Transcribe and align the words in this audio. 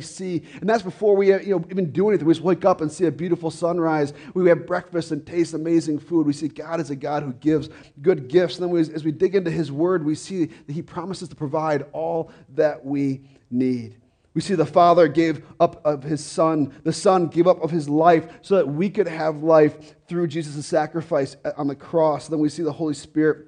see. 0.00 0.42
And 0.60 0.68
that's 0.68 0.82
before 0.82 1.16
we 1.16 1.32
uh, 1.32 1.40
you 1.40 1.58
know, 1.58 1.64
even 1.70 1.90
do 1.90 2.08
anything. 2.08 2.26
We 2.26 2.34
just 2.34 2.44
wake 2.44 2.64
up 2.64 2.80
and 2.80 2.90
see 2.90 3.06
a 3.06 3.10
beautiful 3.10 3.50
sunrise. 3.50 4.12
We 4.34 4.48
have 4.48 4.66
breakfast 4.66 5.12
and 5.12 5.26
taste 5.26 5.54
amazing 5.54 5.98
food. 5.98 6.26
We 6.26 6.32
see 6.32 6.48
God 6.48 6.80
as 6.80 6.90
a 6.90 6.96
God 6.96 7.22
who 7.22 7.32
gives 7.34 7.68
good 8.02 8.28
gifts. 8.28 8.58
And 8.58 8.64
then 8.64 8.70
we, 8.70 8.80
as 8.80 9.04
we 9.04 9.12
dig 9.12 9.34
into 9.34 9.50
His 9.50 9.70
Word, 9.72 10.04
we 10.04 10.14
see 10.14 10.46
that 10.46 10.72
He 10.72 10.82
promises 10.82 11.28
to 11.28 11.36
provide 11.36 11.86
all 11.92 12.30
that 12.54 12.84
we 12.84 13.22
need. 13.50 13.96
We 14.34 14.40
see 14.40 14.54
the 14.54 14.66
Father 14.66 15.08
gave 15.08 15.44
up 15.58 15.84
of 15.84 16.02
His 16.04 16.24
Son. 16.24 16.72
The 16.84 16.92
Son 16.92 17.26
gave 17.26 17.46
up 17.46 17.62
of 17.62 17.70
His 17.70 17.88
life 17.88 18.28
so 18.42 18.56
that 18.56 18.68
we 18.68 18.88
could 18.90 19.08
have 19.08 19.42
life 19.42 19.96
through 20.06 20.28
Jesus' 20.28 20.64
sacrifice 20.66 21.36
on 21.56 21.66
the 21.66 21.74
cross. 21.74 22.28
Then 22.28 22.38
we 22.38 22.48
see 22.48 22.62
the 22.62 22.72
Holy 22.72 22.94
Spirit 22.94 23.46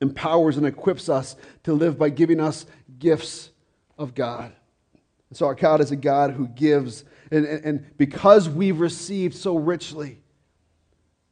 empowers 0.00 0.56
and 0.56 0.66
equips 0.66 1.08
us 1.08 1.36
to 1.64 1.72
live 1.72 1.98
by 1.98 2.10
giving 2.10 2.40
us 2.40 2.66
gifts 2.98 3.50
of 3.98 4.14
God. 4.14 4.52
And 5.30 5.36
so 5.36 5.46
our 5.46 5.54
God 5.54 5.80
is 5.80 5.90
a 5.90 5.96
God 5.96 6.32
who 6.32 6.48
gives. 6.48 7.04
And, 7.30 7.44
and, 7.44 7.64
and, 7.64 7.98
because 7.98 8.48
we've 8.48 8.78
received 8.78 9.34
so 9.34 9.56
richly, 9.56 10.20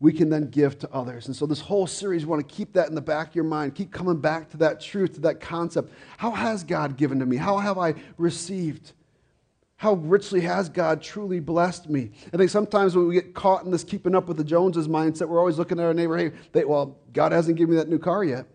we 0.01 0.13
can 0.13 0.29
then 0.29 0.51
give 0.51 0.79
to 0.81 0.91
others. 0.93 1.27
And 1.27 1.37
so 1.37 1.47
this 1.47 1.61
whole 1.61 1.87
series, 1.87 2.27
want 2.27 2.47
to 2.47 2.55
keep 2.55 2.73
that 2.75 2.89
in 2.89 2.95
the 2.95 3.01
back 3.01 3.29
of 3.29 3.35
your 3.35 3.45
mind. 3.45 3.75
Keep 3.75 3.93
coming 3.93 4.21
back 4.21 4.51
to 4.51 4.57
that 4.59 4.81
truth, 4.81 5.15
to 5.15 5.21
that 5.21 5.41
concept. 5.41 5.93
How 6.17 6.33
has 6.33 6.65
God 6.65 6.97
given 6.97 7.21
to 7.21 7.27
me? 7.27 7.37
How 7.37 7.59
have 7.59 7.79
I 7.79 7.95
received? 8.19 8.93
How 9.77 9.95
richly 9.95 10.41
has 10.43 10.69
God 10.69 11.03
truly 11.03 11.41
blessed 11.41 11.89
me? 11.89 12.11
I 12.33 12.37
think 12.37 12.51
sometimes 12.51 12.97
when 12.97 13.09
we 13.09 13.15
get 13.15 13.35
caught 13.35 13.65
in 13.65 13.71
this 13.71 13.85
keeping 13.85 14.15
up 14.15 14.29
with 14.29 14.37
the 14.37 14.45
Joneses 14.45 14.89
mindset, 14.89 15.29
we're 15.29 15.39
always 15.39 15.59
looking 15.59 15.79
at 15.79 15.85
our 15.85 15.95
neighbor, 15.95 16.17
hey, 16.17 16.33
they, 16.53 16.65
well, 16.65 16.99
God 17.13 17.33
hasn't 17.33 17.57
given 17.57 17.75
me 17.75 17.81
that 17.81 17.89
new 17.89 17.99
car 17.99 18.25
yet. 18.25 18.47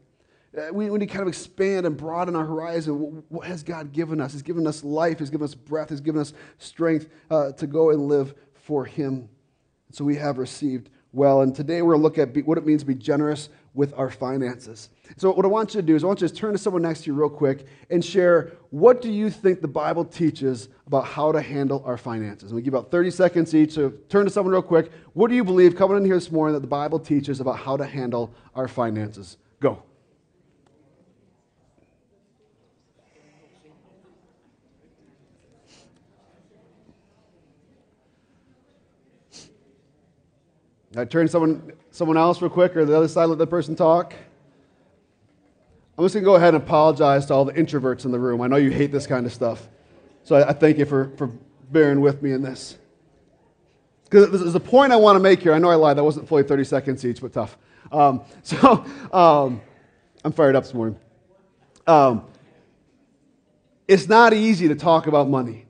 Uh, 0.58 0.74
we, 0.74 0.88
need 0.88 1.00
to 1.00 1.06
kind 1.06 1.22
of 1.22 1.28
expand 1.28 1.86
and 1.86 1.96
broaden 1.96 2.36
our 2.36 2.46
horizon. 2.46 3.24
What 3.30 3.46
has 3.48 3.62
God 3.62 3.92
given 3.92 4.20
us? 4.20 4.34
He's 4.34 4.42
given 4.42 4.66
us 4.66 4.84
life, 4.84 5.20
He's 5.20 5.30
given 5.30 5.46
us 5.46 5.54
breath, 5.54 5.90
He's 5.90 6.02
given 6.02 6.22
us 6.22 6.34
strength 6.58 7.10
uh, 7.30 7.52
to 7.54 7.68
go 7.68 7.92
and 7.92 8.08
live 8.08 8.34
for 8.54 8.86
Him. 8.86 9.30
So 9.92 10.04
we 10.04 10.16
have 10.16 10.38
received 10.38 10.90
well. 11.12 11.42
And 11.42 11.56
today 11.56 11.82
we're 11.82 11.94
going 11.94 12.02
to 12.02 12.04
look 12.04 12.38
at 12.38 12.46
what 12.46 12.58
it 12.58 12.66
means 12.66 12.82
to 12.82 12.88
be 12.88 12.96
generous 12.96 13.50
with 13.74 13.94
our 13.98 14.10
finances. 14.10 14.90
So 15.18 15.32
what 15.32 15.46
I 15.46 15.48
want 15.48 15.74
you 15.74 15.82
to 15.82 15.86
do 15.86 15.96
is 15.96 16.04
I 16.04 16.08
want 16.08 16.22
you 16.22 16.28
to 16.28 16.34
turn 16.34 16.54
to 16.54 16.58
someone 16.58 16.82
next 16.82 17.02
to 17.02 17.08
you 17.08 17.14
real 17.14 17.30
quick 17.30 17.66
and 17.90 18.04
share 18.04 18.54
what 18.72 19.02
do 19.02 19.12
you 19.12 19.30
think 19.30 19.62
the 19.62 19.68
Bible 19.68 20.04
teaches 20.06 20.70
about 20.88 21.06
how 21.06 21.32
to 21.32 21.42
handle 21.42 21.84
our 21.86 21.98
finances. 21.98 22.52
And 22.52 22.56
we 22.56 22.62
give 22.62 22.74
about 22.74 22.92
30 22.92 23.12
seconds 23.12 23.56
each. 23.56 23.74
So 23.74 23.92
turn 24.10 24.26
to 24.26 24.32
someone 24.32 24.52
real 24.52 24.62
quick. 24.62 24.92
What 25.14 25.30
do 25.30 25.36
you 25.36 25.44
believe 25.44 25.76
coming 25.76 25.98
in 25.98 26.06
here 26.06 26.16
this 26.16 26.32
morning 26.32 26.54
that 26.54 26.62
the 26.62 26.68
Bible 26.68 27.00
teaches 27.00 27.40
about 27.40 27.58
how 27.58 27.78
to 27.78 27.86
handle 27.86 28.34
our 28.56 28.68
finances? 28.68 29.38
Go. 29.60 29.84
I 40.96 41.06
turn 41.06 41.28
someone, 41.28 41.74
someone 41.92 42.18
else 42.18 42.42
real 42.42 42.50
quick, 42.50 42.76
or 42.76 42.86
the 42.86 42.98
other 42.98 43.08
side, 43.08 43.26
let 43.26 43.38
the 43.38 43.48
person 43.48 43.76
talk. 43.76 44.14
I'm 45.98 46.06
just 46.06 46.14
to 46.14 46.22
go 46.22 46.36
ahead 46.36 46.56
and 46.56 46.64
apologize 46.64 47.26
to 47.28 47.34
all 47.34 47.46
the 47.46 47.54
introverts 47.54 48.06
in 48.06 48.12
the 48.12 48.20
room. 48.20 48.42
I 48.42 48.48
know 48.48 48.56
you 48.56 48.72
hate 48.72 48.92
this 48.92 49.06
kind 49.06 49.26
of 49.26 49.34
stuff. 49.34 49.68
So 50.24 50.36
I, 50.36 50.50
I 50.50 50.54
thank 50.54 50.78
you 50.78 50.86
for, 50.86 51.12
for 51.18 51.28
bearing 51.72 52.02
with 52.02 52.22
me 52.22 52.32
in 52.32 52.42
this. 52.42 52.78
Because 54.06 54.32
there's 54.32 54.56
a 54.56 54.60
point 54.60 54.92
I 54.92 54.96
want 54.96 55.18
to 55.18 55.20
make 55.20 55.42
here. 55.42 55.54
I 55.54 55.60
know 55.60 55.70
I 55.70 55.76
lied. 55.76 55.98
That 55.98 56.04
wasn't 56.04 56.28
fully 56.28 56.44
30 56.44 56.64
seconds 56.64 57.06
each, 57.06 57.22
but 57.22 57.34
tough. 57.34 57.58
Um, 57.92 58.24
so 58.44 58.86
um, 59.14 59.62
I'm 60.24 60.32
fired 60.32 60.56
up 60.56 60.64
this 60.64 60.74
morning. 60.74 61.00
Um, 61.86 62.26
it's 63.88 64.08
not 64.08 64.34
easy 64.34 64.68
to 64.68 64.76
talk 64.76 65.08
about 65.08 65.30
money. 65.30 65.66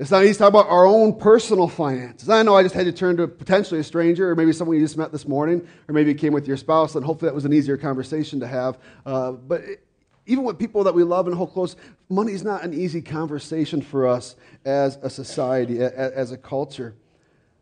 It's 0.00 0.10
not 0.10 0.22
easy 0.22 0.32
to 0.32 0.38
talk 0.38 0.48
about 0.48 0.66
our 0.68 0.86
own 0.86 1.18
personal 1.18 1.68
finances. 1.68 2.30
I 2.30 2.42
know 2.42 2.56
I 2.56 2.62
just 2.62 2.74
had 2.74 2.86
to 2.86 2.92
turn 2.92 3.18
to 3.18 3.28
potentially 3.28 3.80
a 3.80 3.84
stranger, 3.84 4.30
or 4.30 4.34
maybe 4.34 4.50
someone 4.50 4.78
you 4.78 4.82
just 4.82 4.96
met 4.96 5.12
this 5.12 5.28
morning, 5.28 5.60
or 5.88 5.92
maybe 5.92 6.10
you 6.10 6.16
came 6.16 6.32
with 6.32 6.48
your 6.48 6.56
spouse, 6.56 6.94
and 6.94 7.04
hopefully 7.04 7.28
that 7.28 7.34
was 7.34 7.44
an 7.44 7.52
easier 7.52 7.76
conversation 7.76 8.40
to 8.40 8.46
have. 8.46 8.78
Uh, 9.04 9.32
but 9.32 9.60
it, 9.60 9.86
even 10.24 10.42
with 10.44 10.58
people 10.58 10.82
that 10.84 10.94
we 10.94 11.04
love 11.04 11.26
and 11.26 11.36
hold 11.36 11.52
close, 11.52 11.76
money 12.08 12.32
is 12.32 12.42
not 12.42 12.64
an 12.64 12.72
easy 12.72 13.02
conversation 13.02 13.82
for 13.82 14.08
us 14.08 14.36
as 14.64 14.96
a 15.02 15.10
society, 15.10 15.80
as, 15.80 15.92
as 15.92 16.32
a 16.32 16.38
culture. 16.38 16.94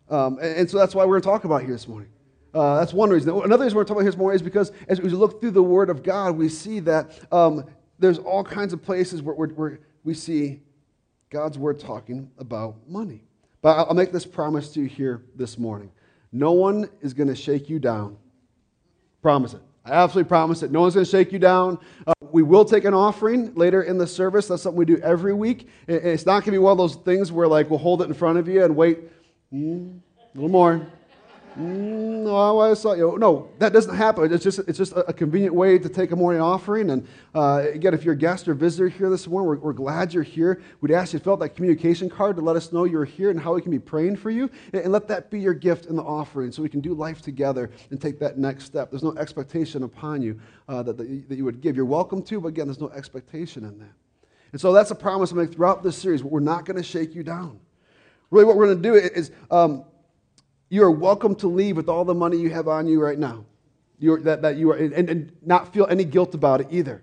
Um, 0.09 0.38
and, 0.38 0.59
and, 0.59 0.71
so 0.71 0.78
that's 0.78 0.94
why 0.94 1.04
we're 1.06 1.19
going 1.19 1.22
to 1.22 1.28
talk 1.28 1.43
about 1.43 1.62
here 1.62 1.72
this 1.72 1.88
morning. 1.88 2.10
Uh, 2.54 2.78
that's 2.78 2.93
one 2.93 3.10
reason. 3.10 3.31
Another 3.31 3.65
reason 3.65 3.77
we're 3.77 3.82
talking 3.82 3.97
about 3.97 4.03
here 4.03 4.12
this 4.12 4.19
morning 4.19 4.37
is 4.37 4.43
because 4.43 4.71
as 4.87 5.00
we 5.00 5.09
look 5.09 5.41
through 5.41 5.50
the 5.50 5.62
Word 5.62 5.91
of 5.91 6.04
God, 6.04 6.37
we 6.37 6.48
see 6.48 6.78
that 6.78 7.19
um, 7.32 7.65
there's 7.98 8.19
all 8.19 8.44
kinds 8.44 8.72
of 8.72 8.81
places 8.81 9.22
where, 9.22 9.34
where, 9.34 9.48
where 9.48 9.81
we 10.04 10.15
see 10.15 10.60
God's 11.31 11.59
word 11.59 11.78
talking 11.78 12.31
about 12.39 12.77
money. 12.89 13.22
But 13.61 13.77
I'll 13.77 13.94
make 13.94 14.12
this 14.12 14.25
promise 14.25 14.72
to 14.75 14.81
you 14.81 14.87
here 14.87 15.22
this 15.37 15.59
morning. 15.59 15.91
No 16.33 16.53
one 16.53 16.89
is 17.00 17.12
going 17.12 17.28
to 17.28 17.34
shake 17.34 17.69
you 17.69 17.78
down. 17.78 18.16
Promise 19.21 19.55
it. 19.55 19.61
I 19.84 19.93
absolutely 19.93 20.28
promise 20.28 20.62
it. 20.62 20.71
No 20.71 20.83
one's 20.83 20.94
going 20.94 21.05
to 21.05 21.11
shake 21.11 21.33
you 21.33 21.39
down. 21.39 21.78
Uh, 22.06 22.12
we 22.31 22.43
will 22.43 22.65
take 22.65 22.84
an 22.84 22.94
offering 22.94 23.55
later 23.55 23.83
in 23.83 23.99
the 23.99 24.06
service. 24.06 24.49
That's 24.49 24.62
something 24.62 24.78
we 24.78 24.84
do 24.84 24.99
every 24.99 25.34
week. 25.34 25.69
It's 25.87 26.27
not 26.27 26.41
going 26.41 26.44
to 26.44 26.50
be 26.53 26.59
one 26.59 26.72
of 26.72 26.78
those 26.78 26.97
things 26.97 27.33
where, 27.33 27.49
like, 27.49 27.71
we'll 27.71 27.78
hold 27.78 28.03
it 28.03 28.05
in 28.05 28.15
front 28.15 28.39
of 28.39 28.49
you 28.49 28.65
and 28.65 28.77
wait 28.77 28.99
mm, 29.53 29.99
a 30.16 30.34
little 30.34 30.50
more. 30.50 30.87
Mm, 31.59 32.23
no, 32.23 32.61
I 32.61 32.73
saw 32.75 32.93
you. 32.93 33.17
No, 33.19 33.49
that 33.59 33.73
doesn't 33.73 33.95
happen. 33.95 34.33
It's 34.33 34.45
just, 34.45 34.61
it's 34.61 34.79
just 34.79 34.93
a 34.97 35.13
convenient 35.13 35.53
way 35.53 35.77
to 35.77 35.89
take 35.89 36.13
a 36.13 36.17
morning 36.17 36.41
offering. 36.41 36.91
And 36.91 37.09
uh, 37.35 37.65
again, 37.73 37.95
if 37.95 38.05
you're 38.05 38.15
a 38.15 38.19
guest 38.19 38.47
or 38.47 38.55
visitor 38.55 38.89
here 38.89 39.11
this 39.11 39.27
morning, 39.27 39.49
we're, 39.49 39.57
we're, 39.57 39.73
glad 39.73 40.15
you're 40.15 40.23
here. 40.23 40.63
We'd 40.81 40.93
ask 40.93 41.13
you 41.13 41.19
to 41.19 41.25
fill 41.25 41.33
out 41.33 41.41
that 41.41 41.57
communication 41.57 42.09
card 42.09 42.37
to 42.37 42.43
let 42.43 42.55
us 42.55 42.73
know 42.73 42.85
you're 42.85 43.05
here 43.05 43.31
and 43.31 43.41
how 43.41 43.55
we 43.55 43.61
can 43.61 43.73
be 43.73 43.81
praying 43.81 44.17
for 44.17 44.31
you. 44.31 44.49
And, 44.73 44.85
and 44.85 44.93
let 44.93 45.09
that 45.09 45.33
be 45.33 45.41
your 45.41 45.55
gift 45.55 45.87
in 45.87 45.97
the 45.97 46.03
offering 46.03 46.53
so 46.53 46.63
we 46.63 46.69
can 46.69 46.81
do 46.81 46.95
life 46.95 47.23
together 47.23 47.73
and 47.91 48.01
take 48.01 48.21
that 48.21 48.39
next 48.39 48.65
step. 48.65 48.91
There's 48.91 49.03
no 49.03 49.17
expectation 49.17 49.83
upon 49.83 50.23
you 50.23 50.41
uh, 50.69 50.85
that, 50.85 50.97
that, 50.97 51.09
you, 51.09 51.25
that 51.29 51.35
you 51.35 51.45
would 51.45 51.61
give. 51.61 51.75
You're 51.75 51.87
welcome 51.87 52.23
to, 52.23 52.41
but 52.41 52.49
again, 52.49 52.69
there's 52.69 52.81
no 52.81 52.91
expectation 52.91 53.65
in 53.65 53.81
that. 53.81 53.95
And 54.53 54.61
so 54.61 54.73
that's 54.73 54.93
a 54.93 54.95
promise 54.95 55.33
I 55.33 55.35
make 55.35 55.55
throughout 55.55 55.83
this 55.83 55.97
series. 55.97 56.23
We're 56.23 56.39
not 56.39 56.67
going 56.67 56.77
to 56.77 56.85
shake 56.85 57.17
you 57.17 57.25
down. 57.25 57.59
Really, 58.31 58.45
what 58.45 58.57
we're 58.57 58.67
going 58.67 58.81
to 58.81 58.83
do 58.83 58.95
is 58.95 59.33
um, 59.51 59.85
you 60.69 60.83
are 60.84 60.91
welcome 60.91 61.34
to 61.37 61.49
leave 61.49 61.77
with 61.77 61.89
all 61.89 62.05
the 62.05 62.15
money 62.15 62.37
you 62.39 62.51
have 62.51 62.69
on 62.69 62.87
you 62.87 63.01
right 63.01 63.19
now. 63.19 63.45
You're, 63.99 64.21
that, 64.23 64.43
that 64.43 64.56
you 64.56 64.71
are, 64.71 64.77
and, 64.77 65.09
and 65.09 65.33
not 65.43 65.73
feel 65.73 65.87
any 65.89 66.05
guilt 66.05 66.34
about 66.34 66.61
it 66.61 66.69
either. 66.71 67.03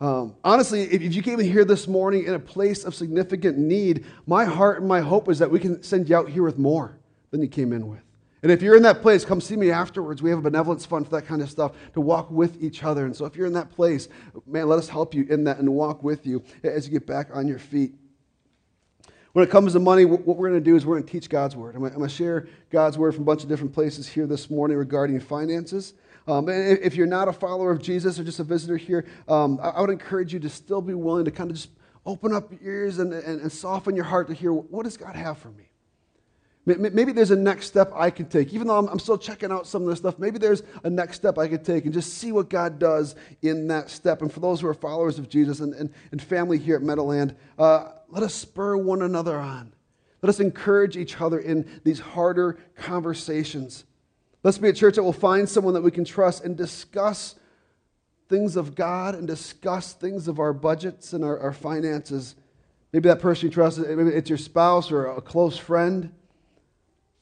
Um, 0.00 0.34
honestly, 0.44 0.82
if, 0.82 1.02
if 1.02 1.14
you 1.14 1.22
came 1.22 1.40
in 1.40 1.46
here 1.46 1.64
this 1.64 1.86
morning 1.88 2.24
in 2.24 2.34
a 2.34 2.38
place 2.38 2.84
of 2.84 2.94
significant 2.94 3.58
need, 3.58 4.06
my 4.26 4.44
heart 4.44 4.78
and 4.78 4.88
my 4.88 5.00
hope 5.00 5.28
is 5.28 5.38
that 5.40 5.50
we 5.50 5.58
can 5.58 5.82
send 5.82 6.08
you 6.08 6.16
out 6.16 6.28
here 6.28 6.42
with 6.42 6.58
more 6.58 6.98
than 7.30 7.42
you 7.42 7.48
came 7.48 7.72
in 7.72 7.88
with. 7.88 8.00
And 8.42 8.50
if 8.50 8.62
you're 8.62 8.76
in 8.76 8.82
that 8.84 9.02
place, 9.02 9.24
come 9.24 9.40
see 9.40 9.56
me 9.56 9.70
afterwards. 9.70 10.22
We 10.22 10.30
have 10.30 10.38
a 10.38 10.42
benevolence 10.42 10.86
fund 10.86 11.04
for 11.04 11.10
that 11.16 11.26
kind 11.26 11.42
of 11.42 11.50
stuff 11.50 11.72
to 11.92 12.00
walk 12.00 12.30
with 12.30 12.62
each 12.62 12.82
other. 12.82 13.04
And 13.04 13.14
so 13.14 13.26
if 13.26 13.36
you're 13.36 13.46
in 13.46 13.52
that 13.52 13.70
place, 13.70 14.08
man, 14.46 14.66
let 14.68 14.78
us 14.78 14.88
help 14.88 15.12
you 15.14 15.26
in 15.28 15.44
that 15.44 15.58
and 15.58 15.68
walk 15.68 16.02
with 16.02 16.26
you 16.26 16.42
as 16.64 16.86
you 16.86 16.92
get 16.92 17.06
back 17.06 17.28
on 17.34 17.46
your 17.46 17.58
feet. 17.58 17.92
When 19.32 19.44
it 19.44 19.50
comes 19.50 19.74
to 19.74 19.78
money, 19.78 20.04
what 20.04 20.36
we're 20.36 20.48
going 20.48 20.60
to 20.60 20.70
do 20.70 20.74
is 20.74 20.84
we're 20.84 20.96
going 20.96 21.06
to 21.06 21.12
teach 21.12 21.28
God's 21.28 21.54
word. 21.54 21.76
I'm 21.76 21.82
going 21.82 22.00
to 22.00 22.08
share 22.08 22.48
God's 22.68 22.98
word 22.98 23.14
from 23.14 23.22
a 23.22 23.26
bunch 23.26 23.44
of 23.44 23.48
different 23.48 23.72
places 23.72 24.08
here 24.08 24.26
this 24.26 24.50
morning 24.50 24.76
regarding 24.76 25.20
finances. 25.20 25.94
Um, 26.26 26.48
and 26.48 26.78
if 26.78 26.96
you're 26.96 27.06
not 27.06 27.28
a 27.28 27.32
follower 27.32 27.70
of 27.70 27.80
Jesus 27.80 28.18
or 28.18 28.24
just 28.24 28.40
a 28.40 28.44
visitor 28.44 28.76
here, 28.76 29.06
um, 29.28 29.60
I 29.62 29.80
would 29.80 29.90
encourage 29.90 30.32
you 30.32 30.40
to 30.40 30.48
still 30.48 30.82
be 30.82 30.94
willing 30.94 31.24
to 31.24 31.30
kind 31.30 31.48
of 31.50 31.56
just 31.56 31.70
open 32.04 32.32
up 32.32 32.50
your 32.50 32.60
ears 32.62 32.98
and, 32.98 33.12
and, 33.12 33.40
and 33.40 33.52
soften 33.52 33.94
your 33.94 34.04
heart 34.04 34.26
to 34.28 34.34
hear 34.34 34.52
what 34.52 34.82
does 34.82 34.96
God 34.96 35.14
have 35.14 35.38
for 35.38 35.50
me? 35.50 35.69
Maybe 36.78 37.12
there's 37.12 37.30
a 37.30 37.36
next 37.36 37.66
step 37.66 37.92
I 37.94 38.10
can 38.10 38.26
take. 38.26 38.52
Even 38.52 38.66
though 38.66 38.76
I'm, 38.76 38.98
still 38.98 39.18
checking 39.18 39.50
out 39.50 39.66
some 39.66 39.82
of 39.82 39.88
this 39.88 39.98
stuff, 39.98 40.18
maybe 40.18 40.38
there's 40.38 40.62
a 40.84 40.90
next 40.90 41.16
step 41.16 41.38
I 41.38 41.48
could 41.48 41.64
take 41.64 41.84
and 41.84 41.94
just 41.94 42.14
see 42.14 42.32
what 42.32 42.50
God 42.50 42.78
does 42.78 43.14
in 43.42 43.68
that 43.68 43.90
step. 43.90 44.22
And 44.22 44.32
for 44.32 44.40
those 44.40 44.60
who 44.60 44.66
are 44.68 44.74
followers 44.74 45.18
of 45.18 45.28
Jesus 45.28 45.60
and, 45.60 45.74
and, 45.74 45.92
and 46.12 46.22
family 46.22 46.58
here 46.58 46.76
at 46.76 46.82
Meadowland, 46.82 47.34
uh, 47.58 47.92
let 48.08 48.22
us 48.22 48.34
spur 48.34 48.76
one 48.76 49.02
another 49.02 49.38
on. 49.38 49.72
Let 50.22 50.28
us 50.28 50.40
encourage 50.40 50.96
each 50.96 51.20
other 51.20 51.38
in 51.38 51.80
these 51.84 52.00
harder 52.00 52.58
conversations. 52.76 53.84
Let's 54.42 54.58
be 54.58 54.68
a 54.68 54.72
church 54.72 54.96
that 54.96 55.02
will 55.02 55.12
find 55.12 55.48
someone 55.48 55.74
that 55.74 55.82
we 55.82 55.90
can 55.90 56.04
trust 56.04 56.44
and 56.44 56.56
discuss 56.56 57.36
things 58.28 58.56
of 58.56 58.74
God 58.74 59.14
and 59.14 59.26
discuss 59.26 59.92
things 59.92 60.28
of 60.28 60.38
our 60.38 60.52
budgets 60.52 61.12
and 61.12 61.24
our, 61.24 61.38
our 61.38 61.52
finances. 61.52 62.36
Maybe 62.92 63.08
that 63.08 63.20
person 63.20 63.48
you 63.48 63.54
trust, 63.54 63.78
maybe 63.78 64.10
it's 64.10 64.30
your 64.30 64.38
spouse 64.38 64.90
or 64.90 65.06
a 65.06 65.20
close 65.20 65.56
friend. 65.56 66.12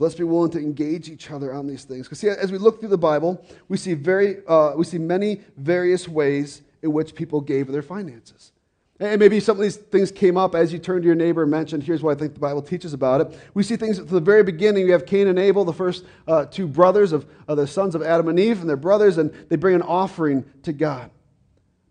Let's 0.00 0.14
be 0.14 0.24
willing 0.24 0.52
to 0.52 0.58
engage 0.58 1.08
each 1.08 1.30
other 1.30 1.52
on 1.52 1.66
these 1.66 1.84
things. 1.84 2.06
Because 2.06 2.20
see, 2.20 2.28
as 2.28 2.52
we 2.52 2.58
look 2.58 2.78
through 2.78 2.90
the 2.90 2.98
Bible, 2.98 3.44
we 3.68 3.76
see 3.76 3.94
very, 3.94 4.46
uh, 4.46 4.72
we 4.76 4.84
see 4.84 4.98
many 4.98 5.40
various 5.56 6.06
ways 6.06 6.62
in 6.82 6.92
which 6.92 7.14
people 7.14 7.40
gave 7.40 7.66
their 7.66 7.82
finances. 7.82 8.52
And 9.00 9.20
maybe 9.20 9.38
some 9.38 9.56
of 9.56 9.62
these 9.62 9.76
things 9.76 10.10
came 10.10 10.36
up 10.36 10.54
as 10.56 10.72
you 10.72 10.78
turned 10.78 11.02
to 11.02 11.06
your 11.06 11.14
neighbor 11.14 11.42
and 11.42 11.50
mentioned, 11.50 11.84
here's 11.84 12.02
what 12.02 12.16
I 12.16 12.18
think 12.18 12.34
the 12.34 12.40
Bible 12.40 12.62
teaches 12.62 12.92
about 12.92 13.20
it. 13.20 13.38
We 13.54 13.62
see 13.62 13.76
things 13.76 13.98
from 13.98 14.08
the 14.08 14.20
very 14.20 14.42
beginning. 14.42 14.86
You 14.86 14.92
have 14.92 15.06
Cain 15.06 15.28
and 15.28 15.38
Abel, 15.38 15.64
the 15.64 15.72
first 15.72 16.04
uh, 16.26 16.46
two 16.46 16.66
brothers 16.66 17.12
of 17.12 17.26
uh, 17.48 17.54
the 17.54 17.66
sons 17.66 17.94
of 17.94 18.02
Adam 18.02 18.28
and 18.28 18.40
Eve, 18.40 18.60
and 18.60 18.68
their 18.68 18.76
brothers, 18.76 19.18
and 19.18 19.32
they 19.48 19.56
bring 19.56 19.76
an 19.76 19.82
offering 19.82 20.44
to 20.64 20.72
God. 20.72 21.10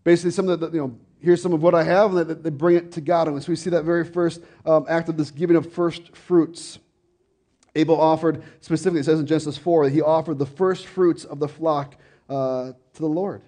Basically, 0.04 0.32
some 0.32 0.50
of 0.50 0.60
the, 0.60 0.70
you 0.70 0.80
know, 0.80 0.98
here's 1.20 1.42
some 1.42 1.54
of 1.54 1.62
what 1.62 1.76
I 1.76 1.84
have, 1.84 2.14
and 2.14 2.30
they, 2.30 2.34
they 2.34 2.50
bring 2.50 2.76
it 2.76 2.92
to 2.94 3.02
God. 3.02 3.30
And 3.30 3.42
so 3.42 3.54
we 3.54 3.56
see 3.56 3.70
that 3.70 3.84
very 3.84 4.04
first 4.04 4.42
um, 4.66 4.86
act 4.90 5.08
of 5.08 5.16
this 5.16 5.32
giving 5.32 5.56
of 5.56 5.72
first 5.72 6.16
fruits. 6.16 6.80
Abel 7.78 8.00
offered, 8.00 8.44
specifically, 8.62 9.02
it 9.02 9.06
says 9.06 9.20
in 9.20 9.26
Genesis 9.26 9.58
4, 9.58 9.86
that 9.86 9.94
he 9.94 10.02
offered 10.02 10.40
the 10.40 10.46
first 10.46 10.88
fruits 10.88 11.24
of 11.24 11.40
the 11.40 11.48
flock 11.48 11.96
uh, 12.30 12.74
to 12.94 13.00
the 13.00 13.08
Lord. 13.08 13.42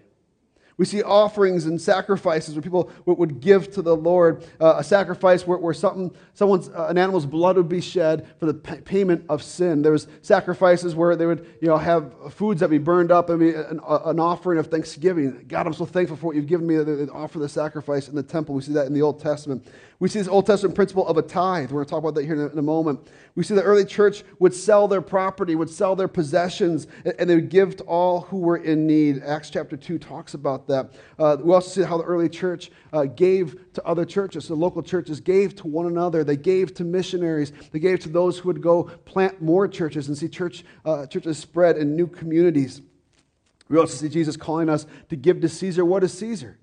We 0.79 0.85
see 0.85 1.03
offerings 1.03 1.65
and 1.65 1.79
sacrifices 1.79 2.55
where 2.55 2.61
people 2.61 2.89
would 3.05 3.41
give 3.41 3.69
to 3.73 3.81
the 3.81 3.97
Lord 3.97 4.45
uh, 4.61 4.75
a 4.77 4.83
sacrifice 4.83 5.45
where, 5.45 5.57
where 5.57 5.73
something, 5.73 6.15
someone's, 6.33 6.69
uh, 6.69 6.87
an 6.89 6.97
animal's 6.97 7.25
blood 7.25 7.57
would 7.57 7.67
be 7.67 7.81
shed 7.81 8.25
for 8.39 8.45
the 8.45 8.53
payment 8.53 9.25
of 9.27 9.43
sin. 9.43 9.81
There 9.81 9.91
was 9.91 10.07
sacrifices 10.21 10.95
where 10.95 11.17
they 11.17 11.25
would 11.25 11.45
you 11.61 11.67
know, 11.67 11.75
have 11.75 12.33
foods 12.33 12.61
that 12.61 12.69
be 12.69 12.77
burned 12.77 13.11
up 13.11 13.29
and 13.29 13.41
be 13.41 13.49
an, 13.53 13.81
an, 13.85 14.19
offering 14.21 14.57
of 14.57 14.67
thanksgiving. 14.67 15.43
God, 15.49 15.67
I'm 15.67 15.73
so 15.73 15.85
thankful 15.85 16.15
for 16.15 16.27
what 16.27 16.37
you've 16.37 16.47
given 16.47 16.65
me. 16.65 16.77
They 16.77 17.11
offer 17.11 17.39
the 17.39 17.49
sacrifice 17.49 18.07
in 18.07 18.15
the 18.15 18.23
temple. 18.23 18.55
We 18.55 18.61
see 18.61 18.71
that 18.71 18.87
in 18.87 18.93
the 18.93 19.01
Old 19.01 19.19
Testament. 19.19 19.67
We 19.99 20.07
see 20.07 20.19
this 20.19 20.29
Old 20.29 20.45
Testament 20.45 20.75
principle 20.75 21.05
of 21.05 21.17
a 21.17 21.21
tithe. 21.21 21.71
We're 21.71 21.83
going 21.83 21.85
to 21.87 21.89
talk 21.89 21.99
about 21.99 22.15
that 22.15 22.23
here 22.23 22.35
in 22.35 22.39
a, 22.39 22.47
in 22.47 22.57
a, 22.57 22.61
moment. 22.61 23.05
We 23.35 23.43
see 23.43 23.53
the 23.53 23.63
early 23.63 23.85
church 23.85 24.23
would 24.39 24.53
sell 24.53 24.87
their 24.87 25.01
property, 25.01 25.55
would 25.55 25.69
sell 25.69 25.95
their 25.95 26.07
possessions, 26.07 26.87
and 27.05 27.29
they 27.29 27.35
would 27.35 27.49
give 27.49 27.77
to 27.77 27.83
all 27.83 28.21
who 28.21 28.37
were 28.37 28.57
in 28.57 28.85
need. 28.85 29.21
Acts 29.23 29.49
chapter 29.49 29.77
2 29.77 29.99
talks 29.99 30.33
about 30.33 30.67
that. 30.67 30.91
Uh, 31.17 31.37
we 31.41 31.53
also 31.53 31.69
see 31.69 31.87
how 31.87 31.97
the 31.97 32.03
early 32.03 32.29
church 32.29 32.71
uh, 32.91 33.05
gave 33.05 33.73
to 33.73 33.85
other 33.85 34.05
churches. 34.05 34.47
The 34.47 34.55
local 34.55 34.81
churches 34.81 35.19
gave 35.19 35.55
to 35.57 35.67
one 35.67 35.85
another. 35.85 36.23
They 36.23 36.37
gave 36.37 36.73
to 36.75 36.83
missionaries. 36.83 37.53
They 37.71 37.79
gave 37.79 37.99
to 38.01 38.09
those 38.09 38.39
who 38.39 38.49
would 38.49 38.61
go 38.61 38.83
plant 38.83 39.41
more 39.41 39.67
churches 39.67 40.07
and 40.07 40.17
see 40.17 40.27
church, 40.27 40.65
uh, 40.85 41.05
churches 41.05 41.37
spread 41.37 41.77
in 41.77 41.95
new 41.95 42.07
communities. 42.07 42.81
We 43.69 43.77
also 43.77 43.95
see 43.95 44.09
Jesus 44.09 44.35
calling 44.35 44.67
us 44.67 44.87
to 45.09 45.15
give 45.15 45.41
to 45.41 45.49
Caesar 45.49 45.85
what 45.85 46.03
is 46.03 46.11
Caesar. 46.17 46.57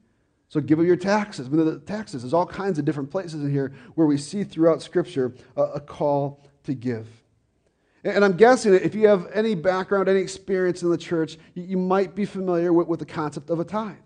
So 0.49 0.61
give 0.61 0.79
of 0.79 0.87
your 0.87 0.97
taxes. 0.97 1.47
I 1.47 1.51
mean, 1.51 1.65
the 1.65 1.81
taxes. 1.81 2.23
There's 2.23 2.35
all 2.35 2.47
kinds 2.47 2.79
of 2.79 2.85
different 2.85 3.11
places 3.11 3.43
in 3.43 3.51
here 3.51 3.73
where 3.95 4.07
we 4.07 4.17
see 4.17 4.45
throughout 4.45 4.81
Scripture 4.81 5.35
a, 5.57 5.62
a 5.62 5.81
call 5.81 6.45
to 6.67 6.75
give. 6.75 7.09
And 8.05 8.25
I'm 8.25 8.37
guessing 8.37 8.75
if 8.75 8.95
you 8.95 9.09
have 9.09 9.29
any 9.35 9.57
background, 9.57 10.09
any 10.09 10.21
experience 10.21 10.83
in 10.83 10.91
the 10.91 10.99
church, 10.99 11.39
you, 11.55 11.77
might 11.77 12.15
be 12.15 12.25
familiar 12.25 12.73
with, 12.73 12.87
with, 12.87 13.01
the 13.01 13.07
concept 13.07 13.51
of 13.51 13.59
a 13.59 13.65
tithe. 13.65 13.97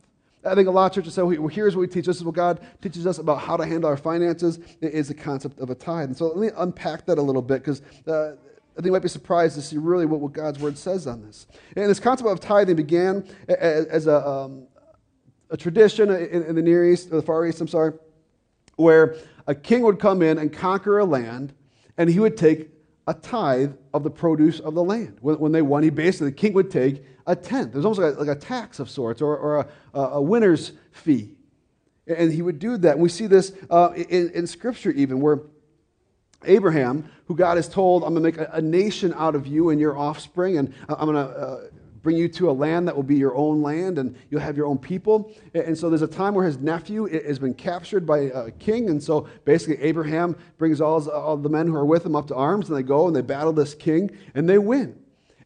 I 0.43 0.55
think 0.55 0.69
a 0.69 0.71
lot 0.71 0.87
of 0.87 0.95
churches 0.95 1.13
say, 1.13 1.23
well, 1.23 1.49
here's 1.49 1.77
what 1.77 1.83
we 1.83 1.87
teach. 1.87 2.07
This 2.07 2.17
is 2.17 2.25
what 2.25 2.35
God 2.35 2.61
teaches 2.81 3.07
us 3.07 3.19
about 3.19 3.41
how 3.41 3.59
to 3.59 3.67
handle 3.67 3.91
our 3.91 3.99
finances, 3.99 4.59
it 4.81 4.95
is 4.95 5.09
the 5.09 5.15
concept 5.15 5.59
of 5.59 5.69
a 5.69 5.75
tithe. 5.75 6.09
And 6.09 6.17
so 6.17 6.29
let 6.29 6.39
me 6.39 6.51
unpack 6.57 7.05
that 7.07 7.19
a 7.19 7.23
little 7.23 7.43
bit 7.43 7.63
because 7.63 7.83
uh, 8.07 8.33
I 8.33 8.77
think 8.77 8.87
you 8.87 8.93
might 8.93 9.03
be 9.03 9.09
surprised 9.09 9.55
to 9.57 9.63
see 9.63 9.77
really 9.77 10.07
what, 10.07 10.21
what 10.21 10.33
God's 10.33 10.59
word 10.59 10.79
says 10.79 11.07
on 11.07 11.21
this. 11.21 11.47
And 11.77 11.91
this 11.91 12.01
concept 12.01 12.27
of 12.27 12.41
tithing 12.41 12.77
began 12.77 13.29
as, 13.49 13.85
as 13.87 14.07
a, 14.07 14.27
um, 14.27 14.67
a 15.51 15.59
tradition 15.59 16.09
in, 16.09 16.45
in 16.45 16.55
the 16.55 16.63
Near 16.63 16.91
East, 16.91 17.09
or 17.09 17.17
the 17.17 17.23
Far 17.23 17.47
East, 17.47 17.61
I'm 17.61 17.69
sorry, 17.69 17.93
where 18.77 19.17
a 19.47 19.55
king 19.55 19.83
would 19.83 19.99
come 19.99 20.23
in 20.23 20.39
and 20.39 20.51
conquer 20.51 21.01
a 21.01 21.05
land, 21.05 21.53
and 22.01 22.09
he 22.09 22.19
would 22.19 22.35
take 22.35 22.71
a 23.07 23.13
tithe 23.13 23.75
of 23.93 24.05
the 24.05 24.11
produce 24.11 24.59
of 24.59 24.73
the 24.73 24.83
land. 24.83 25.19
When, 25.21 25.39
when 25.39 25.53
they 25.53 25.61
won, 25.61 25.83
he 25.83 25.91
basically, 25.91 26.29
the 26.29 26.37
king 26.37 26.55
would 26.55 26.71
take 26.71 27.05
a 27.27 27.37
tenth. 27.37 27.75
It 27.75 27.77
was 27.77 27.85
almost 27.85 28.01
like 28.01 28.15
a, 28.15 28.19
like 28.19 28.37
a 28.39 28.41
tax 28.41 28.79
of 28.79 28.89
sorts 28.89 29.21
or, 29.21 29.37
or 29.37 29.69
a, 29.93 30.01
a, 30.01 30.23
winner's 30.23 30.73
fee. 30.93 31.37
And 32.07 32.33
he 32.33 32.41
would 32.41 32.59
do 32.59 32.79
that. 32.79 32.93
And 32.93 33.03
we 33.03 33.11
see 33.11 33.27
this 33.27 33.53
uh, 33.69 33.91
in, 33.95 34.31
in 34.31 34.47
Scripture 34.47 34.93
even, 34.93 35.21
where 35.21 35.41
Abraham, 36.45 37.07
who 37.27 37.37
God 37.37 37.59
has 37.59 37.69
told, 37.69 38.03
I'm 38.03 38.15
going 38.15 38.33
to 38.33 38.41
make 38.41 38.49
a, 38.49 38.51
a, 38.55 38.63
nation 38.63 39.13
out 39.15 39.35
of 39.35 39.47
you 39.47 39.69
and 39.69 39.79
your 39.79 39.99
offspring, 39.99 40.57
and 40.57 40.73
I'm 40.89 41.05
going 41.05 41.17
to 41.17 41.33
uh, 41.37 41.61
bring 42.03 42.17
you 42.17 42.29
to 42.29 42.51
a 42.51 42.53
land 42.53 42.89
that 42.89 42.97
will 42.97 43.03
be 43.03 43.17
your 43.17 43.35
own 43.35 43.63
land 43.63 43.99
and 43.99 44.17
you'll 44.31 44.41
have 44.41 44.57
your 44.57 44.67
own 44.67 44.79
people. 44.79 45.33
And 45.55 45.77
so 45.77 45.89
there's 45.89 46.03
a 46.03 46.09
time 46.09 46.35
where 46.35 46.47
his 46.47 46.59
nephew 46.59 47.07
has 47.07 47.39
been 47.39 47.55
captured 47.55 48.07
by 48.07 48.19
a 48.19 48.51
king. 48.53 48.89
And 48.89 49.03
so 49.03 49.29
basically, 49.45 49.83
Abraham 49.85 50.37
brings 50.59 50.81
all, 50.81 51.09
all 51.11 51.37
the 51.37 51.49
men 51.49 51.67
who 51.67 51.77
are 51.77 51.85
with 51.85 52.05
him 52.05 52.17
up 52.17 52.27
to 52.29 52.35
arms 52.35 52.69
and 52.69 52.77
they 52.77 52.83
go 52.83 53.07
and 53.07 53.15
they 53.15 53.23
battle 53.23 53.53
this 53.53 53.75
king 53.75 54.11
and 54.35 54.49
they 54.49 54.59
win. 54.59 54.97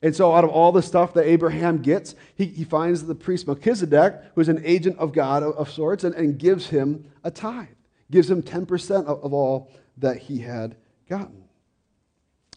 And 0.04 0.14
so, 0.14 0.34
out 0.34 0.44
of 0.44 0.50
all 0.50 0.70
the 0.70 0.82
stuff 0.82 1.14
that 1.14 1.26
Abraham 1.26 1.78
gets, 1.78 2.14
he, 2.34 2.44
he 2.44 2.64
finds 2.64 3.04
the 3.04 3.14
priest 3.14 3.46
Melchizedek, 3.46 4.20
who's 4.34 4.50
an 4.50 4.60
agent 4.62 4.98
of 4.98 5.14
God 5.14 5.42
of, 5.42 5.54
of 5.54 5.70
sorts, 5.70 6.04
and, 6.04 6.14
and, 6.14 6.38
gives 6.38 6.66
him 6.66 7.06
a 7.24 7.30
tithe, 7.30 7.68
gives 8.10 8.30
him 8.30 8.42
10% 8.42 9.06
of, 9.06 9.24
of 9.24 9.32
all 9.32 9.70
that 9.96 10.18
he 10.18 10.40
had 10.40 10.76
gotten. 11.08 11.44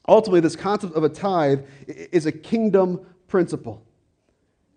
Ultimately, 0.10 0.42
this 0.42 0.58
concept 0.58 0.94
of 0.94 1.06
a 1.06 1.10
tithe 1.10 1.66
is 1.88 2.26
a 2.26 2.34
kingdom 2.34 3.06
principle. 3.30 3.87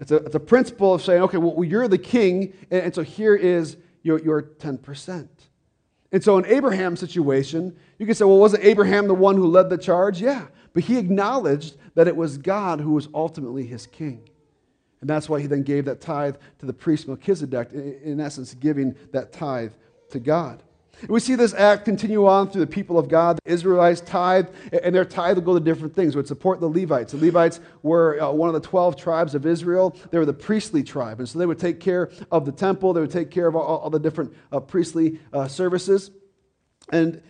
It's 0.00 0.10
a, 0.10 0.16
it's 0.16 0.34
a 0.34 0.40
principle 0.40 0.94
of 0.94 1.02
saying, 1.02 1.22
okay, 1.22 1.36
well, 1.36 1.62
you're 1.62 1.86
the 1.86 1.98
king, 1.98 2.54
and, 2.70 2.84
and 2.84 2.94
so 2.94 3.02
here 3.02 3.36
is 3.36 3.76
your, 4.02 4.18
your 4.20 4.42
10%. 4.42 5.28
And 6.12 6.24
so 6.24 6.38
in 6.38 6.46
Abraham's 6.46 7.00
situation, 7.00 7.76
you 7.98 8.06
could 8.06 8.16
say, 8.16 8.24
well, 8.24 8.38
wasn't 8.38 8.64
Abraham 8.64 9.06
the 9.06 9.14
one 9.14 9.36
who 9.36 9.46
led 9.46 9.70
the 9.70 9.78
charge? 9.78 10.20
Yeah, 10.20 10.46
but 10.72 10.84
he 10.84 10.98
acknowledged 10.98 11.76
that 11.94 12.08
it 12.08 12.16
was 12.16 12.38
God 12.38 12.80
who 12.80 12.92
was 12.92 13.08
ultimately 13.14 13.66
his 13.66 13.86
king. 13.86 14.28
And 15.00 15.08
that's 15.08 15.28
why 15.28 15.40
he 15.40 15.46
then 15.46 15.62
gave 15.62 15.84
that 15.86 16.00
tithe 16.00 16.36
to 16.58 16.66
the 16.66 16.72
priest 16.72 17.06
Melchizedek, 17.06 17.72
in 17.72 18.20
essence, 18.20 18.54
giving 18.54 18.96
that 19.12 19.32
tithe 19.32 19.72
to 20.10 20.18
God. 20.18 20.62
We 21.08 21.20
see 21.20 21.34
this 21.34 21.54
act 21.54 21.84
continue 21.84 22.26
on 22.26 22.50
through 22.50 22.60
the 22.60 22.66
people 22.66 22.98
of 22.98 23.08
God. 23.08 23.38
The 23.44 23.52
Israelites 23.52 24.00
tithe, 24.00 24.48
and 24.82 24.94
their 24.94 25.04
tithe 25.04 25.36
would 25.36 25.44
go 25.44 25.54
to 25.54 25.64
different 25.64 25.94
things. 25.94 26.14
It 26.14 26.18
would 26.18 26.28
support 26.28 26.60
the 26.60 26.68
Levites. 26.68 27.12
The 27.12 27.24
Levites 27.24 27.60
were 27.82 28.20
uh, 28.20 28.30
one 28.30 28.48
of 28.48 28.54
the 28.54 28.66
12 28.68 28.96
tribes 28.96 29.34
of 29.34 29.46
Israel. 29.46 29.96
They 30.10 30.18
were 30.18 30.26
the 30.26 30.32
priestly 30.32 30.82
tribe. 30.82 31.20
And 31.20 31.28
so 31.28 31.38
they 31.38 31.46
would 31.46 31.58
take 31.58 31.80
care 31.80 32.10
of 32.30 32.44
the 32.44 32.52
temple, 32.52 32.92
they 32.92 33.00
would 33.00 33.10
take 33.10 33.30
care 33.30 33.46
of 33.46 33.56
all, 33.56 33.78
all 33.78 33.90
the 33.90 33.98
different 33.98 34.34
uh, 34.52 34.60
priestly 34.60 35.18
uh, 35.32 35.48
services. 35.48 36.10
And 36.92 37.22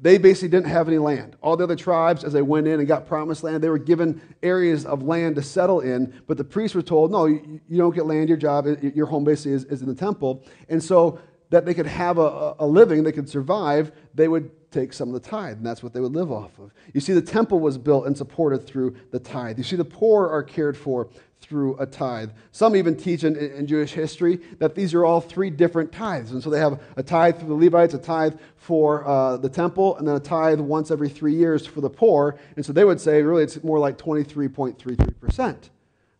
they 0.00 0.18
basically 0.18 0.48
didn't 0.48 0.68
have 0.68 0.86
any 0.86 0.98
land. 0.98 1.36
All 1.42 1.56
the 1.56 1.64
other 1.64 1.76
tribes, 1.76 2.22
as 2.22 2.32
they 2.32 2.42
went 2.42 2.68
in 2.68 2.78
and 2.78 2.86
got 2.86 3.06
promised 3.06 3.42
land, 3.42 3.62
they 3.64 3.68
were 3.68 3.78
given 3.78 4.20
areas 4.42 4.86
of 4.86 5.02
land 5.02 5.36
to 5.36 5.42
settle 5.42 5.80
in. 5.80 6.22
But 6.26 6.36
the 6.36 6.44
priests 6.44 6.74
were 6.74 6.82
told, 6.82 7.10
no, 7.10 7.26
you, 7.26 7.60
you 7.68 7.78
don't 7.78 7.94
get 7.94 8.06
land. 8.06 8.28
Your 8.28 8.38
job, 8.38 8.66
your 8.82 9.06
home 9.06 9.24
basically 9.24 9.52
is, 9.52 9.64
is 9.64 9.82
in 9.82 9.88
the 9.88 9.94
temple. 9.94 10.44
And 10.68 10.82
so 10.82 11.18
that 11.50 11.64
they 11.64 11.74
could 11.74 11.86
have 11.86 12.18
a, 12.18 12.54
a 12.58 12.66
living, 12.66 13.02
they 13.02 13.12
could 13.12 13.28
survive, 13.28 13.92
they 14.14 14.28
would 14.28 14.50
take 14.70 14.92
some 14.92 15.08
of 15.08 15.14
the 15.14 15.28
tithe, 15.28 15.56
and 15.56 15.66
that's 15.66 15.82
what 15.82 15.92
they 15.92 16.00
would 16.00 16.14
live 16.14 16.30
off 16.30 16.58
of. 16.58 16.72
You 16.92 17.00
see, 17.00 17.14
the 17.14 17.22
temple 17.22 17.58
was 17.60 17.78
built 17.78 18.06
and 18.06 18.16
supported 18.16 18.66
through 18.66 18.96
the 19.10 19.18
tithe. 19.18 19.56
You 19.56 19.64
see, 19.64 19.76
the 19.76 19.84
poor 19.84 20.28
are 20.28 20.42
cared 20.42 20.76
for 20.76 21.08
through 21.40 21.78
a 21.78 21.86
tithe. 21.86 22.30
Some 22.52 22.76
even 22.76 22.96
teach 22.96 23.24
in, 23.24 23.36
in, 23.36 23.66
Jewish 23.66 23.92
history 23.92 24.36
that 24.58 24.74
these 24.74 24.92
are 24.92 25.04
all 25.04 25.20
three 25.20 25.50
different 25.50 25.92
tithes. 25.92 26.32
And 26.32 26.42
so 26.42 26.50
they 26.50 26.58
have 26.58 26.80
a 26.96 27.02
tithe 27.02 27.38
for 27.38 27.46
the 27.46 27.54
Levites, 27.54 27.94
a 27.94 27.98
tithe 27.98 28.34
for 28.56 29.06
uh, 29.06 29.36
the 29.36 29.48
temple, 29.48 29.96
and 29.96 30.06
then 30.06 30.16
a 30.16 30.20
tithe 30.20 30.60
once 30.60 30.90
every 30.90 31.08
three 31.08 31.34
years 31.34 31.64
for 31.64 31.80
the 31.80 31.88
poor. 31.88 32.36
And 32.56 32.66
so 32.66 32.72
they 32.72 32.84
would 32.84 33.00
say, 33.00 33.22
really, 33.22 33.44
it's 33.44 33.62
more 33.62 33.78
like 33.78 33.96
23.33%. 33.96 35.56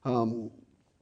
Um, 0.05 0.51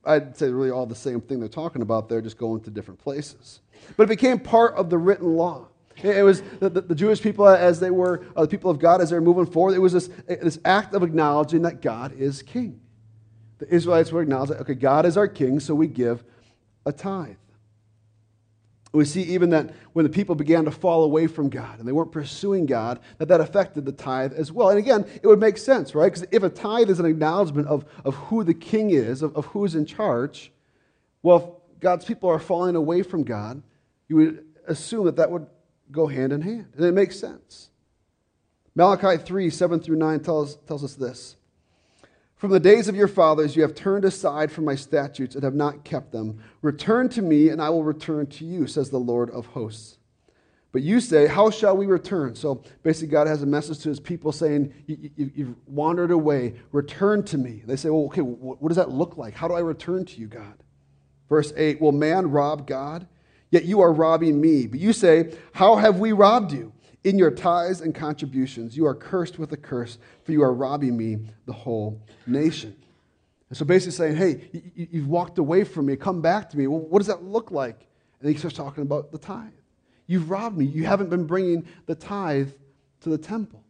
I'd 0.07 0.37
say 0.37 0.49
really 0.49 0.71
all 0.71 0.87
the 0.87 0.95
same 0.95 1.21
thing 1.21 1.41
they're 1.41 1.49
talking 1.49 1.83
about 1.83 2.09
there, 2.09 2.21
just 2.21 2.39
going 2.39 2.63
to 2.63 2.71
different 2.71 3.01
places. 3.01 3.61
But 3.97 4.05
it 4.05 4.09
became 4.09 4.39
part 4.39 4.75
of 4.75 4.89
the 4.89 4.99
written 4.99 5.37
law. 5.37 5.69
It 6.03 6.23
was 6.23 6.43
the, 6.61 6.69
the, 6.69 6.95
Jewish 6.95 7.23
people, 7.23 7.49
as 7.49 7.81
they 7.81 7.91
were 7.91 8.25
uh, 8.37 8.43
the 8.43 8.49
people 8.49 8.71
of 8.71 8.79
God, 8.79 9.01
as 9.01 9.11
they 9.11 9.17
were 9.17 9.23
moving 9.23 9.47
forward, 9.47 9.75
it 9.75 9.79
was 9.79 9.95
this, 9.95 10.09
this 10.27 10.59
act 10.65 10.95
of 10.95 11.03
acknowledging 11.03 11.63
that 11.63 11.81
God 11.81 12.13
is 12.13 12.43
king. 12.43 12.81
The 13.59 13.75
Israelites 13.75 14.13
were 14.13 14.21
acknowledging, 14.21 14.57
that, 14.57 14.63
okay, 14.63 14.75
God 14.75 15.07
is 15.07 15.17
our 15.17 15.27
king, 15.27 15.59
so 15.59 15.75
we 15.75 15.87
give 15.87 16.23
a 16.85 16.93
tithe. 16.93 17.37
We 18.97 19.05
see 19.05 19.23
even 19.23 19.51
that 19.51 19.75
when 19.93 20.05
the 20.05 20.11
people 20.11 20.35
began 20.35 20.65
to 20.65 20.71
fall 20.71 21.05
away 21.05 21.27
from 21.27 21.51
God 21.51 21.79
and 21.79 21.87
they 21.87 21.93
weren't 21.93 22.13
pursuing 22.13 22.65
God, 22.65 22.99
that 23.19 23.29
that 23.29 23.43
affected 23.43 23.85
the 23.85 23.93
tithe 23.93 24.33
as 24.33 24.51
well. 24.51 24.71
And 24.71 24.79
again, 24.79 25.05
it 25.23 25.27
would 25.27 25.39
make 25.39 25.59
sense, 25.59 25.95
right? 25.95 26.11
Because 26.11 26.27
if 26.33 26.43
a 26.43 26.49
tithe 26.49 26.89
is 26.89 26.99
an 26.99 27.05
acknowledgement 27.05 27.69
of, 27.69 27.85
of 28.07 28.15
who 28.15 28.43
the 28.43 28.55
king 28.55 28.91
is, 28.91 29.21
of, 29.21 29.37
of 29.37 29.45
who's 29.47 29.75
in 29.75 29.85
charge, 29.85 30.51
well, 31.23 31.61
if 31.75 31.81
God's 31.81 32.07
people 32.07 32.31
are 32.31 32.39
falling 32.39 32.75
away 32.75 33.03
from 33.03 33.23
God, 33.23 33.63
you 34.09 34.17
would 34.17 34.45
assume 34.67 35.05
that 35.05 35.17
that 35.17 35.31
would 35.31 35.47
go 35.93 36.07
hand 36.07 36.33
in 36.33 36.41
hand. 36.41 36.69
And 36.75 36.85
it 36.87 36.93
makes 36.93 37.21
sense. 37.21 37.69
Malachi 38.75 39.23
3 39.23 39.51
7 39.51 39.81
through 39.81 39.97
9 39.97 40.21
tells, 40.21 40.57
tells 40.67 40.83
us 40.83 40.95
this. 40.95 41.37
From 42.37 42.51
the 42.51 42.61
days 42.61 42.87
of 42.87 42.95
your 42.95 43.09
fathers, 43.09 43.57
you 43.57 43.63
have 43.63 43.75
turned 43.75 44.05
aside 44.05 44.53
from 44.53 44.67
my 44.67 44.75
statutes 44.75 45.35
and 45.35 45.43
have 45.43 45.55
not 45.55 45.85
kept 45.85 46.13
them. 46.13 46.39
Return 46.61 47.09
to 47.11 47.23
me, 47.23 47.49
and 47.49 47.63
I 47.63 47.71
will 47.71 47.83
return 47.83 48.27
to 48.27 48.45
you, 48.45 48.67
says 48.67 48.91
the 48.91 48.99
Lord 48.99 49.31
of 49.31 49.47
hosts. 49.47 49.97
But 50.71 50.83
you 50.83 51.01
say, 51.01 51.27
How 51.27 51.49
shall 51.49 51.75
we 51.75 51.87
return? 51.87 52.35
So 52.35 52.63
basically, 52.83 53.09
God 53.09 53.27
has 53.27 53.43
a 53.43 53.47
message 53.47 53.79
to 53.81 53.89
his 53.89 53.99
people 53.99 54.33
saying, 54.33 54.75
you, 54.87 55.47
have 55.47 55.55
wandered 55.67 56.11
away. 56.11 56.57
Return 56.73 57.23
to 57.25 57.39
me. 57.39 57.63
They 57.65 57.77
say, 57.77 57.89
Well, 57.89 58.05
okay, 58.07 58.21
what 58.21 58.69
does 58.69 58.77
that 58.77 58.91
look 58.91 59.17
like? 59.17 59.33
How 59.33 59.49
do 59.49 59.55
I 59.55 59.61
return 59.61 60.05
to 60.05 60.21
you, 60.21 60.27
God? 60.27 60.63
Verse 61.31 61.55
8 61.57 61.81
Will 61.81 61.93
man 61.93 62.31
rob 62.31 62.67
God? 62.67 63.07
Yet 63.51 63.65
you 63.65 63.81
are 63.81 63.91
robbing 63.91 64.39
me. 64.39 64.67
But 64.67 64.79
you 64.79 64.93
say, 64.93 65.33
How 65.53 65.77
have 65.77 65.99
we 65.99 66.13
robbed 66.13 66.53
you? 66.53 66.75
In 67.07 67.19
your 67.19 67.31
tithes 67.31 67.83
and 67.83 67.95
contributions, 67.95 68.77
you 68.77 68.85
are 68.85 68.95
cursed 68.95 69.39
with 69.39 69.53
a 69.53 69.57
curse, 69.57 69.99
for 70.25 70.33
you 70.33 70.43
are 70.43 70.53
robbing 70.53 70.97
me, 70.97 71.19
the 71.47 71.53
whole 71.53 72.03
nation. 72.27 72.75
And 73.49 73.57
so 73.57 73.65
basically 73.65 73.93
saying, 73.93 74.17
hey, 74.17 74.51
you, 74.75 75.03
have 75.03 75.09
walked 75.09 75.39
away 75.39 75.63
from 75.63 75.87
me, 75.87 75.95
come 75.95 76.21
back 76.21 76.51
to 76.51 76.59
me. 76.59 76.67
Well, 76.67 76.81
what 76.81 76.99
does 76.99 77.07
that 77.07 77.23
look 77.23 77.53
like? 77.53 77.87
And 78.21 78.29
he 78.29 78.37
starts 78.37 78.57
talking 78.57 78.83
about 78.83 79.13
the 79.13 79.19
tithe. 79.19 79.53
You've 80.09 80.31
robbed 80.31 80.59
me. 80.59 80.65
You 80.65 80.85
haven't 80.87 81.09
been 81.09 81.27
bringing 81.27 81.69
the 81.87 81.95
tithe 81.95 82.51
to 83.03 83.09
the 83.09 83.19
temple. 83.19 83.63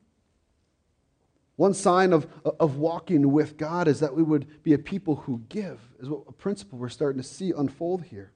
One 1.57 1.75
sign 1.75 2.15
of, 2.15 2.27
of 2.59 2.79
walking 2.79 3.33
with 3.33 3.59
God 3.59 3.87
is 3.87 4.01
that 4.01 4.17
we 4.17 4.23
would 4.23 4.63
be 4.63 4.73
a 4.73 4.79
people 4.79 5.17
who 5.17 5.43
give, 5.51 5.79
is 6.01 6.09
what 6.09 6.23
a 6.27 6.33
principle 6.33 6.79
we're 6.79 6.89
starting 6.89 7.21
to 7.21 7.29
see 7.29 7.53
unfold 7.55 8.05
here. 8.05 8.33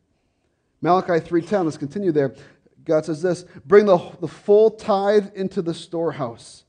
Malachi 0.83 1.27
3.10, 1.27 1.65
let's 1.65 1.79
continue 1.79 2.13
there. 2.13 2.35
God 2.85 3.05
says 3.05 3.23
this, 3.23 3.45
bring 3.65 3.87
the, 3.87 3.99
the 4.21 4.29
full 4.29 4.71
tithe 4.71 5.29
into 5.35 5.63
the 5.63 5.75
storehouse, 5.75 6.65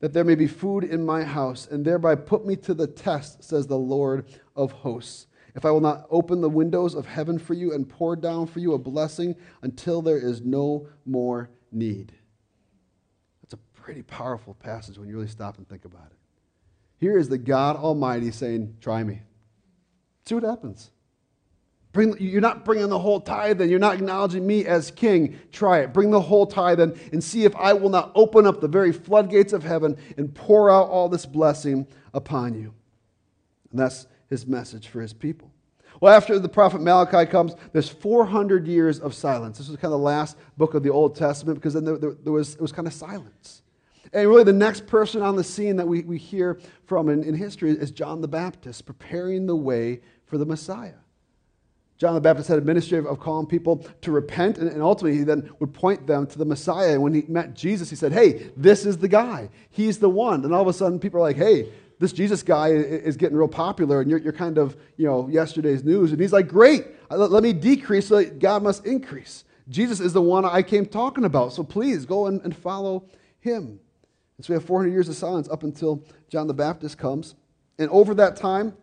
that 0.00 0.12
there 0.12 0.24
may 0.24 0.34
be 0.34 0.46
food 0.46 0.84
in 0.84 1.04
my 1.04 1.24
house, 1.24 1.66
and 1.70 1.84
thereby 1.84 2.14
put 2.14 2.46
me 2.46 2.56
to 2.56 2.74
the 2.74 2.86
test, 2.86 3.44
says 3.44 3.66
the 3.66 3.78
Lord 3.78 4.26
of 4.56 4.72
hosts. 4.72 5.26
If 5.54 5.64
I 5.64 5.70
will 5.70 5.80
not 5.80 6.06
open 6.10 6.40
the 6.40 6.48
windows 6.48 6.94
of 6.94 7.06
heaven 7.06 7.38
for 7.38 7.54
you 7.54 7.74
and 7.74 7.88
pour 7.88 8.16
down 8.16 8.46
for 8.46 8.60
you 8.60 8.72
a 8.72 8.78
blessing 8.78 9.36
until 9.60 10.00
there 10.00 10.18
is 10.18 10.40
no 10.40 10.88
more 11.04 11.50
need 11.70 12.12
That's 13.42 13.54
a 13.54 13.80
pretty 13.80 14.02
powerful 14.02 14.54
passage 14.54 14.98
when 14.98 15.08
you 15.08 15.14
really 15.14 15.28
stop 15.28 15.58
and 15.58 15.68
think 15.68 15.84
about 15.84 16.06
it. 16.10 16.18
Here 16.98 17.18
is 17.18 17.28
the 17.28 17.38
God 17.38 17.76
Almighty 17.76 18.30
saying, 18.30 18.76
Try 18.80 19.02
me. 19.02 19.22
See 20.24 20.34
what 20.34 20.44
happens. 20.44 20.90
Bring, 21.92 22.16
you're 22.18 22.40
not 22.40 22.64
bringing 22.64 22.88
the 22.88 22.98
whole 22.98 23.20
tithe 23.20 23.60
and 23.60 23.70
you're 23.70 23.78
not 23.78 23.94
acknowledging 23.94 24.46
me 24.46 24.64
as 24.64 24.90
king. 24.90 25.38
Try 25.52 25.80
it. 25.80 25.92
Bring 25.92 26.10
the 26.10 26.20
whole 26.20 26.46
tithe 26.46 26.80
in 26.80 26.98
and 27.12 27.22
see 27.22 27.44
if 27.44 27.54
I 27.56 27.74
will 27.74 27.90
not 27.90 28.12
open 28.14 28.46
up 28.46 28.60
the 28.60 28.68
very 28.68 28.92
floodgates 28.92 29.52
of 29.52 29.62
heaven 29.62 29.96
and 30.16 30.34
pour 30.34 30.70
out 30.70 30.88
all 30.88 31.10
this 31.10 31.26
blessing 31.26 31.86
upon 32.14 32.54
you. 32.54 32.72
And 33.70 33.78
that's 33.78 34.06
his 34.30 34.46
message 34.46 34.88
for 34.88 35.02
his 35.02 35.12
people. 35.12 35.50
Well, 36.00 36.14
after 36.14 36.38
the 36.38 36.48
prophet 36.48 36.80
Malachi 36.80 37.30
comes, 37.30 37.54
there's 37.72 37.88
400 37.88 38.66
years 38.66 38.98
of 38.98 39.14
silence. 39.14 39.58
This 39.58 39.68
was 39.68 39.76
kind 39.76 39.92
of 39.92 40.00
the 40.00 40.04
last 40.04 40.36
book 40.56 40.74
of 40.74 40.82
the 40.82 40.90
Old 40.90 41.14
Testament 41.14 41.58
because 41.58 41.74
then 41.74 41.84
there, 41.84 41.98
there, 41.98 42.16
there 42.24 42.32
was, 42.32 42.54
it 42.54 42.60
was 42.60 42.72
kind 42.72 42.88
of 42.88 42.94
silence. 42.94 43.62
And 44.14 44.28
really, 44.28 44.44
the 44.44 44.52
next 44.52 44.86
person 44.86 45.22
on 45.22 45.36
the 45.36 45.44
scene 45.44 45.76
that 45.76 45.86
we, 45.86 46.02
we 46.02 46.18
hear 46.18 46.58
from 46.86 47.08
in, 47.08 47.22
in 47.22 47.34
history 47.34 47.70
is 47.70 47.90
John 47.90 48.20
the 48.20 48.28
Baptist, 48.28 48.84
preparing 48.84 49.46
the 49.46 49.56
way 49.56 50.00
for 50.26 50.38
the 50.38 50.44
Messiah. 50.44 51.01
John 52.02 52.14
the 52.14 52.20
Baptist 52.20 52.48
had 52.48 52.58
a 52.58 52.62
ministry 52.62 52.98
of, 52.98 53.20
calling 53.20 53.46
people 53.46 53.86
to 54.00 54.10
repent, 54.10 54.58
and, 54.58 54.82
ultimately 54.82 55.16
he 55.18 55.22
then 55.22 55.48
would 55.60 55.72
point 55.72 56.04
them 56.04 56.26
to 56.26 56.36
the 56.36 56.44
Messiah. 56.44 56.94
And 56.94 57.02
when 57.04 57.14
he 57.14 57.22
met 57.28 57.54
Jesus, 57.54 57.90
he 57.90 57.94
said, 57.94 58.12
Hey, 58.12 58.50
this 58.56 58.84
is 58.84 58.98
the 58.98 59.06
guy. 59.06 59.50
He's 59.70 60.00
the 60.00 60.08
one. 60.08 60.44
And 60.44 60.52
all 60.52 60.62
of 60.62 60.66
a 60.66 60.72
sudden, 60.72 60.98
people 60.98 61.20
are 61.20 61.22
like, 61.22 61.36
Hey, 61.36 61.70
this 62.00 62.12
Jesus 62.12 62.42
guy 62.42 62.70
is 62.70 63.16
getting 63.16 63.36
real 63.36 63.46
popular, 63.46 64.00
and 64.00 64.10
you're, 64.10 64.18
you're 64.18 64.32
kind 64.32 64.58
of, 64.58 64.76
you 64.96 65.06
know, 65.06 65.28
yesterday's 65.28 65.84
news. 65.84 66.10
And 66.10 66.20
he's 66.20 66.32
like, 66.32 66.48
Great, 66.48 66.86
uh, 67.08 67.18
let, 67.18 67.30
let 67.30 67.44
me 67.44 67.52
decrease 67.52 68.08
so 68.08 68.24
God 68.24 68.64
must 68.64 68.84
increase. 68.84 69.44
Jesus 69.68 70.00
is 70.00 70.12
the 70.12 70.20
one 70.20 70.44
I 70.44 70.62
came 70.62 70.86
talking 70.86 71.24
about. 71.24 71.52
So 71.52 71.62
please 71.62 72.04
go 72.04 72.26
and, 72.26 72.42
and 72.42 72.56
follow 72.56 73.04
him. 73.38 73.78
And 74.38 74.44
so 74.44 74.52
we 74.52 74.54
have 74.54 74.64
400 74.64 74.90
years 74.90 75.08
of 75.08 75.14
silence 75.14 75.48
up 75.48 75.62
until 75.62 76.02
John 76.28 76.48
the 76.48 76.52
Baptist 76.52 76.98
comes. 76.98 77.36
And 77.78 77.88
over 77.90 78.12
that 78.14 78.34
time, 78.34 78.74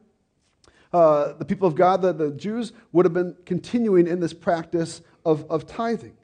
uh, 0.94 1.34
the 1.34 1.46
people 1.46 1.68
of 1.68 1.76
God, 1.76 2.02
the, 2.02 2.14
the 2.14 2.32
Jews, 2.32 2.74
would 2.92 3.06
have 3.06 3.14
been 3.14 3.36
continuing 3.46 4.08
in 4.08 4.20
this 4.20 4.34
practice 4.34 5.02
of, 5.26 5.50
of 5.50 5.68
tithing. 5.68 6.16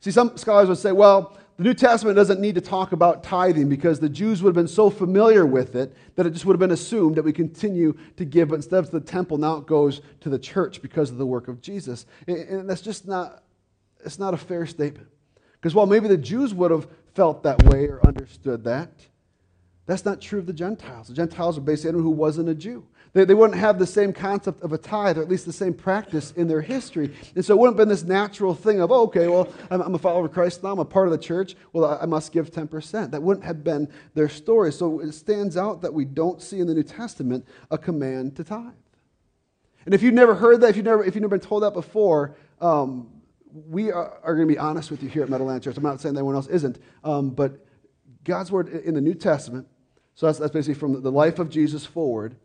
See, 0.00 0.10
some 0.10 0.36
scholars 0.36 0.68
would 0.68 0.78
say, 0.78 0.92
well, 0.92 1.36
the 1.56 1.64
New 1.64 1.74
Testament 1.74 2.14
doesn't 2.16 2.40
need 2.40 2.54
to 2.54 2.60
talk 2.60 2.92
about 2.92 3.24
tithing 3.24 3.68
because 3.68 3.98
the 3.98 4.08
Jews 4.08 4.42
would 4.42 4.50
have 4.50 4.54
been 4.54 4.68
so 4.68 4.90
familiar 4.90 5.44
with 5.44 5.74
it 5.74 5.94
that 6.14 6.24
it 6.24 6.30
just 6.30 6.46
would 6.46 6.54
have 6.54 6.60
been 6.60 6.70
assumed 6.70 7.16
that 7.16 7.24
we 7.24 7.32
continue 7.32 7.98
to 8.16 8.24
give, 8.24 8.48
but 8.48 8.54
instead 8.56 8.78
of 8.78 8.90
the 8.92 9.00
temple, 9.00 9.38
now 9.38 9.56
it 9.56 9.66
goes 9.66 10.00
to 10.20 10.28
the 10.28 10.38
church 10.38 10.80
because 10.80 11.10
of 11.10 11.18
the 11.18 11.26
work 11.26 11.48
of 11.48 11.60
Jesus. 11.60 12.06
And 12.28 12.70
that's 12.70 12.80
just 12.80 13.08
not, 13.08 13.42
it's 14.04 14.20
not 14.20 14.34
a 14.34 14.36
fair 14.36 14.66
statement. 14.66 15.08
Because 15.54 15.74
while 15.74 15.86
maybe 15.86 16.06
the 16.06 16.16
Jews 16.16 16.54
would 16.54 16.70
have 16.70 16.86
felt 17.18 17.42
that 17.42 17.60
way 17.64 17.88
or 17.88 18.00
understood 18.06 18.62
that. 18.62 18.92
That's 19.86 20.04
not 20.04 20.20
true 20.20 20.38
of 20.38 20.46
the 20.46 20.52
Gentiles. 20.52 21.08
The 21.08 21.14
Gentiles 21.14 21.58
are 21.58 21.62
basically 21.62 21.88
anyone 21.88 22.04
who 22.04 22.10
wasn't 22.12 22.48
a 22.48 22.54
Jew. 22.54 22.86
They, 23.12 23.24
they 23.24 23.34
wouldn't 23.34 23.58
have 23.58 23.78
the 23.78 23.86
same 23.86 24.12
concept 24.12 24.62
of 24.62 24.72
a 24.72 24.78
tithe, 24.78 25.18
or 25.18 25.22
at 25.22 25.28
least 25.28 25.46
the 25.46 25.52
same 25.52 25.74
practice 25.74 26.32
in 26.32 26.48
their 26.48 26.60
history. 26.60 27.14
And 27.34 27.44
so 27.44 27.54
it 27.54 27.58
wouldn't 27.58 27.78
have 27.78 27.86
been 27.86 27.88
this 27.88 28.04
natural 28.04 28.54
thing 28.54 28.80
of, 28.80 28.92
oh, 28.92 29.02
okay, 29.04 29.28
well, 29.28 29.52
I'm, 29.70 29.80
I'm, 29.80 29.94
a 29.94 29.98
follower 29.98 30.26
of 30.26 30.32
Christ 30.32 30.62
now, 30.62 30.72
I'm 30.72 30.78
a 30.78 30.84
part 30.84 31.08
of 31.08 31.12
the 31.12 31.18
church, 31.18 31.56
well, 31.72 31.84
I, 31.84 32.02
I 32.02 32.06
must 32.06 32.32
give 32.32 32.50
10%. 32.50 33.10
That 33.10 33.22
wouldn't 33.22 33.46
have 33.46 33.64
been 33.64 33.88
their 34.14 34.28
story. 34.28 34.72
So 34.72 35.00
it 35.00 35.12
stands 35.12 35.56
out 35.56 35.82
that 35.82 35.92
we 35.92 36.04
don't 36.04 36.42
see 36.42 36.60
in 36.60 36.66
the 36.66 36.74
New 36.74 36.82
Testament 36.82 37.46
a 37.70 37.78
command 37.78 38.36
to 38.36 38.44
tithe. 38.44 38.72
And 39.84 39.94
if 39.94 40.02
you've 40.02 40.14
never 40.14 40.34
heard 40.34 40.60
that, 40.60 40.70
if 40.70 40.76
you've 40.76 40.84
never, 40.84 41.02
if 41.02 41.14
you've 41.14 41.22
never 41.22 41.38
been 41.38 41.46
told 41.46 41.62
that 41.62 41.72
before, 41.72 42.36
um, 42.60 43.08
we 43.50 43.90
are, 43.90 44.18
are 44.22 44.34
going 44.34 44.46
to 44.46 44.52
be 44.52 44.58
honest 44.58 44.90
with 44.90 45.02
you 45.02 45.08
here 45.08 45.22
at 45.22 45.28
Meadowland 45.28 45.62
Church. 45.62 45.76
I'm 45.76 45.82
not 45.82 46.00
saying 46.00 46.14
that 46.14 46.20
anyone 46.20 46.34
else 46.34 46.48
isn't, 46.48 46.78
um, 47.04 47.30
but 47.30 47.64
God's 48.24 48.52
word 48.52 48.68
in 48.68 48.94
the 48.94 49.00
New 49.00 49.14
Testament, 49.14 49.66
so 50.14 50.26
that's, 50.26 50.38
that's 50.38 50.52
basically 50.52 50.74
from 50.74 51.00
the 51.00 51.12
life 51.12 51.38
of 51.38 51.48
Jesus 51.48 51.86
forward, 51.86 52.36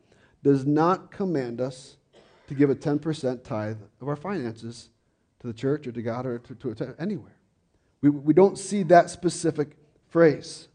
does 0.43 0.65
not 0.65 1.12
command 1.12 1.59
us 1.59 1.97
to 2.47 2.53
give 2.53 2.69
a 2.69 2.75
10% 2.75 3.43
tithe 3.43 3.77
of 4.01 4.07
our 4.07 4.15
finances 4.15 4.89
to 5.39 5.47
the 5.47 5.53
church 5.53 5.88
or 5.88 5.91
to 5.91 6.01
God 6.01 6.25
or 6.25 6.39
to, 6.39 6.73
to, 6.75 6.95
anywhere. 7.00 7.35
We, 8.01 8.09
we 8.09 8.33
don't 8.33 8.57
see 8.57 8.83
that 8.83 9.09
specific 9.09 9.77
phrase. 10.09 10.67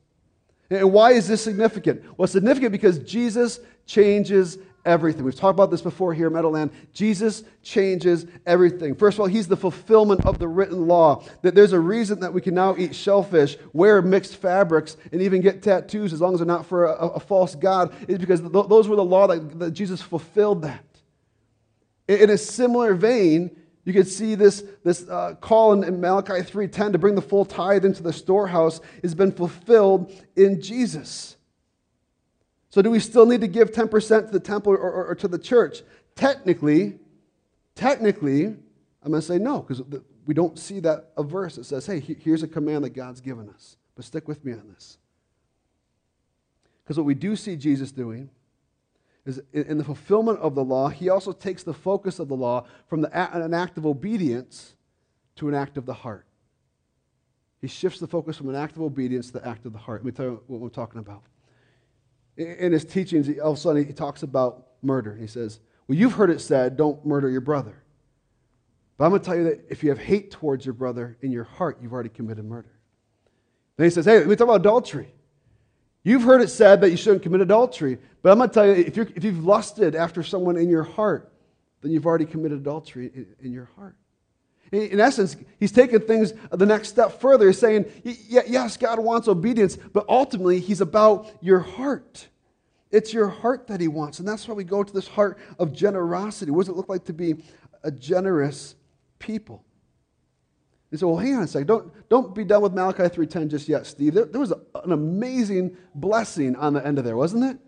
And 0.70 0.92
why 0.92 1.12
is 1.12 1.28
this 1.28 1.42
significant? 1.42 2.04
Well, 2.18 2.26
significant 2.26 2.72
because 2.72 2.98
Jesus 2.98 3.60
changes 3.86 4.58
everything. 4.84 5.24
We've 5.24 5.34
talked 5.34 5.56
about 5.56 5.70
this 5.70 5.82
before 5.82 6.14
here 6.14 6.26
at 6.26 6.32
Meadowland. 6.32 6.70
Jesus 6.92 7.44
changes 7.62 8.26
everything. 8.46 8.94
First 8.94 9.16
of 9.16 9.20
all, 9.20 9.26
he's 9.26 9.48
the 9.48 9.56
fulfillment 9.56 10.24
of 10.24 10.38
the 10.38 10.48
written 10.48 10.86
law. 10.86 11.24
That 11.42 11.54
there's 11.54 11.72
a 11.72 11.80
reason 11.80 12.20
that 12.20 12.32
we 12.32 12.40
can 12.40 12.54
now 12.54 12.76
eat 12.76 12.94
shellfish, 12.94 13.56
wear 13.72 14.02
mixed 14.02 14.36
fabrics, 14.36 14.96
and 15.12 15.22
even 15.22 15.40
get 15.40 15.62
tattoos 15.62 16.12
as 16.12 16.20
long 16.20 16.34
as 16.34 16.40
they're 16.40 16.46
not 16.46 16.66
for 16.66 16.86
a, 16.86 17.08
a 17.08 17.20
false 17.20 17.54
God, 17.54 17.94
is 18.08 18.18
because 18.18 18.40
th- 18.40 18.68
those 18.68 18.88
were 18.88 18.96
the 18.96 19.04
law 19.04 19.26
that, 19.26 19.58
that 19.58 19.70
Jesus 19.72 20.02
fulfilled 20.02 20.62
that. 20.62 20.84
In, 22.06 22.20
in 22.20 22.30
a 22.30 22.38
similar 22.38 22.94
vein, 22.94 23.50
you 23.88 23.94
could 23.94 24.06
see 24.06 24.34
this, 24.34 24.62
this 24.84 25.08
uh, 25.08 25.34
call 25.40 25.72
in, 25.72 25.82
in 25.82 25.98
Malachi 25.98 26.42
3.10 26.42 26.92
to 26.92 26.98
bring 26.98 27.14
the 27.14 27.22
full 27.22 27.46
tithe 27.46 27.86
into 27.86 28.02
the 28.02 28.12
storehouse 28.12 28.82
has 29.02 29.14
been 29.14 29.32
fulfilled 29.32 30.12
in 30.36 30.60
Jesus. 30.60 31.37
So, 32.70 32.82
do 32.82 32.90
we 32.90 33.00
still 33.00 33.24
need 33.24 33.40
to 33.40 33.48
give 33.48 33.72
10% 33.72 34.26
to 34.26 34.32
the 34.32 34.40
temple 34.40 34.72
or, 34.72 34.78
or, 34.78 35.06
or 35.06 35.14
to 35.14 35.28
the 35.28 35.38
church? 35.38 35.82
Technically, 36.14 36.98
technically, 37.74 38.46
I'm 38.46 39.10
going 39.10 39.20
to 39.20 39.26
say 39.26 39.38
no, 39.38 39.60
because 39.60 39.82
we 40.26 40.34
don't 40.34 40.58
see 40.58 40.80
that 40.80 41.12
a 41.16 41.22
verse 41.22 41.56
that 41.56 41.64
says, 41.64 41.86
hey, 41.86 42.00
here's 42.00 42.42
a 42.42 42.48
command 42.48 42.84
that 42.84 42.90
God's 42.90 43.20
given 43.20 43.48
us. 43.48 43.76
But 43.94 44.04
stick 44.04 44.28
with 44.28 44.44
me 44.44 44.52
on 44.52 44.68
this. 44.74 44.98
Because 46.84 46.98
what 46.98 47.06
we 47.06 47.14
do 47.14 47.36
see 47.36 47.56
Jesus 47.56 47.90
doing 47.90 48.28
is 49.24 49.42
in 49.52 49.78
the 49.78 49.84
fulfillment 49.84 50.38
of 50.40 50.54
the 50.54 50.64
law, 50.64 50.88
he 50.88 51.08
also 51.08 51.32
takes 51.32 51.62
the 51.62 51.74
focus 51.74 52.18
of 52.18 52.28
the 52.28 52.36
law 52.36 52.64
from 52.86 53.02
the, 53.02 53.34
an 53.34 53.54
act 53.54 53.76
of 53.78 53.86
obedience 53.86 54.74
to 55.36 55.48
an 55.48 55.54
act 55.54 55.76
of 55.76 55.86
the 55.86 55.94
heart. 55.94 56.26
He 57.60 57.66
shifts 57.66 58.00
the 58.00 58.06
focus 58.06 58.36
from 58.36 58.48
an 58.48 58.54
act 58.54 58.76
of 58.76 58.82
obedience 58.82 59.26
to 59.28 59.34
the 59.34 59.46
act 59.46 59.66
of 59.66 59.72
the 59.72 59.78
heart. 59.78 60.00
Let 60.00 60.06
me 60.06 60.12
tell 60.12 60.26
you 60.26 60.42
what 60.46 60.60
we're 60.60 60.68
talking 60.68 61.00
about 61.00 61.22
in 62.38 62.72
his 62.72 62.84
teachings, 62.84 63.28
all 63.40 63.52
of 63.52 63.58
a 63.58 63.60
sudden 63.60 63.84
he 63.84 63.92
talks 63.92 64.22
about 64.22 64.66
murder. 64.82 65.14
He 65.16 65.26
says, 65.26 65.60
Well, 65.86 65.98
you've 65.98 66.12
heard 66.12 66.30
it 66.30 66.40
said, 66.40 66.76
don't 66.76 67.04
murder 67.04 67.28
your 67.28 67.40
brother. 67.40 67.82
But 68.96 69.04
I'm 69.04 69.10
going 69.10 69.22
to 69.22 69.26
tell 69.26 69.36
you 69.36 69.44
that 69.44 69.64
if 69.68 69.82
you 69.82 69.90
have 69.90 69.98
hate 69.98 70.30
towards 70.30 70.64
your 70.64 70.72
brother 70.72 71.16
in 71.20 71.30
your 71.30 71.44
heart, 71.44 71.78
you've 71.80 71.92
already 71.92 72.08
committed 72.08 72.44
murder. 72.44 72.72
Then 73.76 73.84
he 73.84 73.90
says, 73.90 74.04
Hey, 74.04 74.18
let 74.18 74.28
me 74.28 74.36
talk 74.36 74.46
about 74.46 74.60
adultery. 74.60 75.12
You've 76.04 76.22
heard 76.22 76.40
it 76.40 76.48
said 76.48 76.80
that 76.80 76.90
you 76.90 76.96
shouldn't 76.96 77.22
commit 77.22 77.40
adultery. 77.40 77.98
But 78.22 78.32
I'm 78.32 78.38
going 78.38 78.50
to 78.50 78.54
tell 78.54 78.66
you, 78.66 78.72
if, 78.72 78.96
you 78.96 79.06
if 79.14 79.24
you've 79.24 79.44
lusted 79.44 79.94
after 79.94 80.22
someone 80.22 80.56
in 80.56 80.68
your 80.68 80.84
heart, 80.84 81.32
then 81.82 81.90
you've 81.90 82.06
already 82.06 82.24
committed 82.24 82.58
adultery 82.58 83.10
in, 83.14 83.26
in 83.40 83.52
your 83.52 83.70
heart. 83.76 83.96
In 84.72 85.00
essence, 85.00 85.36
he's 85.58 85.72
taking 85.72 86.00
things 86.00 86.32
the 86.50 86.66
next 86.66 86.88
step 86.88 87.20
further. 87.20 87.46
He's 87.46 87.58
saying, 87.58 87.86
yes, 88.02 88.76
God 88.76 88.98
wants 88.98 89.26
obedience, 89.26 89.76
but 89.76 90.04
ultimately, 90.08 90.60
he's 90.60 90.80
about 90.80 91.30
your 91.40 91.60
heart. 91.60 92.28
It's 92.90 93.12
your 93.12 93.28
heart 93.28 93.66
that 93.68 93.80
he 93.80 93.88
wants. 93.88 94.18
And 94.18 94.28
that's 94.28 94.46
why 94.46 94.54
we 94.54 94.64
go 94.64 94.82
to 94.82 94.92
this 94.92 95.08
heart 95.08 95.38
of 95.58 95.72
generosity. 95.72 96.50
What 96.50 96.66
does 96.66 96.70
it 96.70 96.76
look 96.76 96.88
like 96.88 97.04
to 97.04 97.12
be 97.12 97.36
a 97.82 97.90
generous 97.90 98.74
people? 99.18 99.64
He 100.90 100.96
said, 100.96 101.06
well, 101.06 101.18
hang 101.18 101.36
on 101.36 101.42
a 101.42 101.46
second. 101.46 101.66
Don't, 101.66 102.08
don't 102.08 102.34
be 102.34 102.44
done 102.44 102.62
with 102.62 102.72
Malachi 102.72 103.02
3.10 103.02 103.48
just 103.48 103.68
yet, 103.68 103.86
Steve. 103.86 104.14
There, 104.14 104.24
there 104.24 104.40
was 104.40 104.52
a, 104.52 104.60
an 104.82 104.92
amazing 104.92 105.76
blessing 105.94 106.56
on 106.56 106.72
the 106.72 106.86
end 106.86 106.98
of 106.98 107.04
there, 107.04 107.16
wasn't 107.16 107.44
it? 107.44 107.58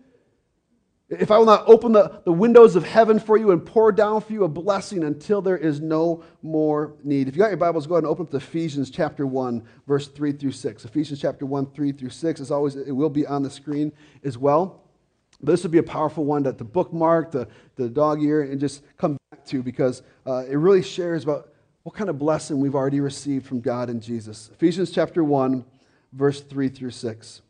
If 1.11 1.29
I 1.29 1.37
will 1.37 1.45
not 1.45 1.67
open 1.67 1.91
the, 1.91 2.21
the 2.23 2.31
windows 2.31 2.77
of 2.77 2.85
heaven 2.85 3.19
for 3.19 3.35
you 3.35 3.51
and 3.51 3.65
pour 3.65 3.91
down 3.91 4.21
for 4.21 4.31
you 4.31 4.45
a 4.45 4.47
blessing 4.47 5.03
until 5.03 5.41
there 5.41 5.57
is 5.57 5.81
no 5.81 6.23
more 6.41 6.93
need. 7.03 7.27
If 7.27 7.35
you 7.35 7.41
got 7.41 7.49
your 7.49 7.57
Bibles, 7.57 7.85
go 7.85 7.95
ahead 7.95 8.05
and 8.05 8.11
open 8.11 8.27
up 8.27 8.31
to 8.31 8.37
Ephesians 8.37 8.89
chapter 8.89 9.27
1, 9.27 9.61
verse 9.87 10.07
3 10.07 10.31
through 10.31 10.53
6. 10.53 10.85
Ephesians 10.85 11.19
chapter 11.19 11.45
1, 11.45 11.71
3 11.71 11.91
through 11.91 12.11
6. 12.11 12.39
As 12.39 12.49
always, 12.49 12.77
it 12.77 12.93
will 12.93 13.09
be 13.09 13.27
on 13.27 13.43
the 13.43 13.49
screen 13.49 13.91
as 14.23 14.37
well. 14.37 14.83
But 15.41 15.51
this 15.51 15.63
would 15.63 15.71
be 15.73 15.79
a 15.79 15.83
powerful 15.83 16.23
one 16.23 16.43
that 16.43 16.57
to 16.59 16.63
bookmark, 16.63 17.31
the, 17.31 17.45
the 17.75 17.89
dog 17.89 18.23
ear, 18.23 18.43
and 18.43 18.57
just 18.57 18.81
come 18.95 19.17
back 19.31 19.43
to 19.47 19.61
because 19.61 20.03
uh, 20.25 20.45
it 20.47 20.55
really 20.55 20.81
shares 20.81 21.25
about 21.25 21.49
what 21.83 21.93
kind 21.93 22.09
of 22.09 22.19
blessing 22.19 22.61
we've 22.61 22.75
already 22.75 23.01
received 23.01 23.45
from 23.45 23.59
God 23.59 23.89
and 23.89 24.01
Jesus. 24.01 24.49
Ephesians 24.53 24.91
chapter 24.91 25.25
1, 25.25 25.65
verse 26.13 26.39
3 26.39 26.69
through 26.69 26.91
6. 26.91 27.41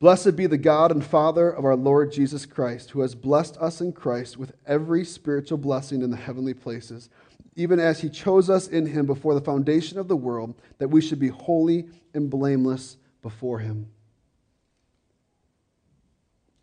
Blessed 0.00 0.36
be 0.36 0.46
the 0.46 0.58
God 0.58 0.92
and 0.92 1.04
Father 1.04 1.50
of 1.50 1.64
our 1.64 1.74
Lord 1.74 2.12
Jesus 2.12 2.46
Christ, 2.46 2.90
who 2.90 3.00
has 3.00 3.16
blessed 3.16 3.56
us 3.56 3.80
in 3.80 3.92
Christ 3.92 4.36
with 4.36 4.52
every 4.64 5.04
spiritual 5.04 5.58
blessing 5.58 6.02
in 6.02 6.10
the 6.10 6.16
heavenly 6.16 6.54
places, 6.54 7.10
even 7.56 7.80
as 7.80 8.00
he 8.00 8.08
chose 8.08 8.48
us 8.48 8.68
in 8.68 8.86
him 8.86 9.06
before 9.06 9.34
the 9.34 9.40
foundation 9.40 9.98
of 9.98 10.06
the 10.06 10.16
world, 10.16 10.54
that 10.78 10.88
we 10.88 11.00
should 11.00 11.18
be 11.18 11.28
holy 11.28 11.88
and 12.14 12.30
blameless 12.30 12.96
before 13.22 13.58
him. 13.58 13.88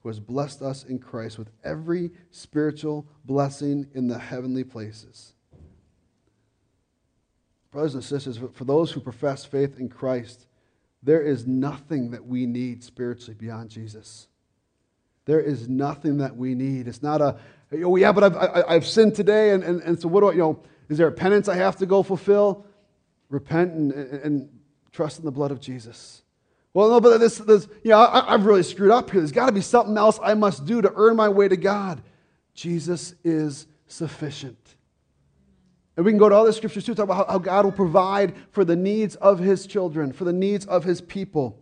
Who 0.04 0.10
has 0.10 0.22
blessed 0.22 0.62
us 0.62 0.86
in 0.86 1.00
Christ 1.00 1.38
with 1.38 1.50
every 1.62 2.12
spiritual 2.32 3.06
blessing 3.26 3.88
in 3.94 4.08
the 4.08 4.20
heavenly 4.20 4.64
places. 4.64 5.34
Brothers 7.72 7.96
and 7.96 8.04
sisters, 8.04 8.40
for 8.54 8.64
those 8.64 8.94
who 8.94 9.02
profess 9.02 9.44
faith 9.44 9.78
in 9.78 9.90
Christ, 9.90 10.48
there 11.06 11.22
is 11.22 11.46
nothing 11.46 12.12
that 12.12 12.26
we 12.26 12.48
need 12.48 12.84
spiritually 12.84 13.36
beyond 13.40 13.70
Jesus. 13.70 14.28
There 15.26 15.40
is 15.40 15.70
nothing 15.70 16.18
that 16.18 16.36
we 16.36 16.56
need. 16.56 16.88
It's 16.88 17.04
not 17.04 17.22
a, 17.22 17.38
oh, 17.84 17.96
yeah, 17.96 18.12
but 18.12 18.24
I've, 18.24 18.36
I, 18.68 18.74
have 18.74 18.88
sinned 18.88 19.16
today, 19.16 19.52
and, 19.52 19.64
and, 19.64 19.82
and 19.82 20.02
so 20.02 20.08
what 20.08 20.22
do 20.22 20.30
I, 20.30 20.32
you 20.34 20.40
know, 20.40 20.64
is 20.90 20.98
there 20.98 21.08
a 21.08 21.12
penance 21.12 21.48
I 21.48 21.56
have 21.56 21.78
to 21.78 21.86
go 21.86 22.04
fulfill? 22.04 22.66
Repent 23.30 23.74
and, 23.74 23.92
and, 23.92 24.14
and 24.24 24.50
trust 24.92 25.20
in 25.20 25.26
the 25.26 25.32
blood 25.32 25.52
of 25.52 25.60
Jesus. 25.60 26.24
Well, 26.74 26.90
no, 26.90 27.00
but 27.00 27.20
this, 27.20 27.38
this 27.38 27.68
you 27.84 27.92
know, 27.92 28.00
I, 28.00 28.34
I've 28.34 28.46
really 28.46 28.64
screwed 28.64 28.92
up 28.92 29.10
here. 29.12 29.22
There's 29.22 29.32
got 29.32 29.46
to 29.46 29.52
be 29.52 29.62
something 29.62 29.98
else 29.98 30.20
I 30.22 30.34
must 30.34 30.66
do 30.66 30.82
to 30.82 30.92
earn 30.96 31.16
my 31.16 31.30
way 31.30 31.48
to 31.48 31.58
God. 31.58 32.02
Jesus 32.56 33.14
is 33.24 33.68
sufficient. 33.88 34.75
And 35.96 36.06
we 36.06 36.12
can 36.12 36.20
go 36.20 36.28
to 36.28 36.36
other 36.36 36.52
scriptures 36.52 36.86
too, 36.86 36.94
talk 36.94 37.06
about 37.06 37.30
how, 37.30 37.38
God 37.38 37.66
will 37.66 37.72
provide 37.72 38.34
for 38.52 38.66
the 38.66 38.76
needs 38.76 39.16
of 39.16 39.40
his 39.40 39.66
children, 39.66 40.12
for 40.12 40.26
the 40.26 40.34
needs 40.34 40.66
of 40.66 40.84
his 40.84 41.00
people. 41.00 41.58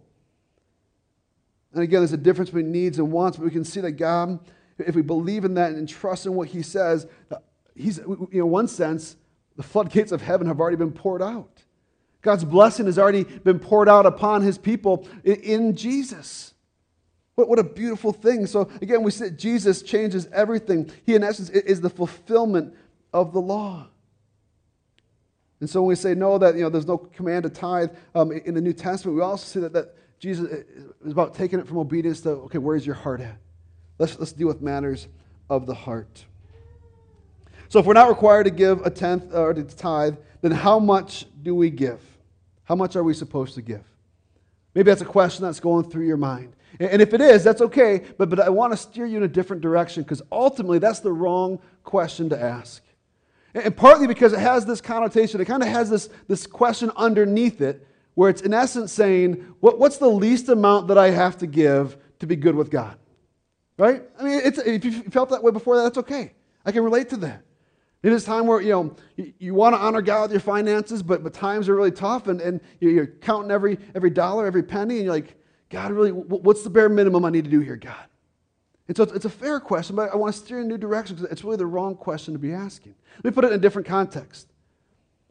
And 1.74 1.84
again, 1.84 2.00
there's 2.00 2.14
a 2.14 2.18
difference 2.18 2.50
between 2.50 2.72
needs 2.72 2.98
and 2.98 3.12
wants, 3.12 3.38
but 3.38 3.46
we 3.46 3.52
can 3.52 3.64
see 3.64 3.82
that 3.82 3.94
God, 3.94 4.40
if 4.80 4.96
we 4.96 5.02
believe 5.02 5.46
in 5.46 5.56
that 5.56 5.72
and 5.72 5.88
trust 5.88 6.26
in 6.26 6.34
what 6.34 6.48
he 6.50 6.62
says, 6.62 7.08
he's, 7.76 8.00
in 8.00 8.50
one 8.50 8.68
sense, 8.68 9.18
the 9.56 9.64
floodgates 9.64 10.12
of 10.12 10.22
heaven 10.22 10.48
have 10.48 10.60
already 10.60 10.78
been 10.78 10.92
poured 10.92 11.22
out. 11.22 11.64
God's 12.22 12.46
blessing 12.46 12.86
has 12.86 12.98
already 12.98 13.24
been 13.24 13.60
poured 13.60 13.90
out 13.90 14.06
upon 14.06 14.42
his 14.42 14.58
people 14.58 15.08
in 15.24 15.76
Jesus. 15.76 16.54
What, 17.36 17.50
what 17.50 17.60
a 17.60 17.64
beautiful 17.64 18.14
thing. 18.14 18.46
So, 18.48 18.70
again, 18.82 19.04
we 19.04 19.12
see 19.12 19.30
Jesus 19.32 19.82
changes 19.82 20.28
everything. 20.32 20.90
He, 21.06 21.16
in 21.16 21.24
essence, 21.24 21.50
is 21.50 21.82
the 21.82 21.90
fulfillment 21.90 22.74
of 23.12 23.34
the 23.34 23.42
law. 23.42 23.90
And 25.64 25.70
so 25.70 25.82
when 25.82 25.88
we 25.88 25.96
say 25.96 26.14
no, 26.14 26.38
that 26.40 26.56
you 26.56 26.62
know, 26.64 26.70
there's 26.70 26.88
no 26.88 26.98
command 26.98 27.44
to 27.44 27.50
tithe 27.50 27.92
um, 28.14 28.34
in 28.34 28.54
the 28.54 28.60
New 28.60 28.74
Testament, 28.74 29.16
we 29.16 29.24
also 29.24 29.46
see 29.46 29.60
that, 29.62 29.72
that 29.72 29.96
Jesus 30.20 30.66
is 31.06 31.14
about 31.14 31.36
taking 31.36 31.58
it 31.58 31.66
from 31.66 31.78
obedience 31.78 32.20
to, 32.24 32.32
okay, 32.32 32.58
where's 32.58 32.86
your 32.86 32.96
heart 32.96 33.22
at? 33.22 33.38
Let's, 33.98 34.20
let's 34.20 34.34
deal 34.34 34.48
with 34.48 34.62
matters 34.62 35.08
of 35.50 35.66
the 35.66 35.74
heart. 35.74 36.26
So 37.70 37.80
if 37.80 37.86
we're 37.86 37.94
not 37.94 38.10
required 38.10 38.44
to 38.44 38.50
give 38.50 38.86
a 38.86 38.90
tenth 38.90 39.34
or 39.34 39.54
to 39.54 39.64
tithe, 39.64 40.18
then 40.42 40.52
how 40.52 40.80
much 40.80 41.28
do 41.44 41.56
we 41.56 41.70
give? 41.70 42.02
How 42.66 42.76
much 42.76 42.98
are 42.98 43.04
we 43.04 43.14
supposed 43.14 43.56
to 43.56 43.62
give? 43.62 43.86
Maybe 44.76 44.92
that's 44.92 45.02
a 45.02 45.06
question 45.06 45.46
that's 45.46 45.62
going 45.62 45.90
through 45.90 46.08
your 46.08 46.18
mind. 46.18 46.58
And 46.78 47.02
if 47.02 47.14
it 47.14 47.22
is, 47.22 47.42
that's 47.42 47.62
okay, 47.62 48.02
but, 48.18 48.30
but 48.30 48.42
I 48.42 48.50
want 48.50 48.74
to 48.74 48.78
steer 48.78 49.06
you 49.06 49.16
in 49.16 49.24
a 49.24 49.30
different 49.30 49.62
direction 49.62 50.04
because 50.04 50.22
ultimately 50.30 50.80
that's 50.80 51.00
the 51.00 51.14
wrong 51.14 51.60
question 51.86 52.28
to 52.32 52.38
ask. 52.38 52.84
And 53.54 53.76
partly 53.76 54.08
because 54.08 54.34
it 54.34 54.40
has 54.40 54.66
this 54.66 54.82
connotation, 54.82 55.40
it 55.40 55.46
kind 55.46 55.62
of 55.62 55.70
has 55.70 55.90
this, 55.90 56.10
this 56.28 56.48
question 56.48 56.92
underneath 56.96 57.62
it, 57.62 57.88
where 58.16 58.30
it's 58.30 58.42
in 58.42 58.54
essence 58.54 58.92
saying, 58.92 59.34
what, 59.60 59.80
What's 59.80 59.98
the 59.98 60.10
least 60.10 60.50
amount 60.50 60.88
that 60.88 60.98
I 60.98 61.12
have 61.12 61.38
to 61.40 61.48
give 61.48 61.98
to 62.20 62.28
be 62.28 62.36
good 62.36 62.56
with 62.56 62.70
God? 62.70 62.98
Right? 63.78 64.04
I 64.20 64.24
mean, 64.24 64.42
if 64.44 64.86
you 64.86 65.04
felt 65.04 65.30
that 65.30 65.44
way 65.44 65.52
before, 65.52 65.78
that's 65.78 65.98
okay. 65.98 66.34
I 66.66 66.72
can 66.72 66.84
relate 66.84 67.10
to 67.10 67.18
that. 67.18 67.44
It 68.04 68.12
is 68.12 68.26
time 68.26 68.48
where 68.48 68.62
you 68.62 68.72
know 68.72 68.96
you, 69.16 69.34
you 69.40 69.54
want 69.54 69.76
to 69.76 69.82
honor 69.82 70.02
God 70.02 70.24
with 70.24 70.32
your 70.32 70.42
finances, 70.42 71.02
but, 71.02 71.24
but 71.24 71.34
times 71.34 71.70
are 71.70 71.76
really 71.76 71.92
tough, 71.92 72.28
and, 72.28 72.42
and 72.42 72.60
you're 72.82 73.08
counting 73.08 73.50
every 73.50 73.80
every 73.96 74.10
dollar, 74.10 74.46
every 74.46 74.62
penny, 74.62 74.96
and 74.96 75.06
you're 75.06 75.14
like, 75.14 75.36
God, 75.70 75.92
really, 75.92 76.12
what's 76.12 76.64
the 76.64 76.70
bare 76.70 76.90
minimum 76.90 77.24
I 77.24 77.30
need 77.30 77.46
to 77.46 77.50
do 77.50 77.62
here, 77.62 77.78
God? 77.78 78.06
And 78.88 78.98
so 78.98 79.04
it's 79.04 79.26
a 79.26 79.30
fair 79.30 79.60
question, 79.60 79.96
but 79.96 80.12
I 80.12 80.16
want 80.16 80.34
to 80.34 80.40
steer 80.40 80.60
in 80.60 80.66
a 80.66 80.68
new 80.68 80.78
direction 80.78 81.16
because 81.16 81.32
it's 81.32 81.44
really 81.44 81.58
the 81.58 81.66
wrong 81.66 81.96
question 81.96 82.34
to 82.34 82.40
be 82.40 82.52
asking. 82.52 82.96
Let 83.18 83.26
me 83.26 83.32
put 83.32 83.46
it 83.46 83.48
in 83.48 83.54
a 83.54 83.58
different 83.58 83.88
context. 83.88 84.48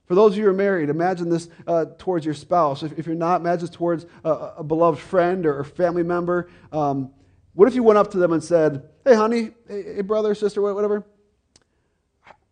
For 0.07 0.15
those 0.15 0.33
of 0.33 0.39
you 0.39 0.45
who 0.45 0.51
are 0.51 0.55
married, 0.55 0.89
imagine 0.89 1.29
this 1.29 1.49
uh, 1.67 1.87
towards 1.99 2.25
your 2.25 2.35
spouse. 2.35 2.83
If, 2.83 2.99
if, 2.99 3.07
you're 3.07 3.15
not, 3.15 3.41
imagine 3.41 3.67
this 3.67 3.77
towards 3.77 4.07
a, 4.25 4.31
a 4.59 4.65
beloved 4.65 4.99
friend 4.99 5.47
or, 5.47 5.65
family 5.65 6.03
member. 6.03 6.51
Um, 6.73 7.13
what 7.55 7.69
if 7.69 7.75
you 7.75 7.83
went 7.83 7.99
up 7.99 8.11
to 8.13 8.19
them 8.19 8.33
and 8.33 8.43
said, 8.43 8.89
Hey, 9.05 9.15
honey, 9.15 9.51
hey, 9.69 9.95
hey 9.97 10.01
brother, 10.01 10.35
sister, 10.35 10.63
whatever, 10.63 11.05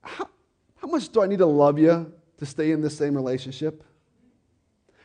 how, 0.03 0.29
how 0.77 0.89
much 0.89 1.09
do 1.11 1.23
I 1.23 1.27
need 1.27 1.39
to 1.39 1.47
love 1.47 1.79
you 1.79 2.13
to 2.39 2.47
stay 2.47 2.73
in 2.73 2.81
this 2.81 2.97
same 2.97 3.15
relationship? 3.15 3.85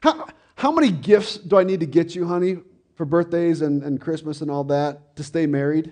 How, 0.02 0.28
how 0.56 0.72
many 0.72 0.92
gifts 0.92 1.38
do 1.38 1.58
I 1.58 1.64
need 1.64 1.80
to 1.80 1.86
get 1.86 2.16
you, 2.16 2.28
honey, 2.28 2.58
for 2.96 3.06
birthdays 3.06 3.62
and, 3.62 3.84
and 3.84 4.02
Christmas 4.02 4.42
and 4.42 4.50
all 4.50 4.64
that 4.66 5.16
to 5.18 5.24
stay 5.24 5.46
married? 5.46 5.92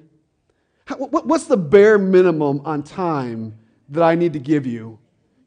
How, 0.85 0.97
what, 0.97 1.27
what's 1.27 1.45
the 1.45 1.57
bare 1.57 1.97
minimum 1.97 2.61
on 2.65 2.83
time 2.83 3.57
that 3.89 4.03
I 4.03 4.15
need 4.15 4.33
to 4.33 4.39
give 4.39 4.65
you? 4.65 4.99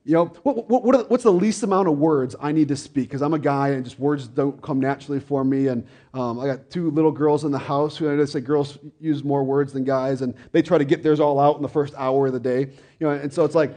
You 0.05 0.13
know, 0.13 0.27
what, 0.45 0.71
what, 0.71 0.85
what 0.85 1.11
what's 1.11 1.25
the 1.25 1.33
least 1.33 1.65
amount 1.65 1.89
of 1.89 1.99
words 1.99 2.37
I 2.41 2.53
need 2.53 2.69
to 2.69 2.77
speak? 2.77 3.09
Because 3.09 3.23
I'm 3.23 3.35
a 3.35 3.41
guy 3.41 3.71
and 3.71 3.85
just 3.85 3.99
words 3.99 4.29
don't 4.29 4.63
come 4.63 4.79
naturally 4.79 5.19
for 5.19 5.43
me. 5.43 5.67
And 5.67 5.85
um, 6.15 6.39
I 6.39 6.47
got 6.47 6.71
two 6.71 6.93
little 6.93 7.11
girls 7.11 7.45
in 7.45 7.51
the 7.51 7.59
house 7.59 7.97
who 7.97 8.23
I 8.23 8.25
say 8.25 8.39
girls 8.41 8.79
use 9.01 9.25
more 9.25 9.43
words 9.43 9.73
than 9.73 9.83
guys, 9.83 10.23
and 10.23 10.35
they 10.53 10.63
try 10.63 10.79
to 10.79 10.85
get 10.85 11.03
theirs 11.03 11.19
all 11.19 11.41
out 11.41 11.57
in 11.57 11.63
the 11.63 11.69
first 11.69 11.93
hour 11.97 12.29
of 12.29 12.33
the 12.33 12.41
day. 12.41 12.61
You 13.01 13.07
know, 13.07 13.11
and 13.11 13.33
so 13.33 13.45
it's 13.45 13.57
like, 13.57 13.75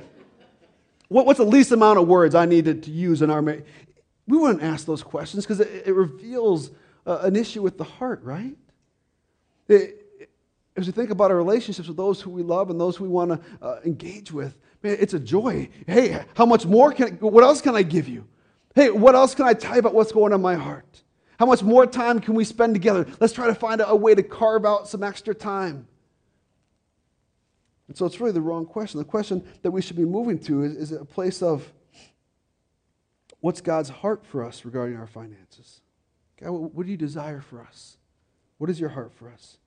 what, 1.08 1.26
what's 1.26 1.40
the 1.40 1.46
least 1.46 1.72
amount 1.72 1.98
of 1.98 2.08
words 2.08 2.36
I 2.36 2.46
needed 2.46 2.84
to 2.84 2.92
use 2.92 3.24
in 3.24 3.32
our 3.32 3.42
marriage? 3.42 3.66
We 4.28 4.38
wouldn't 4.38 4.62
ask 4.62 4.86
those 4.86 5.02
questions 5.02 5.46
because 5.46 5.60
it, 5.60 5.88
it 5.88 5.94
reveals 5.96 6.70
uh, 7.06 7.20
an 7.22 7.36
issue 7.36 7.62
with 7.62 7.78
the 7.78 7.84
heart, 7.84 8.24
right? 8.24 8.56
It, 9.68 10.30
as 10.76 10.88
we 10.88 10.94
think 10.94 11.10
about 11.10 11.32
our 11.32 11.38
relationships 11.38 11.88
with 11.88 11.98
those 11.98 12.22
who 12.22 12.30
we 12.30 12.42
love 12.42 12.70
and 12.70 12.80
those 12.80 12.96
who 12.96 13.04
we 13.04 13.10
want 13.10 13.32
to 13.32 13.66
uh, 13.66 13.80
engage 13.86 14.32
with, 14.32 14.58
man, 14.82 14.98
it's 15.00 15.14
a 15.14 15.20
joy. 15.20 15.70
Hey, 15.88 16.24
how 16.36 16.46
much 16.46 16.66
more 16.66 16.94
can 16.94 17.08
I, 17.08 17.12
what 17.12 17.44
else 17.44 17.62
can 17.62 17.76
I 17.76 17.84
give 17.84 18.08
you? 18.08 18.28
Hey, 18.76 18.90
what 18.90 19.16
else 19.16 19.36
can 19.36 19.46
I 19.46 19.54
tell 19.54 19.74
you 19.74 19.80
about 19.80 19.94
what's 19.94 20.12
going 20.12 20.32
on 20.32 20.40
in 20.40 20.42
my 20.42 20.56
heart? 20.56 21.04
How 21.38 21.46
much 21.46 21.64
more 21.64 21.86
time 21.86 22.20
can 22.20 22.34
we 22.34 22.44
spend 22.44 22.76
together? 22.76 23.08
Let's 23.20 23.34
try 23.34 23.48
to 23.48 23.56
find 23.56 23.82
a, 23.82 23.90
a 23.90 23.96
way 23.96 24.16
to 24.16 24.24
carve 24.24 24.66
out 24.66 24.88
some 24.88 25.04
extra 25.04 25.34
time. 25.34 25.88
And 27.88 27.98
so 27.98 28.06
it's 28.06 28.20
really 28.20 28.34
the 28.34 28.42
wrong 28.42 28.66
question. 28.66 29.00
The 29.00 29.06
question 29.06 29.44
that 29.64 29.72
we 29.72 29.82
should 29.82 29.98
be 29.98 30.06
moving 30.06 30.38
to 30.40 30.64
is, 30.64 30.76
is 30.76 30.92
a 30.92 31.04
place 31.04 31.42
of 31.42 31.72
what's 33.40 33.62
God's 33.62 33.90
heart 33.90 34.26
for 34.26 34.46
us 34.46 34.64
regarding 34.64 34.98
our 34.98 35.08
finances? 35.08 35.82
God, 36.42 36.52
what 36.52 36.86
do 36.86 36.92
you 36.92 36.98
desire 36.98 37.42
for 37.42 37.62
us? 37.62 37.98
What 38.58 38.70
is 38.70 38.80
your 38.80 38.90
heart 38.90 39.14
for 39.14 39.30
us? 39.30 39.58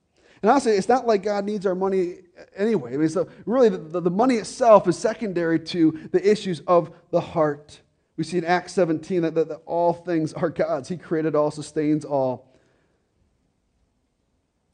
And 0.41 0.51
honestly, 0.51 0.73
it's 0.73 0.89
not 0.89 1.07
like 1.07 1.23
God 1.23 1.45
needs 1.45 1.65
our 1.65 1.75
money 1.75 2.17
anyway. 2.55 2.93
I 2.93 2.97
mean, 2.97 3.09
so 3.09 3.29
really, 3.45 3.69
the, 3.69 4.01
the 4.01 4.11
money 4.11 4.35
itself 4.35 4.87
is 4.87 4.97
secondary 4.97 5.59
to 5.59 6.09
the 6.11 6.29
issues 6.29 6.61
of 6.67 6.91
the 7.11 7.21
heart. 7.21 7.79
We 8.17 8.23
see 8.23 8.37
in 8.37 8.45
Acts 8.45 8.73
17 8.73 9.21
that, 9.21 9.35
that, 9.35 9.47
that 9.47 9.61
all 9.65 9.93
things 9.93 10.33
are 10.33 10.49
God's. 10.49 10.89
He 10.89 10.97
created 10.97 11.35
all, 11.35 11.49
sustains 11.49 12.03
all. 12.03 12.53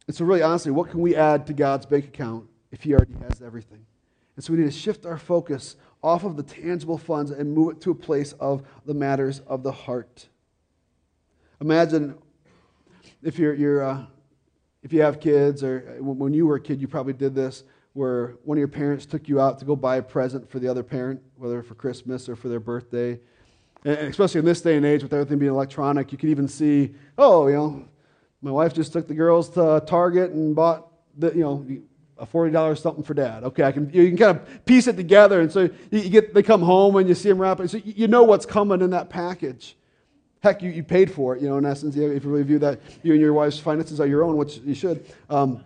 And 0.08 0.16
so, 0.16 0.26
really, 0.26 0.42
honestly, 0.42 0.72
what 0.72 0.90
can 0.90 1.02
we 1.02 1.16
add 1.16 1.46
to 1.48 1.54
God's 1.54 1.86
bank 1.86 2.06
account 2.06 2.48
if 2.72 2.82
He 2.82 2.94
already 2.94 3.14
has 3.30 3.42
everything? 3.44 3.86
And 4.36 4.44
so, 4.44 4.54
we 4.54 4.60
need 4.60 4.66
to 4.66 4.72
shift 4.72 5.06
our 5.06 5.20
focus 5.20 5.76
off 6.02 6.24
of 6.24 6.36
the 6.36 6.42
tangible 6.42 6.98
funds 6.98 7.30
and 7.30 7.54
move 7.54 7.74
it 7.74 7.82
to 7.82 7.92
a 7.92 7.96
place 7.96 8.34
of 8.40 8.64
the 8.86 8.96
matters 8.96 9.42
of 9.42 9.62
the 9.62 9.72
heart. 9.72 10.30
Imagine 11.62 12.16
if 13.22 13.38
you're, 13.38 13.54
you're 13.54 13.84
uh, 13.84 14.06
if 14.82 14.94
you 14.94 15.02
have 15.02 15.20
kids, 15.20 15.62
or 15.62 15.98
uh, 16.00 16.04
when 16.04 16.34
you 16.34 16.48
were 16.48 16.56
a 16.56 16.62
kid, 16.62 16.80
you 16.80 16.88
probably 16.88 17.14
did 17.14 17.36
this, 17.36 17.64
where 17.94 18.38
one 18.44 18.58
of 18.58 18.60
your 18.60 18.70
parents 18.70 19.06
took 19.06 19.28
you 19.28 19.42
out 19.42 19.60
to 19.60 19.66
go 19.66 19.76
buy 19.76 19.98
a 19.98 20.02
present 20.02 20.50
for 20.50 20.60
the 20.60 20.70
other 20.70 20.84
parent, 20.84 21.22
whether 21.36 21.62
for 21.62 21.76
Christmas 21.76 22.30
or 22.30 22.36
for 22.38 22.48
their 22.48 22.62
birthday. 22.62 23.20
And 23.84 23.98
especially 23.98 24.40
in 24.40 24.46
this 24.46 24.62
day 24.62 24.78
and 24.78 24.86
age, 24.86 25.04
with 25.04 25.14
everything 25.14 25.38
being 25.40 25.52
electronic, 25.52 26.12
you 26.12 26.18
can 26.18 26.30
even 26.30 26.48
see, 26.48 26.96
oh, 27.18 27.48
you 27.48 27.56
know, 27.56 27.86
my 28.42 28.52
wife 28.52 28.74
just 28.74 28.94
took 28.94 29.08
the 29.08 29.14
girls 29.14 29.50
to 29.52 29.84
Target 29.86 30.32
and 30.32 30.56
bought 30.56 30.88
the, 31.18 31.32
you 31.32 31.42
know, 31.42 31.66
a 32.18 32.26
forty 32.26 32.52
dollars 32.52 32.82
something 32.82 33.04
for 33.04 33.14
dad. 33.14 33.44
Okay, 33.44 33.64
I 33.64 33.72
can 33.74 33.90
you 33.94 34.08
can 34.08 34.18
kind 34.18 34.38
of 34.38 34.66
piece 34.66 34.88
it 34.88 34.96
together, 34.96 35.42
and 35.42 35.52
so 35.52 35.70
you 35.92 36.10
get 36.10 36.34
they 36.34 36.44
come 36.44 36.62
home 36.62 36.96
and 36.98 37.08
you 37.08 37.16
see 37.16 37.30
them 37.30 37.38
wrapping. 37.38 37.68
so 37.68 37.82
you 37.84 38.08
know 38.08 38.24
what's 38.24 38.46
coming 38.46 38.82
in 38.82 38.90
that 38.92 39.10
package. 39.10 39.76
Heck, 40.42 40.62
you, 40.62 40.70
you 40.70 40.84
paid 40.84 41.12
for 41.12 41.36
it, 41.36 41.42
you 41.42 41.50
know, 41.50 41.58
in 41.58 41.66
essence, 41.66 41.96
if 41.96 42.24
you 42.24 42.30
really 42.30 42.44
view 42.44 42.60
that 42.60 42.80
you 43.04 43.12
and 43.12 43.22
your 43.22 43.34
wife's 43.34 43.60
finances 43.60 44.00
are 44.00 44.08
your 44.08 44.24
own, 44.24 44.38
which 44.38 44.58
you 44.60 44.74
should. 44.74 45.06
Um, 45.30 45.64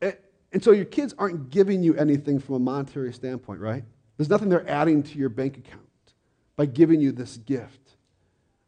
it, 0.00 0.22
And 0.52 0.62
so 0.62 0.72
your 0.72 0.84
kids 0.84 1.14
aren't 1.18 1.50
giving 1.50 1.82
you 1.82 1.94
anything 1.96 2.38
from 2.38 2.56
a 2.56 2.58
monetary 2.58 3.12
standpoint, 3.12 3.60
right? 3.60 3.84
There's 4.16 4.30
nothing 4.30 4.48
they're 4.48 4.68
adding 4.68 5.02
to 5.02 5.18
your 5.18 5.28
bank 5.28 5.58
account 5.58 5.82
by 6.56 6.66
giving 6.66 7.00
you 7.00 7.12
this 7.12 7.36
gift. 7.38 7.96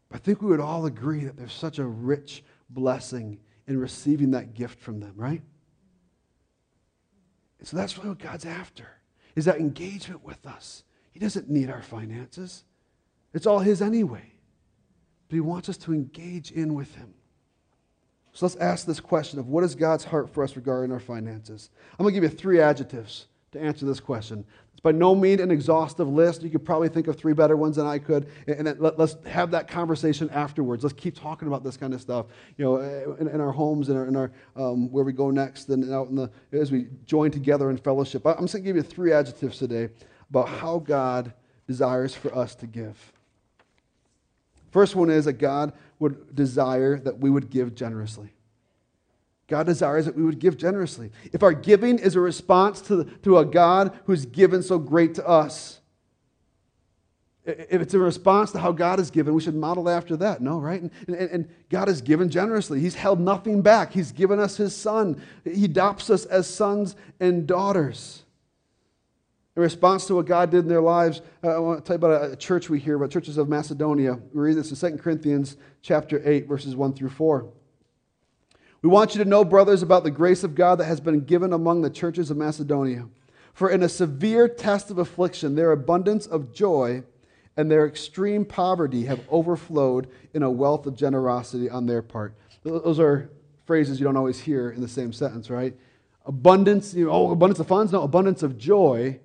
But 0.09 0.17
I 0.17 0.19
think 0.19 0.41
we 0.41 0.49
would 0.49 0.59
all 0.59 0.85
agree 0.85 1.23
that 1.25 1.37
there's 1.37 1.53
such 1.53 1.79
a 1.79 1.85
rich 1.85 2.43
blessing 2.69 3.39
in 3.67 3.77
receiving 3.77 4.31
that 4.31 4.53
gift 4.53 4.79
from 4.79 4.99
them, 4.99 5.13
right? 5.15 5.41
So 7.63 7.75
that's 7.75 7.97
really 7.97 8.09
what 8.09 8.19
God's 8.19 8.45
after, 8.45 8.87
is 9.35 9.45
that 9.45 9.57
engagement 9.57 10.23
with 10.23 10.45
us. 10.45 10.83
He 11.11 11.19
doesn't 11.19 11.49
need 11.49 11.69
our 11.69 11.81
finances. 11.81 12.63
It's 13.33 13.45
all 13.45 13.59
his 13.59 13.81
anyway. 13.81 14.31
But 15.27 15.35
he 15.35 15.41
wants 15.41 15.69
us 15.69 15.77
to 15.77 15.93
engage 15.93 16.51
in 16.51 16.73
with 16.73 16.95
him. 16.95 17.13
So 18.33 18.45
let's 18.45 18.55
ask 18.57 18.85
this 18.85 18.99
question 18.99 19.39
of 19.39 19.47
what 19.47 19.63
is 19.63 19.73
God's 19.73 20.03
heart 20.03 20.29
for 20.29 20.43
us 20.43 20.55
regarding 20.55 20.91
our 20.91 20.99
finances? 20.99 21.71
I'm 21.93 22.03
going 22.03 22.13
to 22.13 22.21
give 22.21 22.31
you 22.31 22.37
three 22.37 22.61
adjectives 22.61 23.27
to 23.51 23.59
answer 23.59 23.85
this 23.85 23.99
question. 23.99 24.45
It's 24.73 24.81
by 24.83 24.91
no 24.91 25.15
means 25.15 25.41
an 25.41 25.49
exhaustive 25.49 26.07
list. 26.07 26.43
You 26.43 26.51
could 26.51 26.63
probably 26.63 26.87
think 26.87 27.07
of 27.07 27.17
three 27.17 27.33
better 27.33 27.57
ones 27.57 27.77
than 27.77 27.87
I 27.87 27.97
could. 27.97 28.27
And 28.47 28.79
let, 28.79 28.99
us 28.99 29.15
have 29.25 29.49
that 29.49 29.67
conversation 29.67 30.29
afterwards. 30.29 30.83
Let's 30.83 30.93
keep 30.93 31.19
talking 31.19 31.47
about 31.47 31.63
this 31.63 31.77
kind 31.77 31.95
of 31.95 32.01
stuff, 32.01 32.27
you 32.57 32.63
know, 32.63 32.75
in, 33.15 33.27
in 33.27 33.41
our 33.41 33.51
homes 33.51 33.89
and 33.89 33.97
in 33.97 34.15
our, 34.15 34.29
in 34.55 34.55
our 34.55 34.71
um, 34.71 34.91
where 34.91 35.03
we 35.03 35.13
go 35.13 35.31
next 35.31 35.69
and 35.69 35.91
out 35.91 36.09
in 36.09 36.15
the, 36.15 36.29
as 36.51 36.71
we 36.71 36.89
join 37.07 37.31
together 37.31 37.71
in 37.71 37.77
fellowship. 37.77 38.23
I'm 38.23 38.41
just 38.41 38.53
going 38.53 38.65
to 38.65 38.69
give 38.69 38.75
you 38.75 38.83
three 38.83 39.13
adjectives 39.13 39.57
today 39.57 39.89
about 40.29 40.47
how 40.47 40.77
God 40.77 41.33
desires 41.65 42.13
for 42.13 42.35
us 42.35 42.53
to 42.53 42.67
give. 42.67 43.13
First 44.71 44.95
one 44.95 45.09
is 45.09 45.25
that 45.25 45.33
God 45.33 45.73
would 45.99 46.35
desire 46.35 46.99
that 46.99 47.19
we 47.19 47.29
would 47.29 47.49
give 47.49 47.75
generously. 47.75 48.31
God 49.47 49.65
desires 49.65 50.05
that 50.05 50.15
we 50.15 50.23
would 50.23 50.39
give 50.39 50.57
generously. 50.57 51.11
If 51.31 51.41
our 51.41 51.53
giving 51.53 51.99
is 51.99 52.15
a 52.15 52.19
response 52.19 52.81
to, 52.81 53.05
to 53.23 53.37
a 53.37 53.45
God 53.45 53.97
who's 54.05 54.25
given 54.25 54.61
so 54.61 54.77
great 54.77 55.15
to 55.15 55.27
us, 55.27 55.79
if 57.47 57.81
it's 57.81 57.93
a 57.93 57.99
response 57.99 58.51
to 58.51 58.59
how 58.59 58.73
God 58.73 58.99
has 58.99 59.09
given, 59.09 59.33
we 59.33 59.41
should 59.41 59.55
model 59.55 59.87
after 59.87 60.17
that. 60.17 60.41
No, 60.41 60.59
right? 60.59 60.81
And, 60.81 60.91
and, 61.07 61.15
and, 61.15 61.49
God 61.69 61.87
has 61.87 62.01
given 62.01 62.29
generously. 62.29 62.81
He's 62.81 62.95
held 62.95 63.21
nothing 63.21 63.61
back. 63.61 63.93
He's 63.93 64.11
given 64.11 64.37
us 64.37 64.57
His 64.57 64.75
Son. 64.75 65.21
He 65.45 65.65
adopts 65.65 66.09
us 66.09 66.25
as 66.25 66.45
sons 66.45 66.97
and 67.21 67.47
daughters. 67.47 68.23
In 69.57 69.63
response 69.63 70.05
to 70.05 70.13
what 70.13 70.27
God 70.27 70.51
did 70.51 70.59
in 70.59 70.67
their 70.67 70.83
lives, 70.83 71.23
uh, 71.43 71.55
I 71.55 71.57
want 71.57 71.83
to 71.83 71.83
tell 71.83 71.95
you 71.95 72.05
about 72.05 72.31
a, 72.31 72.35
church 72.35 72.69
we 72.69 72.79
hear 72.79 72.95
about, 72.95 73.09
churches 73.09 73.39
of 73.39 73.49
Macedonia. 73.49 74.19
We 74.31 74.41
read 74.41 74.55
this 74.55 74.69
in 74.69 74.91
2 74.91 75.01
Corinthians 75.01 75.57
chapter 75.81 76.21
8, 76.23 76.47
verses 76.47 76.75
1 76.75 76.93
through 76.93 77.09
4. 77.09 77.49
We 78.83 78.89
want 78.89 79.15
you 79.15 79.23
to 79.23 79.27
know, 79.27 79.43
brothers, 79.43 79.81
about 79.81 80.03
the 80.03 80.11
grace 80.11 80.43
of 80.43 80.53
God 80.53 80.75
that 80.75 80.85
has 80.85 80.99
been 80.99 81.21
given 81.21 81.53
among 81.53 81.81
the 81.81 81.89
churches 81.89 82.29
of 82.29 82.37
Macedonia. 82.37 83.07
For 83.55 83.71
in 83.71 83.81
a 83.81 83.89
severe 83.89 84.47
test 84.47 84.91
of 84.91 84.99
affliction, 84.99 85.55
their 85.55 85.71
abundance 85.71 86.27
of 86.27 86.53
joy 86.53 87.01
and 87.57 87.71
their 87.71 87.87
extreme 87.87 88.45
poverty 88.45 89.05
have 89.05 89.21
overflowed 89.27 90.07
in 90.35 90.43
a 90.43 90.51
wealth 90.51 90.85
of 90.85 90.95
generosity 90.95 91.67
on 91.67 91.87
their 91.87 92.03
part. 92.03 92.35
Those 92.61 92.99
are 92.99 93.31
phrases 93.65 93.99
you 93.99 94.03
don't 94.03 94.17
always 94.17 94.39
hear 94.39 94.69
in 94.69 94.81
the 94.81 94.87
same 94.87 95.11
sentence, 95.11 95.49
right? 95.49 95.75
Abundance, 96.27 96.93
you 96.93 97.05
know, 97.05 97.11
oh, 97.11 97.31
abundance 97.31 97.59
of 97.59 97.67
funds? 97.67 97.91
No, 97.91 98.03
abundance 98.03 98.43
of 98.43 98.59
joy 98.59 99.19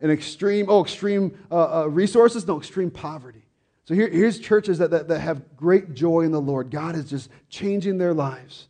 and 0.00 0.10
extreme, 0.10 0.66
oh, 0.68 0.82
extreme 0.82 1.38
uh, 1.50 1.82
uh, 1.82 1.86
resources? 1.86 2.46
No, 2.46 2.58
extreme 2.58 2.90
poverty. 2.90 3.42
So 3.84 3.94
here, 3.94 4.08
here's 4.08 4.38
churches 4.38 4.78
that, 4.78 4.90
that, 4.90 5.08
that 5.08 5.20
have 5.20 5.56
great 5.56 5.94
joy 5.94 6.20
in 6.20 6.32
the 6.32 6.40
Lord. 6.40 6.70
God 6.70 6.94
is 6.94 7.10
just 7.10 7.28
changing 7.48 7.98
their 7.98 8.14
lives 8.14 8.68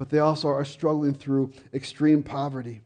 but 0.00 0.08
they 0.08 0.18
also 0.18 0.48
are 0.48 0.64
struggling 0.64 1.12
through 1.12 1.52
extreme 1.74 2.22
poverty. 2.22 2.80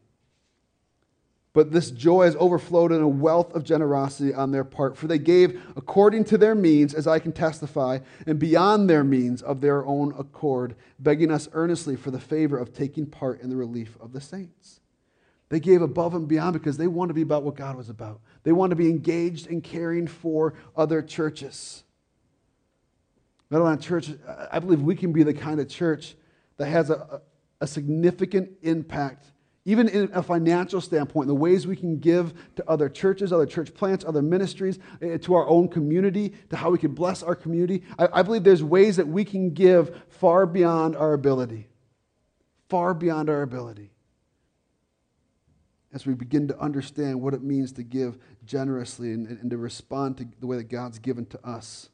But 1.53 1.71
this 1.71 1.89
joy 1.89 2.25
has 2.25 2.35
overflowed 2.35 2.91
in 2.91 3.01
a 3.01 3.07
wealth 3.07 3.55
of 3.55 3.63
generosity 3.63 4.33
on 4.33 4.51
their 4.51 4.65
part, 4.65 4.97
for 4.97 5.07
they 5.07 5.17
gave 5.17 5.63
according 5.77 6.25
to 6.25 6.37
their 6.37 6.55
means, 6.55 6.93
as 6.93 7.07
I 7.07 7.19
can 7.19 7.31
testify, 7.31 7.99
and 8.27 8.37
beyond 8.37 8.89
their 8.89 9.05
means 9.05 9.41
of 9.41 9.61
their 9.61 9.85
own 9.85 10.13
accord, 10.19 10.75
begging 10.99 11.31
us 11.31 11.47
earnestly 11.53 11.95
for 11.95 12.11
the 12.11 12.19
favor 12.19 12.57
of 12.57 12.73
taking 12.73 13.05
part 13.05 13.39
in 13.39 13.49
the 13.49 13.55
relief 13.55 13.95
of 14.01 14.11
the 14.11 14.19
saints. 14.19 14.81
They 15.55 15.61
gave 15.61 15.81
above 15.81 16.13
and 16.15 16.27
beyond 16.27 16.51
because 16.51 16.75
they 16.75 16.87
wanted 16.87 17.11
to 17.11 17.13
be 17.13 17.21
about 17.21 17.43
what 17.43 17.55
God 17.55 17.77
was 17.77 17.87
about. 17.87 18.19
They 18.43 18.51
wanted 18.51 18.71
to 18.71 18.75
be 18.75 18.89
engaged 18.89 19.47
in 19.47 19.61
caring 19.61 20.05
for 20.05 20.53
other 20.75 21.01
churches. 21.01 21.85
Meadowland 23.49 23.81
Church, 23.81 24.09
I 24.51 24.59
believe 24.59 24.81
we 24.81 24.97
can 24.97 25.13
be 25.13 25.23
the 25.23 25.33
kind 25.33 25.61
of 25.61 25.69
church 25.69 26.15
that 26.57 26.65
has 26.65 26.89
a, 26.89 27.21
a 27.61 27.67
significant 27.67 28.49
impact, 28.63 29.27
even 29.63 29.87
in 29.87 30.09
a 30.11 30.21
financial 30.21 30.81
standpoint, 30.81 31.27
the 31.27 31.33
ways 31.33 31.65
we 31.65 31.77
can 31.77 31.99
give 31.99 32.33
to 32.57 32.69
other 32.69 32.89
churches, 32.89 33.31
other 33.31 33.45
church 33.45 33.73
plants, 33.73 34.03
other 34.03 34.21
ministries, 34.21 34.77
eh, 35.01 35.17
to 35.19 35.35
our 35.35 35.47
own 35.47 35.69
community, 35.69 36.33
to 36.49 36.57
how 36.57 36.69
we 36.69 36.77
can 36.77 36.93
bless 36.93 37.23
our 37.23 37.33
community. 37.33 37.81
I, 37.97 38.09
I 38.11 38.21
believe 38.23 38.43
there's 38.43 38.61
ways 38.61 38.97
that 38.97 39.07
we 39.07 39.23
can 39.23 39.51
give 39.51 40.01
far 40.09 40.45
beyond 40.45 40.97
our 40.97 41.13
ability. 41.13 41.69
Far 42.67 42.93
beyond 42.93 43.29
our 43.29 43.41
ability 43.41 43.91
as 45.95 46.05
we 46.05 46.13
begin 46.13 46.45
to 46.49 46.59
understand 46.59 47.21
what 47.21 47.33
it 47.33 47.41
means 47.41 47.71
to 47.71 47.81
give 47.81 48.17
generously 48.45 49.13
and, 49.13 49.25
and, 49.27 49.49
to 49.49 49.57
respond 49.57 50.17
to 50.17 50.27
the 50.41 50.45
way 50.45 50.57
that 50.57 50.65
God's 50.65 50.99
given 50.99 51.25
to 51.27 51.47
us. 51.47 51.89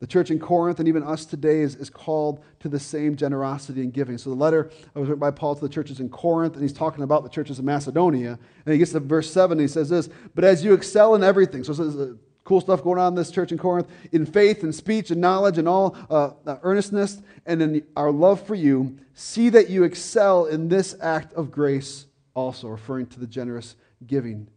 The 0.00 0.06
church 0.08 0.32
in 0.32 0.40
Corinth 0.40 0.80
and 0.80 0.88
even 0.88 1.04
us 1.04 1.24
today 1.24 1.60
is, 1.60 1.76
is 1.76 1.88
called 1.88 2.42
to 2.58 2.68
the 2.68 2.80
same 2.80 3.14
generosity 3.14 3.82
and 3.82 3.92
giving. 3.92 4.18
So 4.18 4.30
the 4.30 4.36
letter 4.36 4.68
was 4.94 5.08
written 5.08 5.20
by 5.20 5.30
Paul 5.30 5.54
to 5.54 5.60
the 5.60 5.68
churches 5.68 6.00
in 6.00 6.08
Corinth, 6.08 6.54
and 6.54 6.62
he's 6.62 6.72
talking 6.72 7.04
about 7.04 7.22
the 7.22 7.28
churches 7.28 7.60
of 7.60 7.64
Macedonia. 7.64 8.36
And 8.66 8.72
he 8.72 8.78
gets 8.78 8.92
to 8.92 9.00
verse 9.00 9.30
7, 9.30 9.52
and 9.52 9.60
he 9.60 9.68
says 9.68 9.88
this 9.88 10.08
But 10.34 10.42
as 10.42 10.64
you 10.64 10.74
excel 10.74 11.14
in 11.14 11.22
everything, 11.22 11.62
so 11.62 11.72
there's 11.72 11.96
uh, 11.96 12.14
cool 12.42 12.60
stuff 12.60 12.82
going 12.82 12.98
on 12.98 13.12
in 13.12 13.14
this 13.14 13.30
church 13.30 13.52
in 13.52 13.58
Corinth, 13.58 13.86
in 14.10 14.26
faith 14.26 14.64
and 14.64 14.74
speech 14.74 15.12
and 15.12 15.20
knowledge 15.20 15.56
and 15.56 15.68
all 15.68 15.96
uh, 16.10 16.30
uh, 16.44 16.56
earnestness, 16.64 17.22
and 17.46 17.62
in 17.62 17.86
our 17.94 18.10
love 18.10 18.44
for 18.44 18.56
you, 18.56 18.98
see 19.14 19.50
that 19.50 19.70
you 19.70 19.84
excel 19.84 20.46
in 20.46 20.68
this 20.68 20.96
act 21.00 21.32
of 21.34 21.52
grace 21.52 22.06
also, 22.34 22.68
referring 22.68 23.06
to 23.06 23.20
the 23.20 23.26
generous 23.26 23.76
giving 24.06 24.48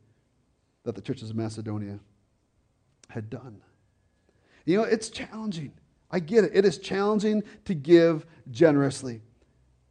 that 0.83 0.95
the 0.95 1.01
churches 1.01 1.29
of 1.29 1.35
Macedonia 1.35 1.99
had 3.09 3.29
done. 3.29 3.61
You 4.65 4.77
know, 4.77 4.83
it's 4.83 5.09
challenging. 5.09 5.73
I 6.11 6.19
get 6.19 6.43
it. 6.43 6.51
It 6.53 6.65
is 6.65 6.77
challenging 6.77 7.43
to 7.65 7.73
give 7.73 8.25
generously. 8.51 9.21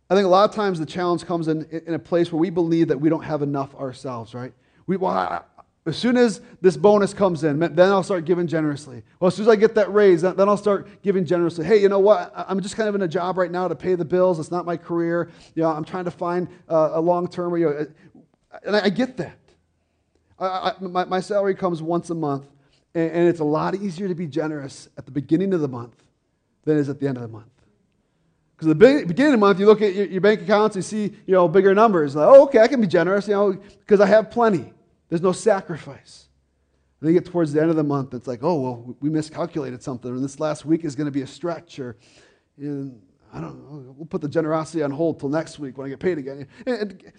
I 0.08 0.14
think 0.14 0.26
a 0.26 0.28
lot 0.28 0.48
of 0.48 0.54
times 0.54 0.78
the 0.78 0.86
challenge 0.86 1.24
comes 1.24 1.48
in, 1.48 1.64
in 1.86 1.94
a 1.94 1.98
place 1.98 2.30
where 2.30 2.38
we 2.38 2.50
believe 2.50 2.88
that 2.88 3.00
we 3.00 3.08
don't 3.08 3.24
have 3.24 3.42
enough 3.42 3.74
ourselves, 3.74 4.34
right? 4.34 4.52
We, 4.86 4.96
well, 4.96 5.12
I, 5.12 5.42
as 5.84 5.96
soon 5.96 6.16
as 6.16 6.40
this 6.60 6.76
bonus 6.76 7.12
comes 7.12 7.42
in, 7.42 7.58
then 7.58 7.80
I'll 7.80 8.04
start 8.04 8.24
giving 8.24 8.46
generously. 8.46 9.02
Well, 9.18 9.28
as 9.28 9.34
soon 9.34 9.46
as 9.46 9.48
I 9.48 9.56
get 9.56 9.74
that 9.74 9.92
raise, 9.92 10.22
then 10.22 10.38
I'll 10.38 10.56
start 10.56 11.02
giving 11.02 11.24
generously. 11.24 11.64
Hey, 11.64 11.82
you 11.82 11.88
know 11.88 11.98
what? 11.98 12.32
I'm 12.36 12.60
just 12.60 12.76
kind 12.76 12.88
of 12.88 12.94
in 12.94 13.02
a 13.02 13.08
job 13.08 13.36
right 13.36 13.50
now 13.50 13.66
to 13.66 13.74
pay 13.74 13.96
the 13.96 14.04
bills. 14.04 14.38
It's 14.38 14.52
not 14.52 14.64
my 14.64 14.76
career. 14.76 15.30
You 15.56 15.62
know, 15.64 15.70
I'm 15.70 15.84
trying 15.84 16.04
to 16.04 16.12
find 16.12 16.46
uh, 16.68 16.90
a 16.92 17.00
long 17.00 17.26
term. 17.26 17.56
You 17.56 17.66
know, 17.66 17.86
and 18.64 18.76
I, 18.76 18.90
get 18.90 19.16
that. 19.16 19.38
I, 20.38 20.46
I, 20.46 20.74
my, 20.80 21.04
my 21.04 21.20
salary 21.20 21.56
comes 21.56 21.82
once 21.82 22.10
a 22.10 22.14
month. 22.14 22.46
And, 22.94 23.10
and 23.10 23.28
it's 23.28 23.40
a 23.40 23.44
lot 23.44 23.74
easier 23.74 24.06
to 24.06 24.14
be 24.14 24.28
generous 24.28 24.88
at 24.96 25.04
the 25.04 25.12
beginning 25.12 25.52
of 25.52 25.60
the 25.60 25.68
month 25.68 25.96
than 26.64 26.76
it 26.76 26.80
is 26.80 26.88
at 26.88 27.00
the 27.00 27.08
end 27.08 27.16
of 27.16 27.22
the 27.22 27.28
month. 27.28 27.46
Because 28.54 28.68
at 28.68 28.78
the 28.78 29.04
beginning 29.04 29.34
of 29.34 29.40
the 29.40 29.44
month, 29.44 29.58
you 29.58 29.66
look 29.66 29.82
at 29.82 29.94
your, 29.94 30.06
your 30.06 30.20
bank 30.20 30.42
accounts, 30.42 30.76
you 30.76 30.82
see 30.82 31.12
you 31.26 31.34
know, 31.34 31.48
bigger 31.48 31.74
numbers. 31.74 32.14
Like, 32.14 32.28
oh, 32.28 32.44
okay, 32.44 32.60
I 32.60 32.68
can 32.68 32.80
be 32.80 32.86
generous, 32.86 33.26
you 33.26 33.34
know, 33.34 33.52
because 33.80 33.98
I 33.98 34.06
have 34.06 34.30
plenty. 34.30 34.72
There's 35.12 35.20
no 35.20 35.33
sacrifice. 35.33 36.29
And 36.98 37.07
then 37.07 37.14
you 37.14 37.20
get 37.20 37.31
towards 37.31 37.53
the 37.53 37.61
end 37.61 37.68
of 37.68 37.77
the 37.77 37.85
month, 37.85 38.14
it's 38.14 38.27
like, 38.27 38.42
oh, 38.42 38.59
well, 38.59 38.96
we 39.01 39.11
miscalculated 39.11 39.83
something, 39.83 40.11
and 40.11 40.25
this 40.25 40.40
last 40.40 40.64
week 40.64 40.87
is 40.87 40.96
going 40.96 41.05
to 41.05 41.11
be 41.11 41.20
a 41.20 41.27
stretch, 41.27 41.79
or 41.79 41.98
I 42.59 42.62
don't 42.62 43.11
know, 43.31 43.94
we'll 43.94 44.07
put 44.07 44.22
the 44.22 44.29
generosity 44.29 44.83
on 44.83 44.90
hold 44.90 45.20
till 45.20 45.29
next 45.29 45.59
week 45.59 45.77
when 45.77 45.87
I 45.87 45.90
get 45.90 46.01
paid 46.01 46.16
again. 46.16 46.48
And 46.64 47.12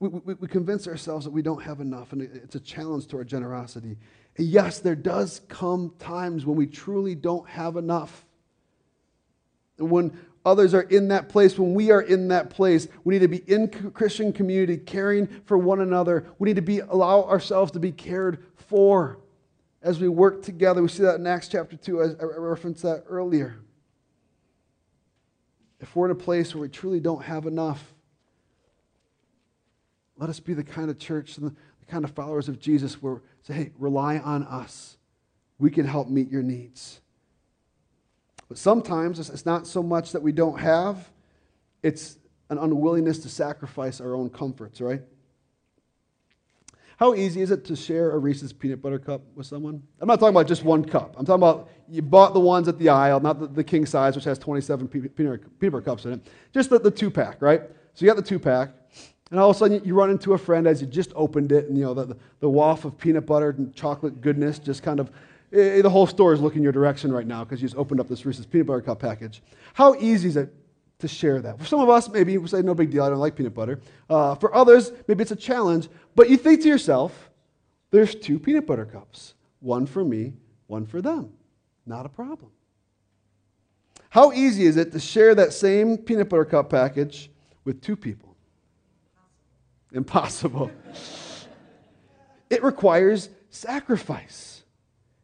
we, 0.00 0.08
we, 0.08 0.32
we 0.32 0.48
convince 0.48 0.88
ourselves 0.88 1.26
that 1.26 1.32
we 1.32 1.42
don't 1.42 1.62
have 1.62 1.80
enough, 1.80 2.14
and 2.14 2.22
it's 2.22 2.54
a 2.54 2.60
challenge 2.60 3.08
to 3.08 3.18
our 3.18 3.24
generosity. 3.24 3.98
And 4.38 4.46
yes, 4.46 4.78
there 4.78 4.96
does 4.96 5.42
come 5.48 5.92
times 5.98 6.46
when 6.46 6.56
we 6.56 6.66
truly 6.66 7.14
don't 7.14 7.46
have 7.46 7.76
enough. 7.76 8.24
And 9.76 9.90
when 9.90 10.18
others 10.44 10.74
are 10.74 10.82
in 10.82 11.08
that 11.08 11.28
place, 11.28 11.58
when 11.58 11.74
we 11.74 11.90
are 11.90 12.02
in 12.02 12.28
that 12.28 12.50
place, 12.50 12.88
we 13.04 13.14
need 13.14 13.20
to 13.20 13.28
be 13.28 13.42
in 13.52 13.68
Christian 13.68 14.32
community, 14.32 14.76
caring 14.76 15.26
for 15.46 15.56
one 15.56 15.80
another. 15.80 16.26
We 16.38 16.48
need 16.48 16.56
to 16.56 16.62
be 16.62 16.80
allow 16.80 17.24
ourselves 17.24 17.72
to 17.72 17.80
be 17.80 17.92
cared 17.92 18.44
for 18.56 19.18
as 19.82 20.00
we 20.00 20.08
work 20.08 20.42
together. 20.42 20.82
We 20.82 20.88
see 20.88 21.02
that 21.02 21.16
in 21.16 21.26
Acts 21.26 21.48
chapter 21.48 21.76
2. 21.76 22.02
I, 22.02 22.04
I 22.20 22.24
referenced 22.24 22.82
that 22.82 23.04
earlier. 23.08 23.56
If 25.80 25.94
we're 25.94 26.06
in 26.06 26.12
a 26.12 26.14
place 26.14 26.54
where 26.54 26.62
we 26.62 26.68
truly 26.68 27.00
don't 27.00 27.22
have 27.22 27.46
enough, 27.46 27.94
let 30.16 30.30
us 30.30 30.40
be 30.40 30.54
the 30.54 30.64
kind 30.64 30.90
of 30.90 30.98
church 30.98 31.36
and 31.36 31.50
the 31.50 31.54
kind 31.86 32.04
of 32.04 32.12
followers 32.12 32.48
of 32.48 32.58
Jesus 32.58 33.02
where 33.02 33.20
say, 33.42 33.54
hey, 33.54 33.70
rely 33.78 34.18
on 34.18 34.44
us. 34.44 34.96
We 35.58 35.70
can 35.70 35.86
help 35.86 36.08
meet 36.08 36.30
your 36.30 36.42
needs. 36.42 37.00
But 38.48 38.58
sometimes 38.58 39.18
it's 39.30 39.46
not 39.46 39.66
so 39.66 39.82
much 39.82 40.12
that 40.12 40.22
we 40.22 40.32
don't 40.32 40.58
have, 40.58 41.10
it's 41.82 42.18
an 42.50 42.58
unwillingness 42.58 43.18
to 43.20 43.28
sacrifice 43.28 44.00
our 44.00 44.14
own 44.14 44.30
comforts, 44.30 44.80
right? 44.80 45.02
How 46.96 47.14
easy 47.14 47.40
is 47.40 47.50
it 47.50 47.64
to 47.66 47.76
share 47.76 48.12
a 48.12 48.18
Reese's 48.18 48.52
peanut 48.52 48.80
butter 48.80 48.98
cup 48.98 49.22
with 49.34 49.46
someone? 49.46 49.82
I'm 50.00 50.06
not 50.06 50.20
talking 50.20 50.34
about 50.34 50.46
just 50.46 50.62
one 50.62 50.84
cup. 50.84 51.16
I'm 51.18 51.26
talking 51.26 51.42
about 51.42 51.68
you 51.88 52.02
bought 52.02 52.34
the 52.34 52.40
ones 52.40 52.68
at 52.68 52.78
the 52.78 52.88
aisle, 52.88 53.18
not 53.20 53.40
the, 53.40 53.46
the 53.48 53.64
king 53.64 53.84
size, 53.84 54.14
which 54.14 54.24
has 54.24 54.38
27 54.38 54.88
peanut, 54.88 55.58
butter 55.58 55.80
cups 55.80 56.04
in 56.04 56.12
it. 56.12 56.20
Just 56.52 56.70
the, 56.70 56.78
the 56.78 56.90
two 56.90 57.10
pack, 57.10 57.42
right? 57.42 57.62
So 57.94 58.04
you 58.04 58.06
got 58.06 58.16
the 58.16 58.22
two 58.22 58.38
pack, 58.38 58.70
and 59.30 59.40
all 59.40 59.50
of 59.50 59.56
a 59.56 59.58
sudden 59.58 59.84
you 59.84 59.94
run 59.94 60.10
into 60.10 60.34
a 60.34 60.38
friend 60.38 60.66
as 60.66 60.80
you 60.80 60.86
just 60.86 61.12
opened 61.16 61.50
it, 61.50 61.68
and 61.68 61.76
you 61.76 61.84
know 61.84 61.94
the, 61.94 62.06
the, 62.06 62.16
the 62.40 62.48
waft 62.48 62.84
of 62.84 62.96
peanut 62.96 63.26
butter 63.26 63.50
and 63.50 63.74
chocolate 63.74 64.20
goodness 64.20 64.58
just 64.60 64.82
kind 64.82 65.00
of 65.00 65.10
eh, 65.54 65.82
the 65.82 65.90
whole 65.90 66.06
store 66.06 66.32
is 66.32 66.40
looking 66.40 66.62
your 66.62 66.72
direction 66.72 67.12
right 67.12 67.26
now 67.26 67.44
because 67.44 67.62
you 67.62 67.68
just 67.68 67.78
opened 67.78 68.00
up 68.00 68.08
this 68.08 68.26
Reese's 68.26 68.46
peanut 68.46 68.66
butter 68.66 68.82
cup 68.82 69.00
package. 69.00 69.42
How 69.72 69.94
easy 69.94 70.28
is 70.28 70.36
it 70.36 70.52
to 71.04 71.08
share 71.08 71.40
that. 71.42 71.58
For 71.58 71.66
some 71.66 71.80
of 71.80 71.90
us, 71.90 72.08
maybe 72.08 72.38
we 72.38 72.48
say, 72.48 72.62
no 72.62 72.74
big 72.74 72.90
deal, 72.90 73.04
I 73.04 73.10
don't 73.10 73.18
like 73.18 73.36
peanut 73.36 73.54
butter. 73.54 73.80
Uh, 74.08 74.34
for 74.36 74.54
others, 74.54 74.92
maybe 75.06 75.22
it's 75.22 75.32
a 75.32 75.36
challenge, 75.36 75.88
but 76.14 76.30
you 76.30 76.36
think 76.36 76.62
to 76.62 76.68
yourself, 76.68 77.30
there's 77.90 78.14
two 78.14 78.38
peanut 78.38 78.66
butter 78.66 78.84
cups 78.84 79.34
one 79.60 79.86
for 79.86 80.04
me, 80.04 80.34
one 80.66 80.84
for 80.84 81.00
them. 81.00 81.32
Not 81.86 82.06
a 82.06 82.08
problem. 82.08 82.50
How 84.10 84.32
easy 84.32 84.66
is 84.66 84.76
it 84.76 84.92
to 84.92 85.00
share 85.00 85.34
that 85.34 85.52
same 85.52 85.98
peanut 85.98 86.28
butter 86.28 86.44
cup 86.44 86.70
package 86.70 87.30
with 87.64 87.80
two 87.80 87.96
people? 87.96 88.36
Impossible. 89.92 90.70
it 92.50 92.62
requires 92.62 93.28
sacrifice. 93.50 94.63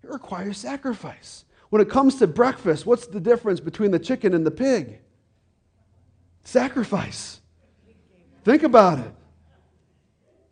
It 0.03 0.11
requires 0.11 0.59
sacrifice. 0.59 1.45
When 1.71 1.81
it 1.81 1.89
comes 1.89 2.17
to 2.17 2.27
breakfast, 2.27 2.85
what's 2.85 3.07
the 3.07 3.21
difference 3.21 3.61
between 3.61 3.91
the 3.91 3.99
chicken 3.99 4.35
and 4.35 4.45
the 4.45 4.51
pig? 4.51 5.01
Sacrifice. 6.45 7.41
Think 8.45 8.63
about 8.63 8.99
it. 8.99 9.13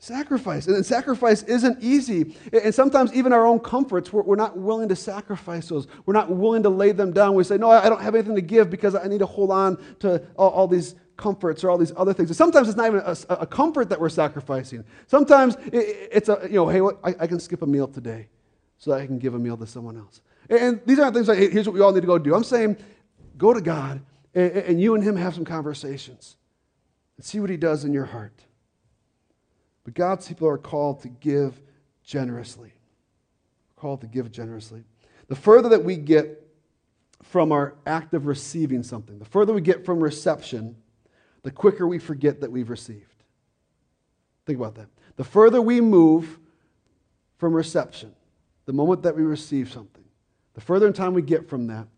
Sacrifice. 0.01 0.69
And 0.69 0.87
sacrifice 0.87 1.43
isn't 1.43 1.83
easy. 1.83 2.37
And 2.53 2.73
sometimes 2.73 3.13
even 3.13 3.33
our 3.33 3.45
own 3.45 3.59
comforts, 3.59 4.13
we're, 4.13 4.37
not 4.37 4.57
willing 4.57 4.89
to 4.91 4.97
sacrifice 4.97 5.69
those. 5.69 5.89
We're 6.07 6.15
not 6.15 6.31
willing 6.31 6.63
to 6.63 6.69
lay 6.69 6.93
them 6.93 7.13
down. 7.13 7.35
We 7.35 7.43
say, 7.43 7.59
no, 7.59 7.71
I 7.71 7.89
don't 7.89 8.01
have 8.01 8.15
anything 8.15 8.37
to 8.37 8.41
give 8.41 8.71
because 8.71 8.95
I 8.95 9.09
need 9.09 9.19
to 9.19 9.27
hold 9.27 9.51
on 9.51 9.83
to 10.01 10.23
all, 10.37 10.69
these 10.69 10.95
comforts 11.17 11.65
or 11.65 11.71
all 11.71 11.79
these 11.79 11.93
other 11.97 12.13
things. 12.13 12.31
And 12.31 12.37
sometimes 12.37 12.69
it's 12.69 12.77
not 12.77 12.87
even 12.87 13.03
a, 13.29 13.47
comfort 13.47 13.89
that 13.89 14.01
we're 14.01 14.09
sacrificing. 14.09 14.85
Sometimes 15.09 15.57
it's 15.73 16.29
a, 16.29 16.39
you 16.45 16.65
know, 16.65 16.69
hey, 16.69 16.81
I, 17.19 17.27
can 17.27 17.41
skip 17.41 17.63
a 17.63 17.67
meal 17.67 17.89
today 17.89 18.29
so 18.79 18.93
that 18.93 19.01
I 19.01 19.07
can 19.07 19.19
give 19.19 19.35
a 19.35 19.39
meal 19.39 19.57
to 19.57 19.67
someone 19.67 19.97
else. 19.97 20.21
And 20.49 20.81
these 20.87 20.99
aren't 20.99 21.15
things 21.15 21.29
like, 21.29 21.39
hey, 21.39 21.51
here's 21.51 21.67
what 21.67 21.75
we 21.75 21.81
all 21.81 21.93
need 21.93 22.01
to 22.01 22.07
go 22.07 22.19
do. 22.19 22.35
I'm 22.35 22.45
saying, 22.45 22.77
go 23.37 23.53
to 23.53 23.61
God 23.61 24.01
and, 24.35 24.53
and 24.53 24.81
you 24.81 24.95
and 24.95 25.05
him 25.05 25.17
have 25.17 25.35
some 25.35 25.45
conversations 25.45 26.37
and 27.17 27.25
see 27.25 27.41
what 27.41 27.51
he 27.51 27.57
does 27.57 27.85
in 27.85 27.93
your 27.93 28.07
heart. 28.07 28.45
But 29.85 29.95
God's 29.95 30.29
people 30.29 30.49
are 30.49 30.59
called 30.59 31.03
to 31.03 31.09
give 31.09 31.61
generously. 32.05 32.73
Called 33.77 34.01
to 34.03 34.07
give 34.07 34.31
generously. 34.31 34.85
The 35.29 35.37
further 35.37 35.69
that 35.71 35.85
we 35.85 35.97
get 35.97 36.47
from 37.23 37.53
our 37.53 37.75
act 37.87 38.15
of 38.15 38.27
receiving 38.27 38.83
something, 38.83 39.19
the 39.19 39.25
further 39.25 39.53
we 39.53 39.61
get 39.61 39.85
from 39.85 40.01
reception, 40.01 40.77
the 41.43 41.51
quicker 41.51 41.87
we 41.87 41.99
forget 41.99 42.41
that 42.41 42.51
we've 42.51 42.71
received. 42.71 43.23
Think 44.47 44.59
about 44.59 44.77
that. 44.77 44.89
The 45.17 45.25
further 45.25 45.61
we 45.61 45.81
move 45.81 46.39
from 47.37 47.53
reception, 47.53 48.15
the 48.69 48.75
moment 48.75 49.03
that 49.05 49.17
we 49.17 49.23
receive 49.23 49.73
something, 49.73 50.05
the 50.53 50.61
further 50.61 50.87
in 50.87 50.93
time 50.93 51.15
we 51.15 51.23
get 51.23 51.49
from 51.49 51.69
that, 51.69 51.89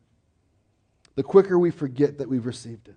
the 1.17 1.23
quicker 1.25 1.59
we 1.59 1.73
forget 1.73 2.19
that 2.19 2.29
we've 2.29 2.47
received 2.47 2.87
it. 2.87 2.95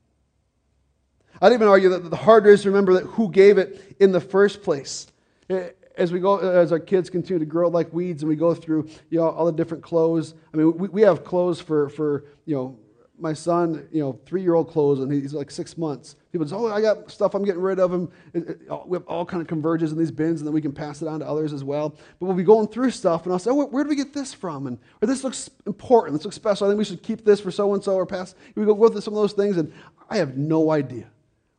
I'd 1.42 1.54
even 1.54 1.68
argue 1.68 1.90
that 1.90 2.08
the 2.08 2.16
harder 2.16 2.52
it 2.52 2.54
is 2.54 2.62
to 2.62 2.70
remember 2.70 2.94
that 2.94 3.06
who 3.06 3.32
gave 3.32 3.58
it 3.58 3.96
in 4.00 4.12
the 4.12 4.22
first 4.22 4.62
place. 4.62 5.08
Eh, 5.50 5.70
as 5.98 6.12
we 6.12 6.20
go, 6.20 6.38
as 6.38 6.72
our 6.72 6.78
kids 6.78 7.10
continue 7.10 7.40
to 7.40 7.48
grow 7.48 7.68
like 7.68 7.92
weeds, 7.92 8.22
and 8.22 8.30
we 8.30 8.36
go 8.36 8.54
through, 8.54 8.88
you 9.10 9.18
know, 9.18 9.28
all 9.28 9.48
the 9.48 9.52
different 9.52 9.82
clothes. 9.82 10.36
I 10.54 10.58
mean, 10.58 10.78
we, 10.78 10.90
we 10.90 11.02
have 11.02 11.24
clothes 11.24 11.60
for, 11.60 11.90
for, 11.90 12.26
you 12.46 12.56
know, 12.56 12.78
my 13.19 13.34
son, 13.34 13.88
you 13.91 14.02
know, 14.02 14.19
three-year-old 14.26 14.69
clothes, 14.69 14.99
and 14.99 15.12
he's 15.12 15.34
like 15.34 15.52
six 15.52 15.78
months. 15.78 16.15
People 16.32 16.47
say, 16.47 16.56
"Oh, 16.56 16.67
I 16.67 16.82
got 16.82 17.12
stuff 17.12 17.36
I'm 17.36 17.45
getting 17.45 17.62
rid 17.62 17.80
of." 17.80 17.93
Him. 17.93 18.10
Uh, 18.36 18.80
we 18.86 18.95
have 18.95 19.06
all 19.06 19.26
kind 19.26 19.41
of 19.41 19.47
converges 19.47 19.91
in 19.91 19.97
these 19.97 20.12
bins, 20.12 20.41
and 20.41 20.47
then 20.47 20.54
we 20.54 20.62
can 20.62 20.71
pass 20.71 21.02
it 21.02 21.08
on 21.08 21.19
to 21.19 21.28
others 21.28 21.54
as 21.54 21.63
well. 21.63 21.89
But 21.89 22.26
we'll 22.26 22.36
be 22.36 22.43
going 22.43 22.67
through 22.67 22.91
stuff, 22.91 23.23
and 23.23 23.32
I'll 23.32 23.39
say, 23.39 23.52
oh, 23.52 23.65
"Where, 23.65 23.84
do 23.84 23.89
we 23.89 23.95
get 23.95 24.13
this 24.13 24.34
from?" 24.34 24.65
And 24.65 24.80
or 25.02 25.08
this 25.08 25.23
looks 25.23 25.49
important. 25.67 26.17
This 26.17 26.26
looks 26.26 26.36
special. 26.36 26.65
I 26.65 26.71
think 26.71 26.80
we 26.80 26.86
should 26.86 27.04
keep 27.04 27.23
this 27.23 27.39
for 27.39 27.52
so 27.52 27.73
and 27.73 27.84
so, 27.84 27.93
or 27.93 28.06
pass. 28.06 28.34
We 28.56 28.65
go 28.65 28.73
go 28.73 28.89
through 28.89 29.02
some 29.02 29.13
of 29.13 29.21
those 29.21 29.34
things, 29.34 29.58
and 29.58 29.71
I 30.10 30.17
have 30.17 30.36
no 30.36 30.71
idea 30.71 31.06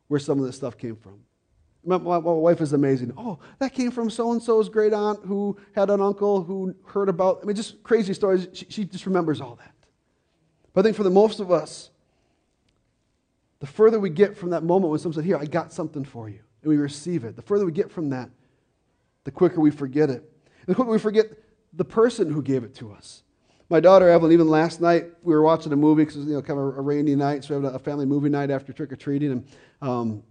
where 0.09 0.21
some 0.21 0.41
of 0.41 0.45
this 0.47 0.57
stuff 0.57 0.77
came 0.77 0.97
from. 0.97 1.21
My, 1.87 1.99
my, 1.99 2.19
my 2.19 2.33
wife 2.33 2.61
is 2.63 2.73
amazing. 2.73 3.13
Oh, 3.17 3.39
that 3.59 3.75
came 3.75 3.91
from 3.91 4.09
so 4.09 4.33
and 4.33 4.43
so's 4.43 4.71
great 4.71 4.95
aunt 4.95 5.21
who 5.25 5.57
had 5.75 5.91
an 5.91 6.01
uncle 6.01 6.43
who 6.43 6.75
heard 6.87 7.11
about. 7.11 7.41
I 7.43 7.47
mean, 7.47 7.55
just 7.55 7.83
crazy 7.83 8.15
stories. 8.15 8.49
She, 8.55 8.67
she 8.71 8.85
just 8.85 9.07
remembers 9.07 9.41
all 9.41 9.57
that. 9.57 9.74
But 10.75 10.81
I 10.81 10.83
think 10.83 10.97
for 10.97 11.05
the 11.05 11.11
most 11.11 11.41
of 11.41 11.51
us, 11.51 11.91
the 13.61 13.67
further 13.67 13.99
we 13.99 14.11
get 14.11 14.37
from 14.37 14.51
that 14.51 14.63
moment 14.63 14.91
when 14.91 14.99
someone 14.99 15.15
said, 15.15 15.25
Here, 15.25 15.39
I 15.39 15.47
got 15.47 15.73
something 15.73 16.05
for 16.05 16.29
you, 16.29 16.41
and 16.63 16.69
we 16.69 16.77
receive 16.77 17.25
it, 17.25 17.37
the 17.37 17.43
further 17.43 17.65
we 17.65 17.73
get 17.73 17.91
from 17.91 18.11
that, 18.11 18.29
the 19.23 19.31
quicker 19.31 19.61
we 19.61 19.71
forget 19.71 20.11
it. 20.11 20.31
The 20.67 20.75
quicker 20.75 20.91
we 20.91 20.99
forget 20.99 21.27
the 21.73 21.85
person 21.85 22.31
who 22.31 22.43
gave 22.43 22.65
it 22.65 22.75
to 22.77 22.93
us. 22.93 23.23
My 23.71 23.81
daughter 23.81 24.09
Evelyn, 24.09 24.33
even 24.33 24.49
last 24.49 24.81
night, 24.81 25.07
we 25.23 25.35
were 25.35 25.43
watching 25.43 25.73
a 25.73 25.77
movie 25.77 26.03
because 26.03 26.17
it 26.17 26.21
was 26.21 26.29
you 26.29 26.35
know, 26.35 26.43
kind 26.43 26.59
of 26.59 26.77
a 26.77 26.81
rainy 26.81 27.17
night, 27.17 27.45
so 27.45 27.59
we 27.59 27.65
had 27.65 27.75
a 27.75 27.79
family 27.79 28.05
movie 28.05 28.29
night 28.29 28.51
after 28.51 28.73
trick 28.73 28.93
or 28.93 28.97
treating, 28.97 29.33
and 29.33 29.47
um, 29.81 30.23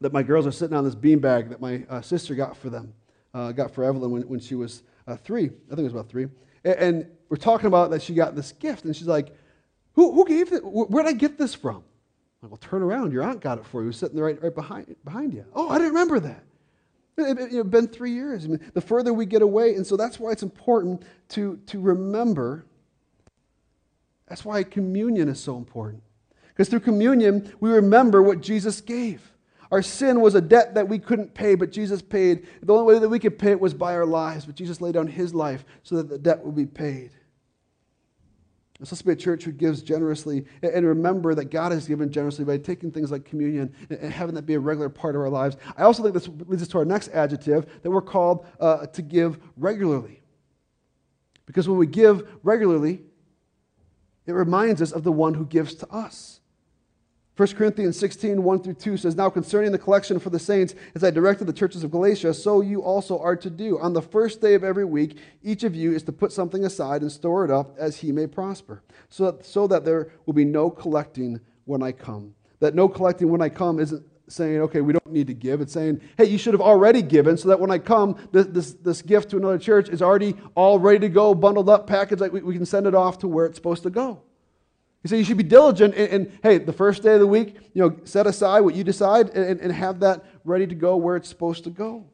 that 0.00 0.12
my 0.12 0.22
girls 0.22 0.46
are 0.46 0.52
sitting 0.52 0.76
on 0.76 0.84
this 0.84 0.94
beanbag 0.94 1.48
that 1.50 1.60
my 1.60 1.84
uh, 1.90 2.00
sister 2.00 2.34
got 2.34 2.56
for 2.56 2.70
them, 2.70 2.94
uh, 3.34 3.52
got 3.52 3.70
for 3.70 3.84
Evelyn 3.84 4.10
when, 4.10 4.22
when 4.22 4.40
she 4.40 4.54
was 4.54 4.82
uh, 5.06 5.16
three. 5.16 5.44
I 5.44 5.68
think 5.68 5.80
it 5.80 5.84
was 5.84 5.92
about 5.92 6.08
three. 6.08 6.28
And, 6.64 6.74
and 6.74 7.10
we're 7.28 7.36
talking 7.36 7.66
about 7.66 7.90
that 7.90 8.02
she 8.02 8.14
got 8.14 8.34
this 8.34 8.52
gift, 8.52 8.84
and 8.84 8.96
she's 8.96 9.06
like, 9.06 9.34
who, 9.96 10.12
who 10.12 10.26
gave 10.26 10.52
it? 10.52 10.60
Where 10.62 11.02
did 11.02 11.08
I 11.08 11.14
get 11.14 11.38
this 11.38 11.54
from? 11.54 11.76
I'm 11.76 11.82
like, 12.42 12.50
well, 12.50 12.58
turn 12.58 12.82
around. 12.82 13.12
Your 13.12 13.22
aunt 13.22 13.40
got 13.40 13.58
it 13.58 13.64
for 13.64 13.82
you. 13.82 13.92
Sitting 13.92 14.20
right, 14.20 14.40
right 14.42 14.54
behind, 14.54 14.94
behind 15.04 15.32
you. 15.32 15.44
Oh, 15.54 15.70
I 15.70 15.78
didn't 15.78 15.94
remember 15.94 16.20
that. 16.20 16.44
It, 17.16 17.38
it, 17.38 17.54
it, 17.54 17.70
been 17.70 17.88
three 17.88 18.12
years. 18.12 18.44
I 18.44 18.48
mean, 18.48 18.60
the 18.74 18.82
further 18.82 19.14
we 19.14 19.24
get 19.24 19.40
away, 19.40 19.74
and 19.74 19.86
so 19.86 19.96
that's 19.96 20.20
why 20.20 20.32
it's 20.32 20.42
important 20.42 21.02
to, 21.30 21.56
to 21.66 21.80
remember. 21.80 22.66
That's 24.28 24.44
why 24.44 24.62
communion 24.64 25.30
is 25.30 25.40
so 25.40 25.56
important. 25.56 26.02
Because 26.48 26.68
through 26.68 26.80
communion, 26.80 27.50
we 27.60 27.70
remember 27.70 28.22
what 28.22 28.42
Jesus 28.42 28.82
gave. 28.82 29.32
Our 29.70 29.80
sin 29.80 30.20
was 30.20 30.34
a 30.34 30.42
debt 30.42 30.74
that 30.74 30.88
we 30.88 30.98
couldn't 30.98 31.32
pay, 31.32 31.54
but 31.54 31.72
Jesus 31.72 32.02
paid. 32.02 32.46
The 32.62 32.72
only 32.74 32.94
way 32.94 33.00
that 33.00 33.08
we 33.08 33.18
could 33.18 33.38
pay 33.38 33.52
it 33.52 33.60
was 33.60 33.72
by 33.72 33.94
our 33.94 34.06
lives, 34.06 34.44
but 34.44 34.54
Jesus 34.54 34.82
laid 34.82 34.92
down 34.92 35.06
his 35.06 35.34
life 35.34 35.64
so 35.82 35.96
that 35.96 36.10
the 36.10 36.18
debt 36.18 36.44
would 36.44 36.54
be 36.54 36.66
paid. 36.66 37.12
It's 38.78 38.90
supposed 38.90 39.00
to 39.00 39.06
be 39.06 39.12
a 39.12 39.16
church 39.16 39.44
who 39.44 39.52
gives 39.52 39.82
generously 39.82 40.44
and 40.62 40.84
remember 40.84 41.34
that 41.34 41.46
God 41.46 41.72
has 41.72 41.88
given 41.88 42.12
generously 42.12 42.44
by 42.44 42.58
taking 42.58 42.90
things 42.90 43.10
like 43.10 43.24
communion 43.24 43.74
and 43.88 44.12
having 44.12 44.34
that 44.34 44.42
be 44.42 44.54
a 44.54 44.60
regular 44.60 44.90
part 44.90 45.14
of 45.14 45.22
our 45.22 45.30
lives. 45.30 45.56
I 45.78 45.84
also 45.84 46.02
think 46.02 46.12
this 46.12 46.28
leads 46.46 46.62
us 46.62 46.68
to 46.68 46.78
our 46.78 46.84
next 46.84 47.08
adjective 47.08 47.66
that 47.82 47.90
we're 47.90 48.02
called 48.02 48.46
uh, 48.60 48.86
to 48.88 49.02
give 49.02 49.38
regularly. 49.56 50.20
Because 51.46 51.68
when 51.68 51.78
we 51.78 51.86
give 51.86 52.28
regularly, 52.42 53.02
it 54.26 54.32
reminds 54.32 54.82
us 54.82 54.92
of 54.92 55.04
the 55.04 55.12
one 55.12 55.32
who 55.32 55.46
gives 55.46 55.74
to 55.76 55.88
us. 55.88 56.40
1 57.36 57.48
Corinthians 57.48 57.98
16, 57.98 58.42
1 58.42 58.62
through 58.62 58.74
2 58.74 58.96
says, 58.96 59.14
Now 59.14 59.28
concerning 59.28 59.70
the 59.70 59.78
collection 59.78 60.18
for 60.18 60.30
the 60.30 60.38
saints, 60.38 60.74
as 60.94 61.04
I 61.04 61.10
directed 61.10 61.44
the 61.44 61.52
churches 61.52 61.84
of 61.84 61.90
Galatia, 61.90 62.32
so 62.32 62.62
you 62.62 62.82
also 62.82 63.18
are 63.18 63.36
to 63.36 63.50
do. 63.50 63.78
On 63.78 63.92
the 63.92 64.00
first 64.00 64.40
day 64.40 64.54
of 64.54 64.64
every 64.64 64.86
week, 64.86 65.18
each 65.42 65.62
of 65.62 65.74
you 65.74 65.92
is 65.92 66.02
to 66.04 66.12
put 66.12 66.32
something 66.32 66.64
aside 66.64 67.02
and 67.02 67.12
store 67.12 67.44
it 67.44 67.50
up 67.50 67.76
as 67.78 67.98
he 67.98 68.10
may 68.10 68.26
prosper, 68.26 68.82
so 69.10 69.30
that, 69.30 69.44
so 69.44 69.66
that 69.66 69.84
there 69.84 70.12
will 70.24 70.32
be 70.32 70.46
no 70.46 70.70
collecting 70.70 71.40
when 71.66 71.82
I 71.82 71.92
come. 71.92 72.34
That 72.60 72.74
no 72.74 72.88
collecting 72.88 73.28
when 73.28 73.42
I 73.42 73.50
come 73.50 73.80
isn't 73.80 74.06
saying, 74.28 74.60
okay, 74.62 74.80
we 74.80 74.94
don't 74.94 75.12
need 75.12 75.26
to 75.26 75.34
give. 75.34 75.60
It's 75.60 75.74
saying, 75.74 76.00
hey, 76.16 76.24
you 76.24 76.38
should 76.38 76.54
have 76.54 76.62
already 76.62 77.02
given 77.02 77.36
so 77.36 77.48
that 77.48 77.60
when 77.60 77.70
I 77.70 77.78
come, 77.78 78.16
this, 78.32 78.46
this, 78.46 78.72
this 78.72 79.02
gift 79.02 79.30
to 79.30 79.36
another 79.36 79.58
church 79.58 79.90
is 79.90 80.00
already 80.00 80.34
all 80.54 80.78
ready 80.78 81.00
to 81.00 81.08
go, 81.10 81.34
bundled 81.34 81.68
up, 81.68 81.86
packaged, 81.86 82.20
like 82.20 82.32
we, 82.32 82.40
we 82.40 82.54
can 82.54 82.66
send 82.66 82.86
it 82.86 82.94
off 82.94 83.18
to 83.18 83.28
where 83.28 83.44
it's 83.44 83.56
supposed 83.56 83.82
to 83.82 83.90
go. 83.90 84.22
He 85.06 85.08
said 85.08 85.18
you 85.18 85.24
should 85.24 85.36
be 85.36 85.44
diligent 85.44 85.94
and, 85.94 86.08
and, 86.08 86.38
hey, 86.42 86.58
the 86.58 86.72
first 86.72 87.04
day 87.04 87.14
of 87.14 87.20
the 87.20 87.28
week, 87.28 87.54
you 87.74 87.80
know, 87.80 87.96
set 88.02 88.26
aside 88.26 88.62
what 88.62 88.74
you 88.74 88.82
decide 88.82 89.28
and, 89.36 89.60
and 89.60 89.70
have 89.70 90.00
that 90.00 90.24
ready 90.42 90.66
to 90.66 90.74
go 90.74 90.96
where 90.96 91.14
it's 91.14 91.28
supposed 91.28 91.62
to 91.62 91.70
go. 91.70 92.04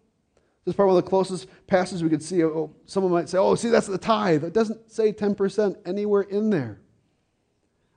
This 0.67 0.73
is 0.73 0.77
probably 0.77 1.01
the 1.01 1.09
closest 1.09 1.49
passages 1.67 2.03
we 2.03 2.11
could 2.11 2.23
see. 2.23 2.45
Oh, 2.45 2.49
oh, 2.49 2.75
someone 2.85 3.11
might 3.11 3.31
say, 3.31 3.39
oh, 3.39 3.55
see, 3.55 3.71
that's 3.71 3.87
the 3.87 3.97
tithe. 3.97 4.45
It 4.45 4.53
doesn't 4.53 4.93
say 4.93 5.11
10% 5.11 5.75
anywhere 5.87 6.21
in 6.21 6.51
there. 6.51 6.83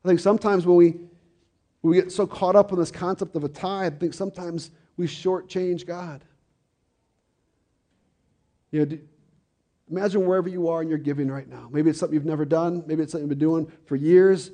I 0.06 0.08
think 0.08 0.22
sometimes 0.22 0.66
when 0.66 0.78
we, 0.78 0.92
when 1.82 1.92
we 1.92 1.96
get 1.96 2.10
so 2.10 2.26
caught 2.26 2.56
up 2.56 2.72
in 2.72 2.80
this 2.80 2.90
concept 2.90 3.36
of 3.36 3.44
a 3.44 3.50
tithe, 3.50 3.96
I 3.96 3.98
think 3.98 4.14
sometimes 4.14 4.72
we 4.96 5.08
shortchange 5.08 5.86
God. 5.86 6.24
You 8.72 8.86
know, 8.86 8.98
imagine 9.92 10.26
wherever 10.26 10.48
you 10.48 10.70
are 10.70 10.82
in 10.82 10.88
your 10.88 11.00
giving 11.00 11.30
right 11.30 11.50
now. 11.50 11.68
Maybe 11.70 11.90
it's 11.90 12.00
something 12.00 12.14
you've 12.14 12.24
never 12.24 12.46
done. 12.46 12.86
Maybe 12.88 13.04
it's 13.04 13.12
something 13.12 13.28
you've 13.28 13.38
been 13.38 13.46
doing 13.46 13.70
for 13.84 13.98
years 13.98 14.52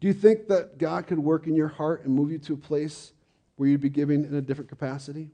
Do 0.00 0.06
you 0.06 0.12
think 0.12 0.48
that 0.48 0.78
God 0.78 1.06
could 1.06 1.18
work 1.18 1.46
in 1.46 1.54
your 1.54 1.68
heart 1.68 2.04
and 2.04 2.14
move 2.14 2.30
you 2.30 2.38
to 2.38 2.54
a 2.54 2.56
place 2.56 3.12
where 3.56 3.68
you'd 3.68 3.80
be 3.80 3.88
giving 3.88 4.24
in 4.24 4.34
a 4.34 4.40
different 4.40 4.68
capacity? 4.68 5.30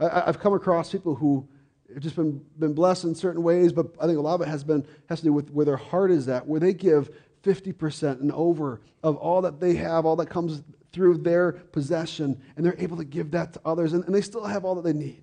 I, 0.00 0.24
have 0.26 0.40
come 0.40 0.52
across 0.52 0.90
people 0.90 1.14
who 1.14 1.48
have 1.94 2.02
just 2.02 2.16
been, 2.16 2.44
been 2.58 2.74
blessed 2.74 3.04
in 3.04 3.14
certain 3.14 3.42
ways, 3.42 3.72
but 3.72 3.86
I 4.00 4.06
think 4.06 4.18
a 4.18 4.20
lot 4.20 4.34
of 4.34 4.42
it 4.42 4.48
has, 4.48 4.64
been, 4.64 4.86
has 5.08 5.20
to 5.20 5.26
do 5.26 5.32
with 5.32 5.50
where 5.50 5.64
their 5.64 5.76
heart 5.76 6.10
is 6.10 6.28
at, 6.28 6.46
where 6.46 6.60
they 6.60 6.74
give 6.74 7.10
50% 7.44 8.20
and 8.20 8.32
over 8.32 8.80
of 9.02 9.16
all 9.16 9.42
that 9.42 9.60
they 9.60 9.76
have, 9.76 10.04
all 10.04 10.16
that 10.16 10.28
comes 10.28 10.62
through 10.92 11.18
their 11.18 11.52
possession, 11.52 12.40
and 12.56 12.66
they're 12.66 12.74
able 12.78 12.96
to 12.96 13.04
give 13.04 13.30
that 13.30 13.52
to 13.52 13.60
others, 13.64 13.92
and, 13.92 14.04
and 14.04 14.14
they 14.14 14.20
still 14.20 14.44
have 14.44 14.64
all 14.64 14.74
that 14.74 14.84
they 14.84 14.92
need. 14.92 15.22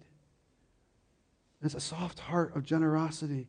And 1.60 1.66
it's 1.66 1.76
a 1.76 1.82
soft 1.82 2.20
heart 2.20 2.56
of 2.56 2.64
generosity 2.64 3.48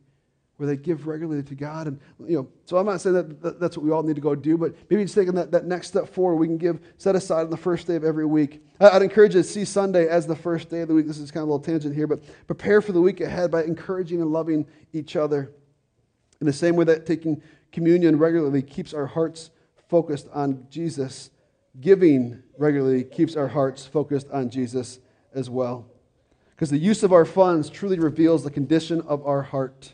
where 0.57 0.67
they 0.67 0.77
give 0.77 1.05
regularly 1.05 1.43
to 1.43 1.55
God. 1.55 1.87
And, 1.87 1.99
you 2.25 2.37
know, 2.37 2.47
so 2.65 2.77
I'm 2.77 2.85
not 2.85 3.01
saying 3.01 3.15
that 3.15 3.59
that's 3.59 3.77
what 3.77 3.85
we 3.85 3.91
all 3.91 4.03
need 4.03 4.15
to 4.15 4.21
go 4.21 4.35
do, 4.35 4.57
but 4.57 4.73
maybe 4.89 5.03
just 5.03 5.15
taking 5.15 5.35
that, 5.35 5.51
that 5.51 5.65
next 5.65 5.87
step 5.87 6.07
forward, 6.07 6.37
we 6.37 6.47
can 6.47 6.57
give, 6.57 6.79
set 6.97 7.15
aside 7.15 7.41
on 7.41 7.49
the 7.49 7.57
first 7.57 7.87
day 7.87 7.95
of 7.95 8.03
every 8.03 8.25
week. 8.25 8.63
I'd 8.79 9.01
encourage 9.01 9.35
you 9.35 9.41
to 9.41 9.47
see 9.47 9.65
Sunday 9.65 10.07
as 10.07 10.25
the 10.25 10.35
first 10.35 10.69
day 10.69 10.81
of 10.81 10.87
the 10.87 10.93
week. 10.93 11.07
This 11.07 11.17
is 11.17 11.31
kind 11.31 11.43
of 11.43 11.49
a 11.49 11.51
little 11.51 11.65
tangent 11.65 11.93
here, 11.93 12.07
but 12.07 12.21
prepare 12.47 12.81
for 12.81 12.93
the 12.93 13.01
week 13.01 13.19
ahead 13.19 13.51
by 13.51 13.63
encouraging 13.63 14.21
and 14.21 14.31
loving 14.31 14.65
each 14.93 15.15
other. 15.15 15.51
In 16.39 16.47
the 16.47 16.53
same 16.53 16.75
way 16.75 16.85
that 16.85 17.05
taking 17.05 17.41
communion 17.71 18.17
regularly 18.17 18.61
keeps 18.61 18.93
our 18.93 19.07
hearts 19.07 19.51
focused 19.89 20.27
on 20.33 20.67
Jesus, 20.69 21.31
giving 21.81 22.41
regularly 22.57 23.03
keeps 23.03 23.35
our 23.35 23.47
hearts 23.49 23.85
focused 23.85 24.29
on 24.31 24.49
Jesus 24.49 24.99
as 25.33 25.49
well. 25.49 25.85
Because 26.51 26.69
the 26.69 26.77
use 26.77 27.03
of 27.03 27.11
our 27.11 27.25
funds 27.25 27.69
truly 27.69 27.99
reveals 27.99 28.43
the 28.43 28.51
condition 28.51 29.01
of 29.01 29.25
our 29.25 29.41
heart. 29.41 29.93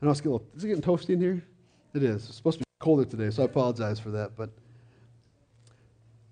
I 0.00 0.06
know 0.06 0.12
it's 0.12 0.20
getting, 0.20 0.40
is 0.56 0.64
it 0.64 0.68
getting 0.68 0.82
toasty 0.82 1.10
in 1.10 1.20
here? 1.20 1.42
It 1.94 2.02
is. 2.02 2.26
It's 2.26 2.36
supposed 2.36 2.58
to 2.58 2.60
be 2.60 2.64
colder 2.78 3.04
today, 3.04 3.30
so 3.30 3.42
I 3.42 3.46
apologize 3.46 4.00
for 4.00 4.10
that. 4.12 4.36
But 4.36 4.50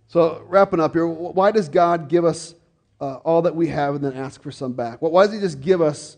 so 0.06 0.42
wrapping 0.46 0.80
up 0.80 0.94
here, 0.94 1.06
why 1.06 1.50
does 1.50 1.68
God 1.68 2.08
give 2.08 2.24
us 2.24 2.54
uh, 3.00 3.16
all 3.16 3.42
that 3.42 3.54
we 3.54 3.68
have 3.68 3.94
and 3.96 4.04
then 4.04 4.14
ask 4.14 4.42
for 4.42 4.50
some 4.50 4.72
back? 4.72 5.02
Well, 5.02 5.10
why 5.10 5.26
does 5.26 5.34
He 5.34 5.40
just 5.40 5.60
give 5.60 5.82
us 5.82 6.16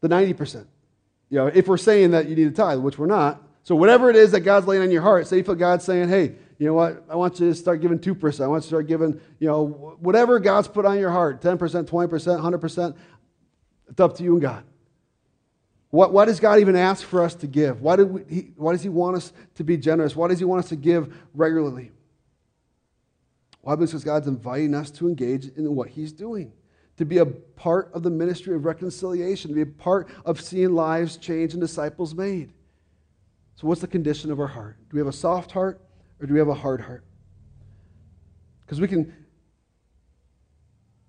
the 0.00 0.08
ninety 0.08 0.34
percent? 0.34 0.66
You 1.30 1.38
know, 1.38 1.46
if 1.46 1.66
we're 1.66 1.78
saying 1.78 2.10
that 2.10 2.28
you 2.28 2.36
need 2.36 2.48
a 2.48 2.50
tithe, 2.50 2.78
which 2.78 2.98
we're 2.98 3.06
not. 3.06 3.42
So 3.64 3.76
whatever 3.76 4.10
it 4.10 4.16
is 4.16 4.32
that 4.32 4.40
God's 4.40 4.66
laying 4.66 4.82
on 4.82 4.90
your 4.90 5.02
heart, 5.02 5.26
say 5.28 5.38
you 5.38 5.44
feel 5.44 5.54
God's 5.54 5.84
saying, 5.84 6.08
hey, 6.08 6.34
you 6.58 6.66
know 6.66 6.74
what? 6.74 7.04
I 7.08 7.16
want 7.16 7.40
you 7.40 7.48
to 7.48 7.54
start 7.54 7.80
giving 7.80 7.98
2%. 7.98 8.44
I 8.44 8.46
want 8.48 8.62
you 8.62 8.62
to 8.62 8.68
start 8.68 8.86
giving, 8.86 9.20
you 9.38 9.46
know, 9.46 9.96
whatever 10.00 10.40
God's 10.40 10.68
put 10.68 10.84
on 10.84 10.98
your 10.98 11.10
heart 11.10 11.40
10%, 11.40 11.58
20%, 11.58 11.88
100%. 11.88 12.96
It's 13.88 14.00
up 14.00 14.16
to 14.16 14.22
you 14.22 14.32
and 14.32 14.42
God. 14.42 14.64
What, 15.92 16.10
why 16.10 16.24
does 16.24 16.40
God 16.40 16.58
even 16.58 16.74
ask 16.74 17.04
for 17.04 17.22
us 17.22 17.34
to 17.34 17.46
give? 17.46 17.82
Why, 17.82 17.96
we, 17.96 18.52
why 18.56 18.72
does 18.72 18.82
He 18.82 18.88
want 18.88 19.14
us 19.14 19.30
to 19.56 19.62
be 19.62 19.76
generous? 19.76 20.16
Why 20.16 20.26
does 20.26 20.38
He 20.38 20.46
want 20.46 20.64
us 20.64 20.70
to 20.70 20.76
give 20.76 21.14
regularly? 21.34 21.90
Why? 23.60 23.76
Because 23.76 24.02
God's 24.02 24.26
inviting 24.26 24.74
us 24.74 24.90
to 24.92 25.06
engage 25.06 25.48
in 25.48 25.74
what 25.74 25.90
He's 25.90 26.10
doing, 26.10 26.50
to 26.96 27.04
be 27.04 27.18
a 27.18 27.26
part 27.26 27.90
of 27.92 28.02
the 28.02 28.08
ministry 28.08 28.54
of 28.54 28.64
reconciliation, 28.64 29.50
to 29.50 29.54
be 29.54 29.60
a 29.60 29.66
part 29.66 30.08
of 30.24 30.40
seeing 30.40 30.74
lives 30.74 31.18
change 31.18 31.52
and 31.52 31.60
disciples 31.60 32.14
made. 32.14 32.54
So, 33.56 33.66
what's 33.66 33.82
the 33.82 33.86
condition 33.86 34.32
of 34.32 34.40
our 34.40 34.46
heart? 34.46 34.78
Do 34.88 34.94
we 34.94 34.98
have 34.98 35.08
a 35.08 35.12
soft 35.12 35.52
heart 35.52 35.78
or 36.20 36.26
do 36.26 36.32
we 36.32 36.38
have 36.38 36.48
a 36.48 36.54
hard 36.54 36.80
heart? 36.80 37.04
Because 38.62 38.80
we 38.80 38.88
can, 38.88 39.14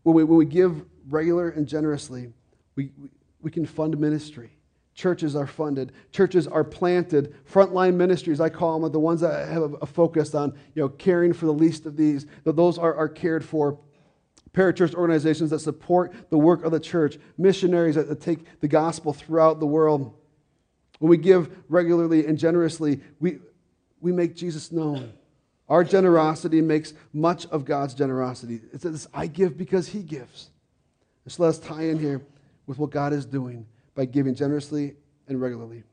when 0.02 0.13
we, 0.13 0.26
when 0.26 0.38
we 0.38 0.46
give 0.46 0.84
regular 1.08 1.52
and 1.52 1.65
generously, 1.69 2.34
we, 2.76 2.91
we, 2.98 3.08
we 3.41 3.50
can 3.50 3.65
fund 3.65 3.98
ministry. 3.98 4.52
Churches 4.95 5.36
are 5.36 5.47
funded. 5.47 5.91
Churches 6.12 6.47
are 6.47 6.63
planted. 6.63 7.36
Frontline 7.51 7.95
ministries, 7.95 8.39
I 8.39 8.49
call 8.49 8.79
them, 8.79 8.91
the 8.91 8.99
ones 8.99 9.21
that 9.21 9.49
have 9.49 9.75
a 9.82 9.86
focus 9.88 10.36
on 10.36 10.53
you 10.75 10.84
know, 10.84 10.89
caring 10.89 11.34
for 11.34 11.47
the 11.47 11.53
least 11.53 11.86
of 11.86 11.97
these. 11.97 12.27
Those 12.43 12.77
are, 12.77 12.93
are 12.93 13.10
cared 13.10 13.43
for. 13.43 13.79
Parachurch 14.53 14.93
organizations 14.93 15.49
that 15.49 15.60
support 15.60 16.13
the 16.29 16.38
work 16.38 16.63
of 16.63 16.71
the 16.71 16.79
church. 16.79 17.17
Missionaries 17.39 17.95
that, 17.95 18.08
that 18.08 18.21
take 18.21 18.60
the 18.60 18.67
gospel 18.67 19.13
throughout 19.13 19.60
the 19.60 19.65
world. 19.65 20.13
When 20.99 21.10
we 21.10 21.17
give 21.17 21.63
regularly 21.69 22.27
and 22.27 22.38
generously, 22.38 23.01
we, 23.19 23.39
we 23.99 24.12
make 24.12 24.36
Jesus 24.36 24.71
known. 24.71 25.12
Our 25.69 25.84
generosity 25.84 26.62
makes 26.62 26.93
much 27.13 27.47
of 27.47 27.65
God's 27.65 27.95
generosity. 27.95 28.62
It 28.71 28.84
says, 28.84 29.08
I 29.12 29.25
give 29.25 29.58
because 29.58 29.88
He 29.88 30.03
gives. 30.03 30.51
So 31.25 31.41
let's 31.43 31.58
tie 31.58 31.86
in 31.86 31.97
here 31.97 32.21
with 32.67 32.77
what 32.77 32.91
God 32.91 33.12
is 33.12 33.25
doing 33.25 33.65
by 33.95 34.06
giving 34.06 34.36
generously 34.36 34.95
and 35.27 35.41
regularly. 35.41 35.84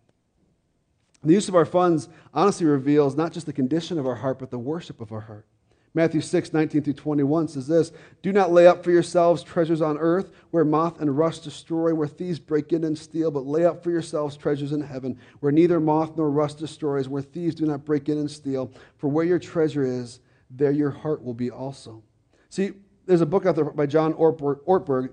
The 1.22 1.34
use 1.34 1.48
of 1.48 1.54
our 1.54 1.66
funds 1.66 2.08
honestly 2.32 2.66
reveals 2.66 3.14
not 3.14 3.32
just 3.32 3.46
the 3.46 3.52
condition 3.52 3.98
of 3.98 4.06
our 4.06 4.14
heart, 4.14 4.38
but 4.38 4.50
the 4.50 4.58
worship 4.58 5.00
of 5.00 5.12
our 5.12 5.20
heart. 5.20 5.46
Matthew 5.92 6.20
6, 6.20 6.52
19 6.52 6.82
through 6.82 6.92
21 6.92 7.48
says 7.48 7.66
this 7.66 7.92
Do 8.22 8.32
not 8.32 8.52
lay 8.52 8.66
up 8.66 8.84
for 8.84 8.92
yourselves 8.92 9.42
treasures 9.42 9.82
on 9.82 9.98
earth 9.98 10.30
where 10.50 10.64
moth 10.64 11.00
and 11.00 11.18
rust 11.18 11.42
destroy, 11.42 11.92
where 11.92 12.06
thieves 12.06 12.38
break 12.38 12.72
in 12.72 12.84
and 12.84 12.96
steal, 12.96 13.30
but 13.30 13.44
lay 13.44 13.64
up 13.64 13.82
for 13.82 13.90
yourselves 13.90 14.36
treasures 14.36 14.72
in 14.72 14.80
heaven 14.80 15.18
where 15.40 15.52
neither 15.52 15.80
moth 15.80 16.16
nor 16.16 16.30
rust 16.30 16.58
destroys, 16.58 17.08
where 17.08 17.22
thieves 17.22 17.56
do 17.56 17.66
not 17.66 17.84
break 17.84 18.08
in 18.08 18.18
and 18.18 18.30
steal. 18.30 18.72
For 18.98 19.08
where 19.08 19.24
your 19.24 19.40
treasure 19.40 19.84
is, 19.84 20.20
there 20.48 20.70
your 20.70 20.90
heart 20.90 21.24
will 21.24 21.34
be 21.34 21.50
also. 21.50 22.02
See, 22.50 22.72
there's 23.06 23.20
a 23.20 23.26
book 23.26 23.44
out 23.44 23.56
there 23.56 23.64
by 23.64 23.86
John 23.86 24.14
Ortberg 24.14 25.10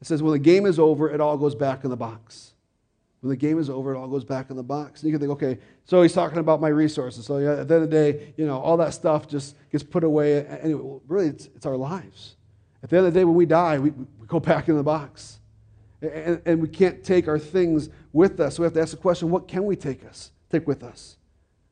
it 0.00 0.06
says, 0.06 0.22
when 0.22 0.32
the 0.32 0.38
game 0.38 0.66
is 0.66 0.78
over, 0.78 1.10
it 1.10 1.20
all 1.20 1.36
goes 1.36 1.54
back 1.54 1.84
in 1.84 1.90
the 1.90 1.96
box. 1.96 2.52
When 3.20 3.30
the 3.30 3.36
game 3.36 3.58
is 3.58 3.70
over, 3.70 3.94
it 3.94 3.98
all 3.98 4.08
goes 4.08 4.24
back 4.24 4.50
in 4.50 4.56
the 4.56 4.62
box. 4.62 5.02
And 5.02 5.10
you 5.10 5.18
can 5.18 5.26
think, 5.26 5.42
okay, 5.42 5.58
so 5.84 6.02
he's 6.02 6.12
talking 6.12 6.38
about 6.38 6.60
my 6.60 6.68
resources. 6.68 7.24
So 7.24 7.38
yeah, 7.38 7.60
at 7.60 7.68
the 7.68 7.74
end 7.74 7.84
of 7.84 7.90
the 7.90 7.96
day, 7.96 8.34
you 8.36 8.46
know, 8.46 8.60
all 8.60 8.76
that 8.76 8.92
stuff 8.92 9.26
just 9.26 9.56
gets 9.72 9.82
put 9.82 10.04
away. 10.04 10.46
Anyway, 10.46 10.82
well, 10.82 11.02
really, 11.08 11.28
it's, 11.28 11.46
it's 11.56 11.66
our 11.66 11.76
lives. 11.76 12.36
At 12.82 12.90
the 12.90 12.98
end 12.98 13.06
of 13.06 13.14
the 13.14 13.20
day, 13.20 13.24
when 13.24 13.34
we 13.34 13.46
die, 13.46 13.78
we, 13.78 13.90
we 13.90 14.26
go 14.26 14.38
back 14.38 14.68
in 14.68 14.76
the 14.76 14.82
box. 14.82 15.40
And, 16.02 16.42
and 16.44 16.60
we 16.60 16.68
can't 16.68 17.02
take 17.02 17.26
our 17.26 17.38
things 17.38 17.88
with 18.12 18.38
us. 18.38 18.56
So 18.56 18.62
we 18.62 18.64
have 18.66 18.74
to 18.74 18.82
ask 18.82 18.90
the 18.90 18.98
question, 18.98 19.30
what 19.30 19.48
can 19.48 19.64
we 19.64 19.76
take 19.76 20.04
us, 20.04 20.30
take 20.50 20.66
with 20.66 20.84
us? 20.84 21.15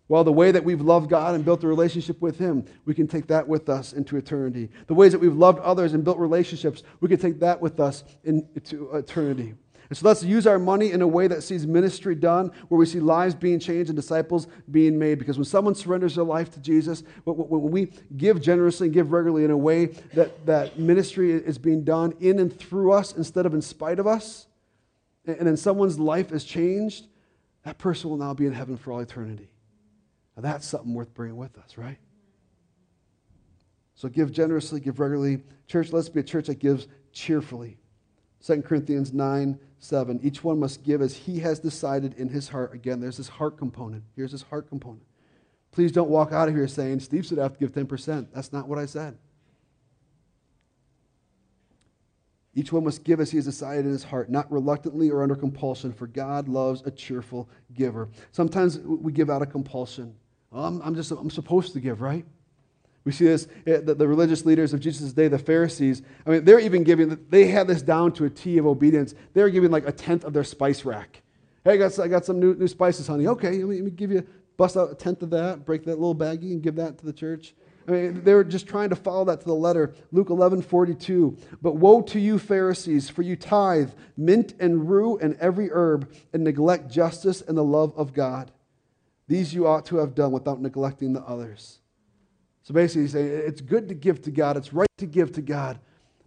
Well, 0.06 0.22
the 0.22 0.32
way 0.32 0.52
that 0.52 0.64
we've 0.64 0.82
loved 0.82 1.08
God 1.08 1.34
and 1.34 1.44
built 1.44 1.64
a 1.64 1.68
relationship 1.68 2.20
with 2.20 2.38
Him, 2.38 2.66
we 2.84 2.94
can 2.94 3.06
take 3.06 3.26
that 3.28 3.48
with 3.48 3.68
us 3.70 3.94
into 3.94 4.16
eternity. 4.16 4.68
The 4.86 4.94
ways 4.94 5.12
that 5.12 5.18
we've 5.18 5.36
loved 5.36 5.60
others 5.60 5.94
and 5.94 6.04
built 6.04 6.18
relationships, 6.18 6.82
we 7.00 7.08
can 7.08 7.18
take 7.18 7.40
that 7.40 7.60
with 7.60 7.80
us 7.80 8.04
into 8.22 8.90
eternity. 8.94 9.54
And 9.88 9.98
so 9.98 10.06
let's 10.06 10.22
use 10.22 10.46
our 10.46 10.58
money 10.58 10.92
in 10.92 11.02
a 11.02 11.06
way 11.06 11.26
that 11.28 11.42
sees 11.42 11.66
ministry 11.66 12.14
done, 12.14 12.50
where 12.68 12.78
we 12.78 12.86
see 12.86 13.00
lives 13.00 13.34
being 13.34 13.58
changed 13.58 13.90
and 13.90 13.96
disciples 13.96 14.46
being 14.70 14.98
made. 14.98 15.18
Because 15.18 15.38
when 15.38 15.44
someone 15.44 15.74
surrenders 15.74 16.14
their 16.14 16.24
life 16.24 16.50
to 16.52 16.60
Jesus, 16.60 17.02
when 17.24 17.70
we 17.70 17.92
give 18.16 18.40
generously 18.40 18.88
and 18.88 18.94
give 18.94 19.12
regularly 19.12 19.44
in 19.44 19.50
a 19.50 19.56
way 19.56 19.86
that, 20.14 20.44
that 20.46 20.78
ministry 20.78 21.32
is 21.32 21.58
being 21.58 21.84
done 21.84 22.14
in 22.20 22.38
and 22.38 22.58
through 22.58 22.92
us 22.92 23.12
instead 23.12 23.46
of 23.46 23.54
in 23.54 23.62
spite 23.62 23.98
of 23.98 24.06
us, 24.06 24.46
and 25.26 25.46
then 25.46 25.56
someone's 25.56 25.98
life 25.98 26.32
is 26.32 26.44
changed, 26.44 27.06
that 27.64 27.78
person 27.78 28.10
will 28.10 28.18
now 28.18 28.34
be 28.34 28.46
in 28.46 28.52
heaven 28.52 28.76
for 28.76 28.92
all 28.92 29.00
eternity. 29.00 29.48
Now 30.36 30.42
that's 30.42 30.66
something 30.66 30.94
worth 30.94 31.14
bringing 31.14 31.36
with 31.36 31.56
us, 31.58 31.76
right? 31.76 31.98
So 33.94 34.08
give 34.08 34.32
generously, 34.32 34.80
give 34.80 34.98
regularly. 34.98 35.42
Church, 35.66 35.92
let's 35.92 36.08
be 36.08 36.20
a 36.20 36.24
church 36.24 36.46
that 36.46 36.58
gives 36.58 36.88
cheerfully. 37.12 37.78
2 38.44 38.62
Corinthians 38.62 39.12
9, 39.12 39.58
7. 39.78 40.20
Each 40.22 40.44
one 40.44 40.58
must 40.58 40.82
give 40.82 41.00
as 41.00 41.14
he 41.14 41.38
has 41.40 41.58
decided 41.58 42.14
in 42.14 42.28
his 42.28 42.48
heart. 42.48 42.74
Again, 42.74 43.00
there's 43.00 43.16
this 43.16 43.28
heart 43.28 43.56
component. 43.56 44.02
Here's 44.16 44.32
this 44.32 44.42
heart 44.42 44.68
component. 44.68 45.04
Please 45.70 45.92
don't 45.92 46.10
walk 46.10 46.32
out 46.32 46.48
of 46.48 46.54
here 46.54 46.68
saying, 46.68 47.00
Steve 47.00 47.26
said 47.26 47.38
I 47.38 47.42
have 47.42 47.54
to 47.54 47.58
give 47.58 47.72
10%. 47.72 48.28
That's 48.32 48.52
not 48.52 48.68
what 48.68 48.78
I 48.78 48.86
said. 48.86 49.16
Each 52.54 52.72
one 52.72 52.84
must 52.84 53.02
give 53.02 53.18
as 53.18 53.30
he 53.30 53.38
has 53.38 53.46
decided 53.46 53.86
in 53.86 53.90
his 53.90 54.04
heart, 54.04 54.30
not 54.30 54.50
reluctantly 54.52 55.10
or 55.10 55.22
under 55.22 55.34
compulsion, 55.34 55.92
for 55.92 56.06
God 56.06 56.48
loves 56.48 56.82
a 56.84 56.90
cheerful 56.90 57.48
giver. 57.72 58.08
Sometimes 58.30 58.78
we 58.78 59.12
give 59.12 59.28
out 59.28 59.42
of 59.42 59.50
compulsion. 59.50 60.14
I'm, 60.54 60.80
I'm 60.82 60.94
just 60.94 61.10
I'm 61.10 61.30
supposed 61.30 61.72
to 61.72 61.80
give, 61.80 62.00
right? 62.00 62.24
We 63.04 63.12
see 63.12 63.26
this, 63.26 63.46
eh, 63.66 63.80
the, 63.80 63.94
the 63.94 64.08
religious 64.08 64.46
leaders 64.46 64.72
of 64.72 64.80
Jesus' 64.80 65.12
day, 65.12 65.28
the 65.28 65.38
Pharisees. 65.38 66.02
I 66.26 66.30
mean, 66.30 66.44
they're 66.44 66.60
even 66.60 66.84
giving, 66.84 67.18
they 67.28 67.46
had 67.46 67.66
this 67.66 67.82
down 67.82 68.12
to 68.12 68.24
a 68.24 68.30
T 68.30 68.56
of 68.58 68.66
obedience. 68.66 69.14
They're 69.34 69.50
giving 69.50 69.70
like 69.70 69.86
a 69.86 69.92
tenth 69.92 70.24
of 70.24 70.32
their 70.32 70.44
spice 70.44 70.84
rack. 70.84 71.20
Hey, 71.64 71.72
I 71.72 71.76
got, 71.76 71.98
I 71.98 72.08
got 72.08 72.24
some 72.24 72.40
new, 72.40 72.54
new 72.54 72.68
spices, 72.68 73.06
honey. 73.06 73.26
Okay, 73.26 73.50
let 73.50 73.68
me, 73.68 73.76
let 73.76 73.84
me 73.84 73.90
give 73.90 74.10
you, 74.10 74.26
bust 74.56 74.76
out 74.76 74.90
a 74.90 74.94
tenth 74.94 75.22
of 75.22 75.30
that, 75.30 75.66
break 75.66 75.84
that 75.84 75.98
little 75.98 76.14
baggie 76.14 76.52
and 76.52 76.62
give 76.62 76.76
that 76.76 76.98
to 76.98 77.06
the 77.06 77.12
church. 77.12 77.54
I 77.86 77.90
mean, 77.90 78.24
they 78.24 78.32
were 78.32 78.44
just 78.44 78.66
trying 78.66 78.88
to 78.90 78.96
follow 78.96 79.26
that 79.26 79.40
to 79.40 79.46
the 79.46 79.54
letter. 79.54 79.94
Luke 80.10 80.30
11, 80.30 80.62
42. 80.62 81.36
But 81.60 81.76
woe 81.76 82.00
to 82.00 82.18
you, 82.18 82.38
Pharisees, 82.38 83.10
for 83.10 83.20
you 83.20 83.36
tithe 83.36 83.90
mint 84.16 84.54
and 84.58 84.88
rue 84.88 85.18
and 85.18 85.36
every 85.38 85.68
herb 85.70 86.10
and 86.32 86.44
neglect 86.44 86.90
justice 86.90 87.42
and 87.42 87.58
the 87.58 87.64
love 87.64 87.92
of 87.96 88.14
God. 88.14 88.50
These 89.26 89.54
you 89.54 89.66
ought 89.66 89.86
to 89.86 89.96
have 89.96 90.14
done 90.14 90.32
without 90.32 90.60
neglecting 90.60 91.12
the 91.12 91.22
others. 91.22 91.78
So 92.62 92.74
basically, 92.74 93.02
he's 93.02 93.12
saying 93.12 93.28
it's 93.28 93.60
good 93.60 93.88
to 93.88 93.94
give 93.94 94.22
to 94.22 94.30
God, 94.30 94.56
it's 94.56 94.72
right 94.72 94.88
to 94.98 95.06
give 95.06 95.32
to 95.32 95.42
God, 95.42 95.78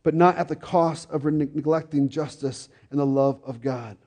but 0.03 0.13
not 0.13 0.37
at 0.37 0.47
the 0.47 0.55
cost 0.55 1.09
of 1.09 1.25
neglecting 1.25 2.09
justice 2.09 2.69
and 2.91 2.99
the 2.99 3.05
love 3.05 3.41
of 3.43 3.61
God. 3.61 3.97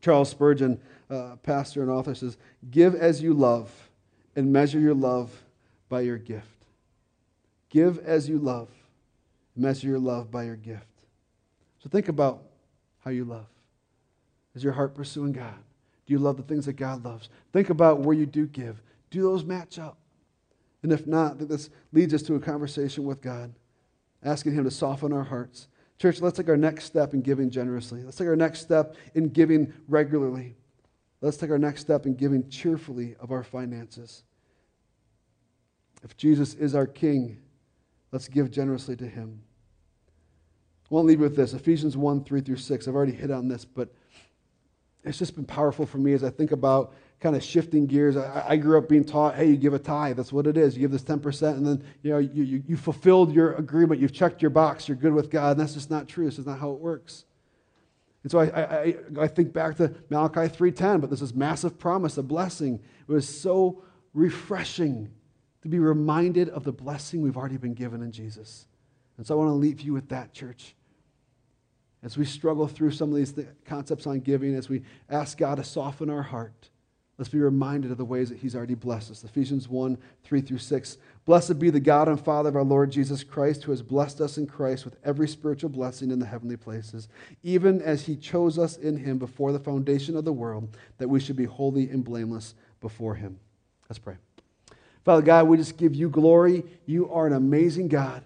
Charles 0.00 0.28
Spurgeon, 0.28 0.80
uh, 1.08 1.36
pastor 1.36 1.82
and 1.82 1.90
author, 1.90 2.14
says, 2.14 2.36
Give 2.70 2.94
as 2.94 3.22
you 3.22 3.32
love 3.32 3.70
and 4.36 4.52
measure 4.52 4.80
your 4.80 4.94
love 4.94 5.44
by 5.88 6.02
your 6.02 6.18
gift. 6.18 6.66
Give 7.70 7.98
as 8.00 8.28
you 8.28 8.38
love, 8.38 8.68
measure 9.56 9.88
your 9.88 9.98
love 9.98 10.30
by 10.30 10.44
your 10.44 10.56
gift. 10.56 10.86
So 11.82 11.88
think 11.88 12.08
about 12.08 12.42
how 12.98 13.10
you 13.10 13.24
love. 13.24 13.46
Is 14.54 14.62
your 14.62 14.72
heart 14.72 14.94
pursuing 14.94 15.32
God? 15.32 15.58
Do 16.06 16.12
you 16.12 16.18
love 16.18 16.36
the 16.36 16.42
things 16.42 16.66
that 16.66 16.74
God 16.74 17.04
loves? 17.04 17.28
Think 17.52 17.70
about 17.70 18.00
where 18.00 18.16
you 18.16 18.26
do 18.26 18.46
give. 18.46 18.82
Do 19.10 19.22
those 19.22 19.44
match 19.44 19.78
up? 19.78 19.98
And 20.82 20.92
if 20.92 21.06
not, 21.06 21.38
this 21.38 21.70
leads 21.92 22.12
us 22.12 22.22
to 22.22 22.34
a 22.34 22.40
conversation 22.40 23.04
with 23.04 23.22
God, 23.22 23.54
asking 24.22 24.52
Him 24.52 24.64
to 24.64 24.70
soften 24.70 25.12
our 25.12 25.24
hearts. 25.24 25.68
Church, 25.98 26.20
let's 26.20 26.36
take 26.36 26.48
our 26.48 26.56
next 26.56 26.84
step 26.84 27.14
in 27.14 27.22
giving 27.22 27.48
generously. 27.48 28.02
Let's 28.02 28.18
take 28.18 28.28
our 28.28 28.36
next 28.36 28.60
step 28.60 28.96
in 29.14 29.28
giving 29.30 29.72
regularly. 29.88 30.56
Let's 31.20 31.38
take 31.38 31.50
our 31.50 31.58
next 31.58 31.80
step 31.80 32.04
in 32.04 32.14
giving 32.14 32.48
cheerfully 32.50 33.16
of 33.18 33.32
our 33.32 33.42
finances. 33.42 34.24
If 36.02 36.18
Jesus 36.18 36.52
is 36.54 36.74
our 36.74 36.86
King, 36.86 37.38
let's 38.12 38.28
give 38.28 38.50
generously 38.50 38.96
to 38.96 39.06
Him. 39.06 39.40
I 40.90 40.94
want 40.94 41.04
to 41.04 41.08
leave 41.08 41.20
you 41.20 41.24
with 41.24 41.36
this 41.36 41.54
Ephesians 41.54 41.96
1 41.96 42.24
3 42.24 42.40
through 42.42 42.56
6. 42.56 42.88
I've 42.88 42.94
already 42.94 43.12
hit 43.12 43.30
on 43.30 43.48
this, 43.48 43.64
but 43.64 43.88
it's 45.04 45.18
just 45.18 45.34
been 45.34 45.44
powerful 45.44 45.86
for 45.86 45.98
me 45.98 46.12
as 46.14 46.24
I 46.24 46.30
think 46.30 46.52
about 46.52 46.94
kind 47.20 47.36
of 47.36 47.42
shifting 47.42 47.86
gears. 47.86 48.16
I, 48.16 48.44
I, 48.50 48.56
grew 48.56 48.78
up 48.78 48.88
being 48.88 49.04
taught, 49.04 49.34
hey, 49.34 49.50
you 49.50 49.56
give 49.56 49.74
a 49.74 49.78
tithe. 49.78 50.16
That's 50.16 50.32
what 50.32 50.46
it 50.46 50.56
is. 50.56 50.74
You 50.74 50.80
give 50.80 50.90
this 50.90 51.02
10%, 51.02 51.56
and 51.56 51.66
then 51.66 51.84
you 52.02 52.10
know 52.10 52.18
you, 52.18 52.42
you, 52.42 52.62
you 52.66 52.76
fulfilled 52.76 53.32
your 53.32 53.54
agreement. 53.54 54.00
You've 54.00 54.12
checked 54.12 54.42
your 54.42 54.50
box. 54.50 54.88
You're 54.88 54.96
good 54.96 55.12
with 55.12 55.30
God. 55.30 55.52
And 55.52 55.60
that's 55.60 55.74
just 55.74 55.90
not 55.90 56.08
true. 56.08 56.24
This 56.24 56.38
is 56.38 56.46
not 56.46 56.58
how 56.58 56.70
it 56.72 56.80
works. 56.80 57.24
And 58.22 58.32
so 58.32 58.38
I, 58.38 58.44
I, 58.44 58.94
I 59.20 59.28
think 59.28 59.52
back 59.52 59.76
to 59.76 59.94
Malachi 60.08 60.48
3.10, 60.48 61.00
but 61.02 61.10
this 61.10 61.34
massive 61.34 61.78
promise, 61.78 62.16
a 62.16 62.22
blessing. 62.22 62.80
It 63.06 63.12
was 63.12 63.28
so 63.28 63.82
refreshing 64.14 65.10
to 65.62 65.68
be 65.68 65.78
reminded 65.78 66.48
of 66.48 66.64
the 66.64 66.72
blessing 66.72 67.20
we've 67.20 67.36
already 67.36 67.58
been 67.58 67.74
given 67.74 68.02
in 68.02 68.12
Jesus. 68.12 68.66
And 69.18 69.26
so 69.26 69.34
I 69.34 69.38
want 69.44 69.50
to 69.50 69.54
leave 69.54 69.82
you 69.82 69.92
with 69.92 70.08
that, 70.08 70.32
church 70.32 70.74
as 72.04 72.18
we 72.18 72.24
struggle 72.26 72.68
through 72.68 72.90
some 72.90 73.10
of 73.10 73.16
these 73.16 73.34
concepts 73.64 74.06
on 74.06 74.20
giving, 74.20 74.54
as 74.54 74.68
we 74.68 74.82
ask 75.08 75.38
God 75.38 75.56
to 75.56 75.64
soften 75.64 76.10
our 76.10 76.22
heart, 76.22 76.68
let's 77.16 77.30
be 77.30 77.38
reminded 77.38 77.90
of 77.90 77.96
the 77.96 78.04
ways 78.04 78.28
that 78.28 78.38
He's 78.38 78.54
already 78.54 78.74
blessed 78.74 79.10
us. 79.10 79.24
Ephesians 79.24 79.68
1 79.68 79.96
3 80.22 80.40
through 80.42 80.58
6. 80.58 80.98
Blessed 81.24 81.58
be 81.58 81.70
the 81.70 81.80
God 81.80 82.06
and 82.06 82.20
Father 82.20 82.50
of 82.50 82.56
our 82.56 82.62
Lord 82.62 82.92
Jesus 82.92 83.24
Christ, 83.24 83.64
who 83.64 83.72
has 83.72 83.80
blessed 83.80 84.20
us 84.20 84.36
in 84.36 84.46
Christ 84.46 84.84
with 84.84 84.96
every 85.02 85.26
spiritual 85.26 85.70
blessing 85.70 86.10
in 86.10 86.18
the 86.18 86.26
heavenly 86.26 86.58
places, 86.58 87.08
even 87.42 87.80
as 87.80 88.04
He 88.04 88.16
chose 88.16 88.58
us 88.58 88.76
in 88.76 88.98
Him 88.98 89.16
before 89.16 89.52
the 89.52 89.58
foundation 89.58 90.14
of 90.14 90.26
the 90.26 90.32
world, 90.32 90.76
that 90.98 91.08
we 91.08 91.20
should 91.20 91.36
be 91.36 91.46
holy 91.46 91.88
and 91.88 92.04
blameless 92.04 92.54
before 92.82 93.14
Him. 93.14 93.38
Let's 93.88 93.98
pray. 93.98 94.16
Father 95.06 95.22
God, 95.22 95.48
we 95.48 95.56
just 95.56 95.78
give 95.78 95.94
you 95.94 96.10
glory. 96.10 96.64
You 96.84 97.10
are 97.10 97.26
an 97.26 97.32
amazing 97.32 97.88
God. 97.88 98.22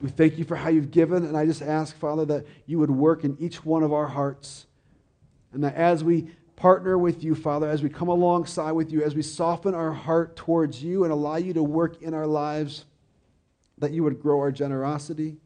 We 0.00 0.08
thank 0.08 0.38
you 0.38 0.44
for 0.44 0.56
how 0.56 0.70
you've 0.70 0.90
given, 0.90 1.26
and 1.26 1.36
I 1.36 1.44
just 1.44 1.60
ask, 1.60 1.94
Father, 1.96 2.24
that 2.26 2.46
you 2.66 2.78
would 2.78 2.90
work 2.90 3.24
in 3.24 3.36
each 3.38 3.64
one 3.64 3.82
of 3.82 3.92
our 3.92 4.06
hearts. 4.06 4.66
And 5.52 5.62
that 5.62 5.74
as 5.74 6.02
we 6.02 6.30
partner 6.56 6.96
with 6.96 7.22
you, 7.22 7.34
Father, 7.34 7.68
as 7.68 7.82
we 7.82 7.90
come 7.90 8.08
alongside 8.08 8.72
with 8.72 8.90
you, 8.92 9.02
as 9.02 9.14
we 9.14 9.22
soften 9.22 9.74
our 9.74 9.92
heart 9.92 10.36
towards 10.36 10.82
you 10.82 11.04
and 11.04 11.12
allow 11.12 11.36
you 11.36 11.52
to 11.54 11.62
work 11.62 12.02
in 12.02 12.14
our 12.14 12.26
lives, 12.26 12.86
that 13.78 13.92
you 13.92 14.02
would 14.02 14.20
grow 14.20 14.38
our 14.40 14.52
generosity, 14.52 15.36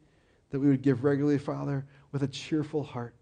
that 0.51 0.59
we 0.59 0.67
would 0.67 0.81
give 0.81 1.03
regularly, 1.03 1.37
Father, 1.37 1.85
with 2.11 2.23
a 2.23 2.27
cheerful 2.27 2.83
heart. 2.83 3.15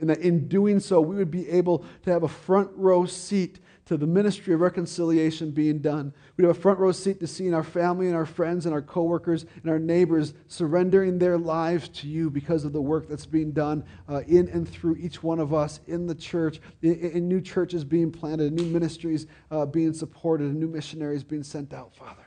And 0.00 0.10
that 0.10 0.18
in 0.18 0.48
doing 0.48 0.80
so, 0.80 1.00
we 1.00 1.16
would 1.16 1.30
be 1.30 1.48
able 1.48 1.84
to 2.04 2.10
have 2.10 2.22
a 2.22 2.28
front 2.28 2.70
row 2.74 3.04
seat 3.04 3.58
to 3.88 3.96
the 3.96 4.06
ministry 4.06 4.52
of 4.52 4.60
reconciliation 4.60 5.50
being 5.50 5.78
done. 5.78 6.12
We'd 6.36 6.44
have 6.44 6.54
a 6.54 6.60
front 6.60 6.78
row 6.78 6.92
seat 6.92 7.20
to 7.20 7.26
seeing 7.26 7.54
our 7.54 7.62
family 7.62 8.06
and 8.06 8.14
our 8.14 8.26
friends 8.26 8.66
and 8.66 8.74
our 8.74 8.82
coworkers 8.82 9.46
and 9.62 9.70
our 9.70 9.78
neighbors 9.78 10.34
surrendering 10.46 11.18
their 11.18 11.38
lives 11.38 11.88
to 11.88 12.06
you 12.06 12.28
because 12.28 12.64
of 12.64 12.74
the 12.74 12.82
work 12.82 13.08
that's 13.08 13.24
being 13.24 13.50
done 13.50 13.82
uh, 14.06 14.20
in 14.26 14.46
and 14.48 14.68
through 14.68 14.96
each 14.96 15.22
one 15.22 15.40
of 15.40 15.54
us 15.54 15.80
in 15.86 16.06
the 16.06 16.14
church, 16.14 16.60
in, 16.82 17.00
in 17.00 17.28
new 17.28 17.40
churches 17.40 17.82
being 17.82 18.12
planted, 18.12 18.52
new 18.52 18.66
ministries 18.66 19.26
uh, 19.50 19.64
being 19.64 19.94
supported, 19.94 20.48
and 20.48 20.60
new 20.60 20.68
missionaries 20.68 21.24
being 21.24 21.42
sent 21.42 21.72
out, 21.72 21.96
Father. 21.96 22.26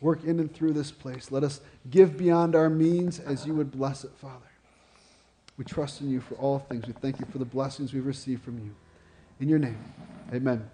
Work 0.00 0.24
in 0.24 0.40
and 0.40 0.52
through 0.52 0.72
this 0.72 0.90
place. 0.90 1.30
Let 1.30 1.44
us 1.44 1.60
give 1.90 2.16
beyond 2.16 2.56
our 2.56 2.68
means 2.68 3.20
as 3.20 3.46
you 3.46 3.54
would 3.54 3.70
bless 3.70 4.02
it, 4.02 4.10
Father. 4.16 4.50
We 5.56 5.64
trust 5.64 6.00
in 6.00 6.10
you 6.10 6.20
for 6.20 6.34
all 6.34 6.58
things. 6.58 6.88
We 6.88 6.92
thank 6.94 7.20
you 7.20 7.26
for 7.30 7.38
the 7.38 7.44
blessings 7.44 7.92
we've 7.92 8.04
received 8.04 8.42
from 8.42 8.58
you. 8.58 8.74
In 9.42 9.48
your 9.48 9.58
name, 9.58 9.82
amen. 10.32 10.70